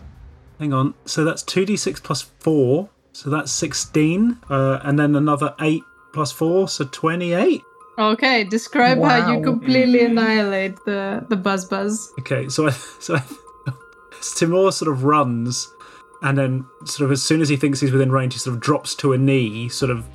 Hang 0.60 0.72
on. 0.74 0.94
So 1.06 1.24
that's 1.26 1.44
2d6 1.44 2.02
plus 2.04 2.22
4. 2.40 2.88
So 3.14 3.30
that's 3.30 3.52
16. 3.52 4.38
Uh, 4.50 4.80
and 4.84 4.98
then 5.00 5.16
another 5.16 5.54
8 5.60 5.82
plus 6.14 6.32
4. 6.32 6.68
So 6.68 6.86
28. 6.86 7.62
Okay, 7.98 8.44
describe 8.44 9.02
how 9.04 9.32
you 9.32 9.42
completely 9.44 10.04
annihilate 10.06 10.76
the 10.86 11.24
the 11.30 11.36
buzz 11.36 11.66
buzz. 11.66 12.12
Okay, 12.20 12.50
so 12.50 12.68
I, 12.68 12.72
so 13.00 13.16
I, 13.16 13.24
Timur 14.36 14.72
sort 14.72 14.90
of 14.92 15.04
runs, 15.04 15.68
and 16.24 16.38
then 16.38 16.66
sort 16.86 17.06
of 17.06 17.12
as 17.12 17.22
soon 17.22 17.42
as 17.42 17.50
he 17.50 17.58
thinks 17.58 17.80
he's 17.80 17.92
within 17.92 18.12
range, 18.12 18.34
he 18.34 18.40
sort 18.40 18.56
of 18.56 18.62
drops 18.62 18.96
to 18.96 19.14
a 19.14 19.18
knee, 19.18 19.70
sort 19.70 19.92
of 19.92 20.06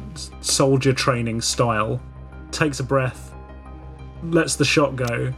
soldier 0.40 0.92
training 0.92 1.40
style, 1.40 2.00
takes 2.50 2.80
a 2.80 2.84
breath, 2.84 3.34
lets 4.22 4.56
the 4.56 4.64
shot 4.64 4.96
go, 4.96 5.32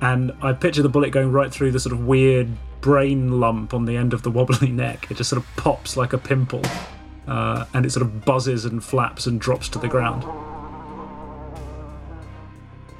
and 0.00 0.32
I 0.42 0.52
picture 0.52 0.82
the 0.82 0.88
bullet 0.88 1.10
going 1.10 1.32
right 1.32 1.52
through 1.52 1.72
the 1.72 1.80
sort 1.80 1.92
of 1.92 2.06
weird 2.06 2.48
brain 2.80 3.40
lump 3.40 3.74
on 3.74 3.84
the 3.84 3.96
end 3.96 4.12
of 4.12 4.22
the 4.22 4.30
wobbly 4.30 4.68
neck. 4.72 5.10
It 5.10 5.16
just 5.16 5.30
sort 5.30 5.42
of 5.42 5.56
pops 5.56 5.96
like 5.96 6.12
a 6.12 6.18
pimple, 6.18 6.62
uh, 7.26 7.64
and 7.74 7.84
it 7.84 7.90
sort 7.90 8.06
of 8.06 8.24
buzzes 8.24 8.64
and 8.64 8.82
flaps 8.82 9.26
and 9.26 9.40
drops 9.40 9.68
to 9.70 9.78
the 9.78 9.88
ground. 9.88 10.24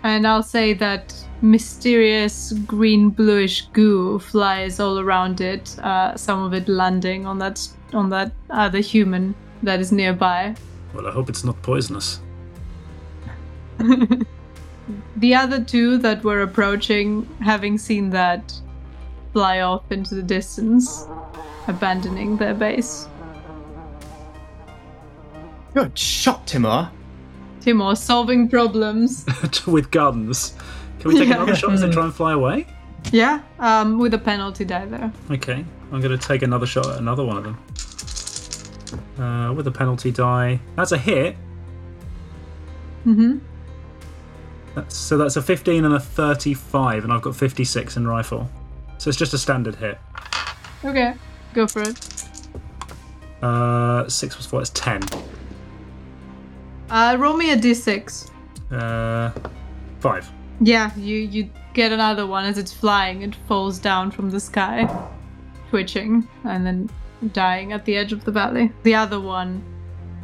And 0.02 0.26
I'll 0.26 0.42
say 0.42 0.74
that 0.74 1.14
mysterious 1.42 2.52
green 2.66 3.10
bluish 3.10 3.66
goo 3.72 4.18
flies 4.18 4.80
all 4.80 4.98
around 4.98 5.40
it. 5.40 5.78
Uh, 5.78 6.16
some 6.16 6.42
of 6.42 6.54
it 6.54 6.68
landing 6.68 7.26
on 7.26 7.38
that 7.38 7.68
on 7.92 8.10
that 8.10 8.32
other 8.50 8.80
human 8.80 9.34
that 9.62 9.80
is 9.80 9.92
nearby. 9.92 10.54
Well, 10.94 11.06
I 11.06 11.10
hope 11.10 11.28
it's 11.28 11.44
not 11.44 11.60
poisonous. 11.62 12.20
The 15.16 15.34
other 15.34 15.62
two 15.62 15.98
that 15.98 16.22
were 16.24 16.42
approaching, 16.42 17.28
having 17.40 17.76
seen 17.76 18.10
that, 18.10 18.54
fly 19.32 19.60
off 19.60 19.90
into 19.90 20.14
the 20.14 20.22
distance, 20.22 21.06
abandoning 21.66 22.36
their 22.36 22.54
base. 22.54 23.08
Good 25.74 25.98
shot, 25.98 26.46
Timur. 26.46 26.90
Timur 27.60 27.94
solving 27.94 28.48
problems. 28.48 29.24
with 29.66 29.90
guns. 29.90 30.54
Can 31.00 31.12
we 31.12 31.18
take 31.18 31.28
Yeah. 31.28 31.36
another 31.36 31.54
shot 31.56 31.72
as 31.72 31.80
they 31.80 31.90
try 31.90 32.04
and 32.04 32.14
fly 32.14 32.32
away? 32.32 32.66
yeah, 33.12 33.40
um, 33.58 33.98
with 33.98 34.12
a 34.14 34.18
penalty 34.18 34.64
die 34.64 34.84
there. 34.86 35.12
Okay, 35.30 35.64
I'm 35.92 36.00
going 36.00 36.16
to 36.18 36.18
take 36.18 36.42
another 36.42 36.66
shot 36.66 36.86
at 36.88 36.98
another 36.98 37.24
one 37.24 37.36
of 37.38 37.44
them. 37.44 39.22
Uh, 39.22 39.52
with 39.52 39.66
a 39.66 39.70
penalty 39.70 40.10
die. 40.10 40.60
That's 40.76 40.92
a 40.92 40.98
hit. 40.98 41.36
Mm-hmm. 43.06 43.38
That's, 44.74 44.96
so 44.96 45.16
that's 45.16 45.36
a 45.36 45.42
15 45.42 45.84
and 45.84 45.94
a 45.94 46.00
35, 46.00 47.04
and 47.04 47.12
I've 47.12 47.22
got 47.22 47.34
56 47.36 47.96
in 47.96 48.06
rifle. 48.06 48.48
So 48.98 49.08
it's 49.08 49.18
just 49.18 49.32
a 49.34 49.38
standard 49.38 49.76
hit. 49.76 49.98
Okay, 50.84 51.14
go 51.54 51.66
for 51.66 51.82
it. 51.82 51.98
Uh, 53.42 54.08
6 54.08 54.34
plus 54.34 54.46
4 54.46 54.62
is 54.62 54.70
10. 54.70 55.02
Uh, 56.90 57.16
roll 57.18 57.36
me 57.36 57.52
a 57.52 57.56
d6. 57.56 58.30
Uh, 58.70 59.30
5. 60.00 60.32
Yeah, 60.60 60.94
you 60.96 61.16
you 61.16 61.50
get 61.74 61.92
another 61.92 62.26
one 62.26 62.44
as 62.44 62.58
it's 62.58 62.72
flying. 62.72 63.22
It 63.22 63.34
falls 63.46 63.78
down 63.78 64.10
from 64.10 64.30
the 64.30 64.40
sky, 64.40 64.88
twitching, 65.70 66.26
and 66.44 66.66
then 66.66 66.90
dying 67.32 67.72
at 67.72 67.84
the 67.84 67.96
edge 67.96 68.12
of 68.12 68.24
the 68.24 68.32
valley. 68.32 68.72
The 68.82 68.94
other 68.94 69.20
one 69.20 69.62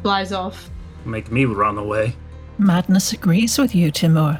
flies 0.01 0.31
off. 0.31 0.69
Make 1.05 1.31
me 1.31 1.45
run 1.45 1.77
away. 1.77 2.15
Madness 2.57 3.13
agrees 3.13 3.57
with 3.57 3.75
you, 3.75 3.91
Timur. 3.91 4.39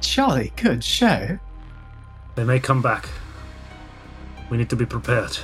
Charlie, 0.00 0.52
good 0.56 0.82
show. 0.84 1.38
They 2.34 2.44
may 2.44 2.60
come 2.60 2.80
back. 2.80 3.08
We 4.50 4.56
need 4.56 4.70
to 4.70 4.76
be 4.76 4.86
prepared. 4.86 5.36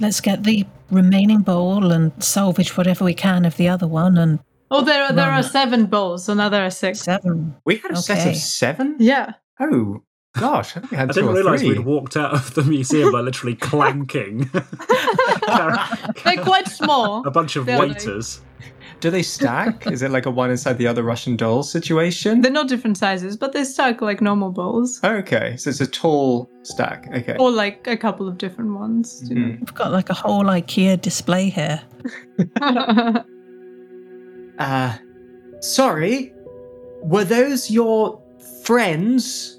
Let's 0.00 0.20
get 0.20 0.44
the 0.44 0.66
remaining 0.90 1.40
bowl 1.40 1.92
and 1.92 2.10
salvage 2.22 2.76
whatever 2.76 3.04
we 3.04 3.14
can 3.14 3.44
of 3.44 3.56
the 3.56 3.68
other 3.68 3.86
one 3.86 4.16
and 4.18 4.38
Oh, 4.72 4.82
there 4.84 5.02
are, 5.02 5.12
there 5.12 5.30
are 5.30 5.42
seven 5.42 5.86
bowls, 5.86 6.24
so 6.26 6.34
now 6.34 6.48
there 6.48 6.64
are 6.64 6.70
six. 6.70 7.00
seven. 7.00 7.56
We 7.64 7.76
had 7.78 7.90
a 7.90 7.96
set 7.96 8.24
of 8.28 8.36
seven? 8.36 8.94
Yeah. 9.00 9.32
Oh, 9.58 10.02
gosh. 10.38 10.76
I 10.76 10.80
had 10.94 11.10
I 11.10 11.12
didn't 11.12 11.34
realise 11.34 11.60
three. 11.60 11.70
we'd 11.70 11.80
walked 11.80 12.16
out 12.16 12.32
of 12.32 12.54
the 12.54 12.62
museum 12.62 13.10
by 13.10 13.20
literally 13.20 13.56
clanking 13.56 14.48
They're 16.24 16.44
quite 16.44 16.68
small. 16.68 17.26
a 17.26 17.30
bunch 17.32 17.56
of 17.56 17.66
They're 17.66 17.78
like- 17.78 17.94
waiters. 17.98 18.40
Do 19.00 19.10
they 19.10 19.22
stack? 19.22 19.86
Is 19.90 20.02
it 20.02 20.10
like 20.10 20.26
a 20.26 20.30
one 20.30 20.50
inside 20.50 20.78
the 20.78 20.86
other 20.86 21.02
Russian 21.02 21.36
doll 21.36 21.62
situation? 21.62 22.40
They're 22.40 22.52
not 22.52 22.68
different 22.68 22.98
sizes, 22.98 23.36
but 23.36 23.52
they 23.52 23.64
stack 23.64 24.00
like 24.00 24.20
normal 24.20 24.50
bowls. 24.50 25.00
Okay, 25.02 25.56
so 25.56 25.70
it's 25.70 25.80
a 25.80 25.86
tall 25.86 26.50
stack. 26.62 27.08
Okay. 27.12 27.36
Or 27.38 27.50
like 27.50 27.86
a 27.86 27.96
couple 27.96 28.28
of 28.28 28.38
different 28.38 28.74
ones. 28.74 29.22
you 29.28 29.34
know. 29.34 29.56
We've 29.58 29.74
got 29.74 29.92
like 29.92 30.10
a 30.10 30.14
whole 30.14 30.44
IKEA 30.44 31.00
display 31.00 31.48
here. 31.50 31.82
Uh, 34.58 34.94
sorry, 35.60 36.34
were 37.02 37.24
those 37.24 37.70
your 37.70 38.20
friends? 38.62 39.58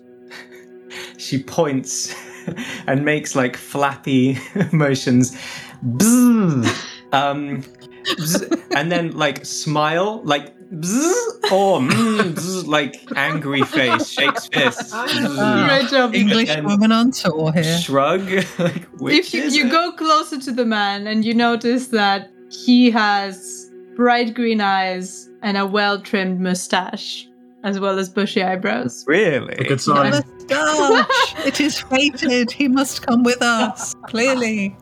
she 1.18 1.42
points 1.42 2.14
and 2.86 3.04
makes 3.04 3.36
like 3.36 3.58
flappy 3.58 4.38
motions. 4.72 5.36
Um, 7.14 7.64
bzz, 8.22 8.76
and 8.76 8.92
then 8.92 9.12
like 9.12 9.46
smile, 9.46 10.22
like 10.24 10.56
bzzz, 10.72 11.52
or 11.52 11.80
mm, 11.80 12.34
bzz, 12.34 12.68
like 12.68 12.96
angry 13.16 13.64
face, 13.64 14.10
shakes 14.10 14.48
fists. 14.48 14.94
Bzzz. 14.94 15.68
Great 15.68 15.90
job. 15.90 16.16
English 16.16 16.56
woman 16.64 16.92
on 16.92 17.12
tour 17.12 17.52
here. 17.52 17.78
Shrug, 17.80 18.22
like 18.60 18.86
which 19.00 19.16
if 19.28 19.34
you, 19.34 19.44
is 19.44 19.56
you 19.56 19.68
it? 19.68 19.72
go 19.72 19.92
closer 19.94 20.40
to 20.40 20.52
the 20.52 20.66
man 20.66 21.08
and 21.08 21.26
you 21.26 21.34
notice 21.34 21.88
that 21.88 22.30
he 22.50 22.92
has 22.92 23.70
bright 23.96 24.34
green 24.34 24.62
eyes 24.62 25.30
and 25.42 25.58
a 25.58 25.66
well 25.66 26.00
trimmed 26.02 26.40
mustache, 26.40 27.28
as 27.64 27.80
well 27.80 27.98
as 28.00 28.10
bushy 28.10 28.42
eyebrows. 28.44 29.04
really, 29.08 29.54
A 29.56 29.64
good 29.64 29.82
sign. 29.82 30.12
Moustache! 30.12 31.46
it 31.46 31.60
is 31.62 31.80
fated. 31.80 32.52
He 32.52 32.68
must 32.68 33.06
come 33.06 33.24
with 33.24 33.42
us. 33.42 33.94
Clearly. 34.08 34.76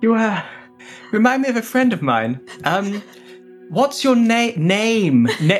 You 0.00 0.14
uh, 0.16 0.42
remind 1.12 1.42
me 1.42 1.48
of 1.48 1.56
a 1.56 1.62
friend 1.62 1.92
of 1.92 2.02
mine. 2.02 2.40
Um, 2.64 3.02
what's 3.70 4.02
your 4.02 4.16
na- 4.16 4.52
name? 4.56 5.28
Na- 5.40 5.58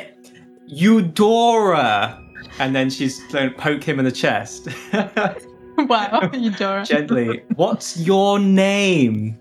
Eudora. 0.66 2.18
And 2.58 2.74
then 2.74 2.90
she's 2.90 3.20
going 3.32 3.50
to 3.50 3.56
poke 3.56 3.82
him 3.82 3.98
in 3.98 4.04
the 4.04 4.12
chest 4.12 4.68
wow, 5.78 6.30
Eudora. 6.32 6.84
gently. 6.84 7.42
What's 7.56 7.96
your 7.98 8.38
name? 8.38 9.38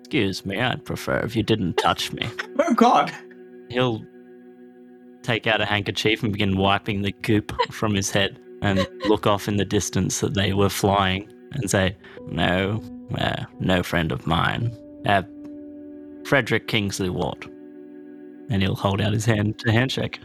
Excuse 0.00 0.46
me, 0.46 0.58
I'd 0.60 0.84
prefer 0.84 1.18
if 1.18 1.36
you 1.36 1.42
didn't 1.42 1.74
touch 1.74 2.12
me. 2.12 2.28
Oh 2.60 2.72
God! 2.74 3.12
He'll 3.68 4.02
take 5.22 5.46
out 5.46 5.60
a 5.60 5.64
handkerchief 5.66 6.22
and 6.22 6.32
begin 6.32 6.56
wiping 6.56 7.02
the 7.02 7.12
goop 7.22 7.52
from 7.72 7.94
his 7.94 8.10
head 8.10 8.38
and 8.62 8.86
look 9.08 9.26
off 9.26 9.48
in 9.48 9.56
the 9.56 9.64
distance 9.64 10.20
that 10.20 10.34
they 10.34 10.52
were 10.52 10.68
flying 10.70 11.30
and 11.52 11.68
say, 11.70 11.96
No, 12.28 12.80
uh, 13.18 13.44
no 13.60 13.82
friend 13.82 14.12
of 14.12 14.26
mine. 14.26 14.72
Uh, 15.04 15.22
Frederick 16.26 16.66
Kingsley 16.66 17.08
Ward. 17.08 17.46
And 18.50 18.62
he'll 18.62 18.74
hold 18.74 19.00
out 19.00 19.12
his 19.12 19.24
hand 19.24 19.58
to 19.60 19.70
handshake. 19.72 20.20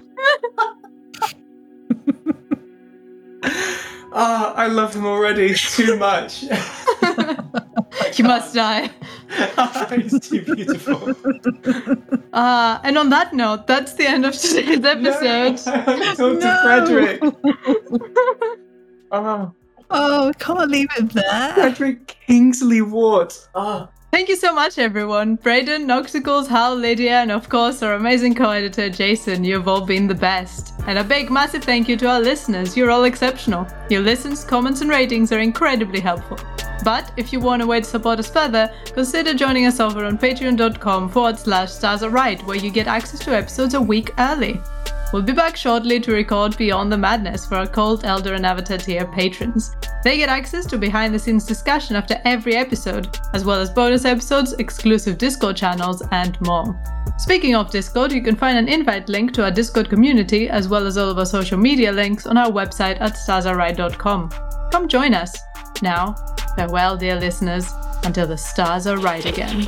Oh, 4.14 4.54
I 4.56 4.68
love 4.68 4.96
him 4.96 5.06
already 5.06 5.54
too 5.54 5.96
much. 5.98 6.44
you 8.18 8.24
must 8.24 8.54
die. 8.54 8.90
He's 9.96 10.20
too 10.20 10.42
beautiful. 10.44 11.16
Uh, 12.34 12.80
and 12.84 12.98
on 12.98 13.10
that 13.10 13.34
note, 13.34 13.66
that's 13.68 13.94
the 13.94 14.06
end 14.08 14.26
of 14.26 14.34
today's 14.34 14.84
episode. 14.84 15.58
Talk 15.58 16.18
to 16.18 16.34
No. 16.34 16.62
Frederick. 16.64 17.22
Ah. 19.12 19.52
Oh, 19.52 19.54
Oh, 19.94 20.28
we 20.28 20.34
can't 20.36 20.72
leave 20.72 20.88
it 20.98 21.10
there. 21.12 21.54
Frederick 21.54 22.16
Kingsley 22.26 22.82
Ward. 22.82 23.34
Oh. 23.54 23.90
Thank 24.12 24.28
you 24.28 24.36
so 24.36 24.54
much, 24.54 24.78
everyone. 24.78 25.38
Brayden, 25.38 25.86
Nocticles, 25.86 26.50
Hal, 26.50 26.76
Lydia, 26.76 27.22
and 27.22 27.32
of 27.32 27.48
course 27.48 27.82
our 27.82 27.94
amazing 27.94 28.36
co-editor 28.36 28.90
Jason. 28.90 29.46
You've 29.46 29.70
all 29.70 29.86
been 29.86 30.06
the 30.06 30.14
best. 30.14 30.74
And 30.86 31.00
a 31.00 31.04
big, 31.04 31.32
massive 31.32 31.64
thank 31.64 31.88
you 31.88 31.96
to 31.96 32.10
our 32.10 32.20
listeners. 32.20 32.76
You're 32.76 32.92
all 32.92 33.06
exceptional. 33.06 33.66
Your 33.90 34.02
listens, 34.02 34.44
comments, 34.44 34.82
and 34.82 34.90
ratings 34.90 35.32
are 35.32 35.40
incredibly 35.40 36.02
helpful. 36.02 36.38
But 36.84 37.14
if 37.16 37.32
you 37.32 37.40
want 37.40 37.62
a 37.62 37.66
way 37.66 37.80
to 37.80 37.86
support 37.86 38.20
us 38.20 38.30
further, 38.30 38.70
consider 38.88 39.34
joining 39.34 39.66
us 39.66 39.80
over 39.80 40.04
on 40.04 40.18
patreon.com 40.18 41.10
forward 41.10 41.40
slash 41.40 41.72
stars 41.72 42.04
are 42.04 42.10
right, 42.10 42.46
where 42.46 42.58
you 42.58 42.70
get 42.70 42.88
access 42.88 43.22
to 43.22 43.32
episodes 43.32 43.76
a 43.76 43.82
week 43.82 44.12
early. 44.20 44.60
We'll 45.14 45.22
be 45.22 45.34
back 45.34 45.58
shortly 45.58 46.00
to 46.00 46.14
record 46.14 46.56
Beyond 46.56 46.90
the 46.90 46.98
Madness 46.98 47.46
for 47.46 47.56
our 47.56 47.68
Cold 47.68 48.06
Elder 48.06 48.34
and 48.34 48.46
Avatar 48.46 48.78
tier 48.78 49.06
patrons. 49.06 49.76
They 50.06 50.16
get 50.16 50.30
access 50.30 50.66
to 50.68 50.78
behind 50.78 51.14
the 51.14 51.20
scenes 51.20 51.46
discussion 51.46 51.98
after 51.98 52.22
every 52.24 52.56
episode, 52.56 53.18
as 53.34 53.44
well 53.44 53.60
as 53.60 53.70
bonus 53.70 54.06
episodes, 54.06 54.54
exclusive 54.54 55.18
Discord 55.18 55.58
channels, 55.58 56.02
and 56.12 56.40
more. 56.40 56.80
Speaking 57.18 57.56
of 57.56 57.72
Discord, 57.72 58.14
you 58.14 58.22
can 58.22 58.38
find 58.38 58.58
an 58.58 58.70
invite 58.70 59.10
link 59.10 59.34
to 59.34 59.44
our 59.44 59.52
Discord 59.52 59.90
community, 59.90 60.50
as 60.50 60.70
well 60.70 60.88
as 60.88 60.98
all 60.98 61.10
of 61.10 61.20
our 61.20 61.26
social 61.26 61.58
media 61.58 61.92
links 61.92 62.26
on 62.26 62.38
our 62.38 62.50
website 62.50 63.02
at 63.02 63.14
starsareright.com. 63.14 64.30
Come 64.72 64.88
join 64.88 65.14
us. 65.14 65.38
Now, 65.82 66.16
farewell, 66.56 66.96
dear 66.96 67.20
listeners, 67.20 67.70
until 68.06 68.28
the 68.28 68.38
stars 68.38 68.88
are 68.88 68.98
right 68.98 69.26
again. 69.26 69.68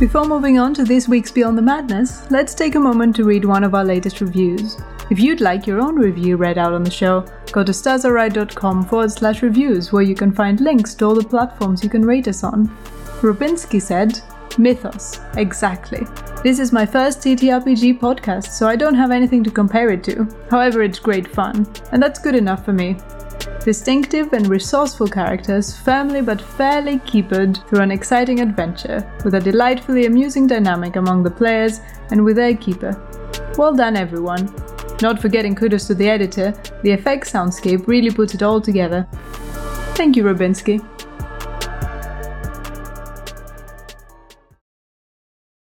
Before 0.00 0.24
moving 0.24 0.58
on 0.58 0.72
to 0.74 0.84
this 0.84 1.08
week's 1.08 1.30
Beyond 1.30 1.58
the 1.58 1.62
Madness, 1.62 2.22
let's 2.30 2.54
take 2.54 2.74
a 2.74 2.80
moment 2.80 3.14
to 3.16 3.24
read 3.24 3.44
one 3.44 3.62
of 3.62 3.74
our 3.74 3.84
latest 3.84 4.22
reviews. 4.22 4.78
If 5.10 5.20
you'd 5.20 5.42
like 5.42 5.66
your 5.66 5.78
own 5.78 5.96
review 5.96 6.38
read 6.38 6.56
out 6.56 6.72
on 6.72 6.82
the 6.82 6.90
show, 6.90 7.26
go 7.52 7.62
to 7.62 7.70
starsareright.com 7.70 8.86
forward 8.86 9.12
slash 9.12 9.42
reviews 9.42 9.92
where 9.92 10.02
you 10.02 10.14
can 10.14 10.32
find 10.32 10.58
links 10.58 10.94
to 10.94 11.04
all 11.04 11.14
the 11.14 11.22
platforms 11.22 11.84
you 11.84 11.90
can 11.90 12.00
rate 12.00 12.28
us 12.28 12.42
on. 12.42 12.68
Rubinsky 13.20 13.82
said, 13.82 14.18
Mythos, 14.56 15.20
exactly. 15.36 16.06
This 16.42 16.60
is 16.60 16.72
my 16.72 16.86
first 16.86 17.18
TTRPG 17.18 18.00
podcast, 18.00 18.52
so 18.52 18.66
I 18.66 18.76
don't 18.76 18.94
have 18.94 19.10
anything 19.10 19.44
to 19.44 19.50
compare 19.50 19.90
it 19.90 20.02
to. 20.04 20.26
However, 20.50 20.82
it's 20.82 20.98
great 20.98 21.28
fun, 21.28 21.70
and 21.92 22.02
that's 22.02 22.18
good 22.18 22.34
enough 22.34 22.64
for 22.64 22.72
me. 22.72 22.96
Distinctive 23.64 24.32
and 24.32 24.46
resourceful 24.46 25.06
characters, 25.06 25.76
firmly 25.76 26.22
but 26.22 26.40
fairly 26.40 26.98
keepered 27.00 27.58
through 27.68 27.80
an 27.80 27.90
exciting 27.90 28.40
adventure, 28.40 29.06
with 29.22 29.34
a 29.34 29.40
delightfully 29.40 30.06
amusing 30.06 30.46
dynamic 30.46 30.96
among 30.96 31.22
the 31.22 31.30
players 31.30 31.80
and 32.10 32.24
with 32.24 32.36
their 32.36 32.56
keeper. 32.56 32.96
Well 33.58 33.74
done, 33.74 33.96
everyone. 33.96 34.50
Not 35.02 35.20
forgetting 35.20 35.54
kudos 35.54 35.86
to 35.88 35.94
the 35.94 36.08
editor, 36.08 36.52
the 36.82 36.92
effects 36.92 37.32
soundscape 37.32 37.86
really 37.86 38.10
puts 38.10 38.34
it 38.34 38.42
all 38.42 38.62
together. 38.62 39.06
Thank 39.94 40.16
you, 40.16 40.24
Rubinsky. 40.24 40.82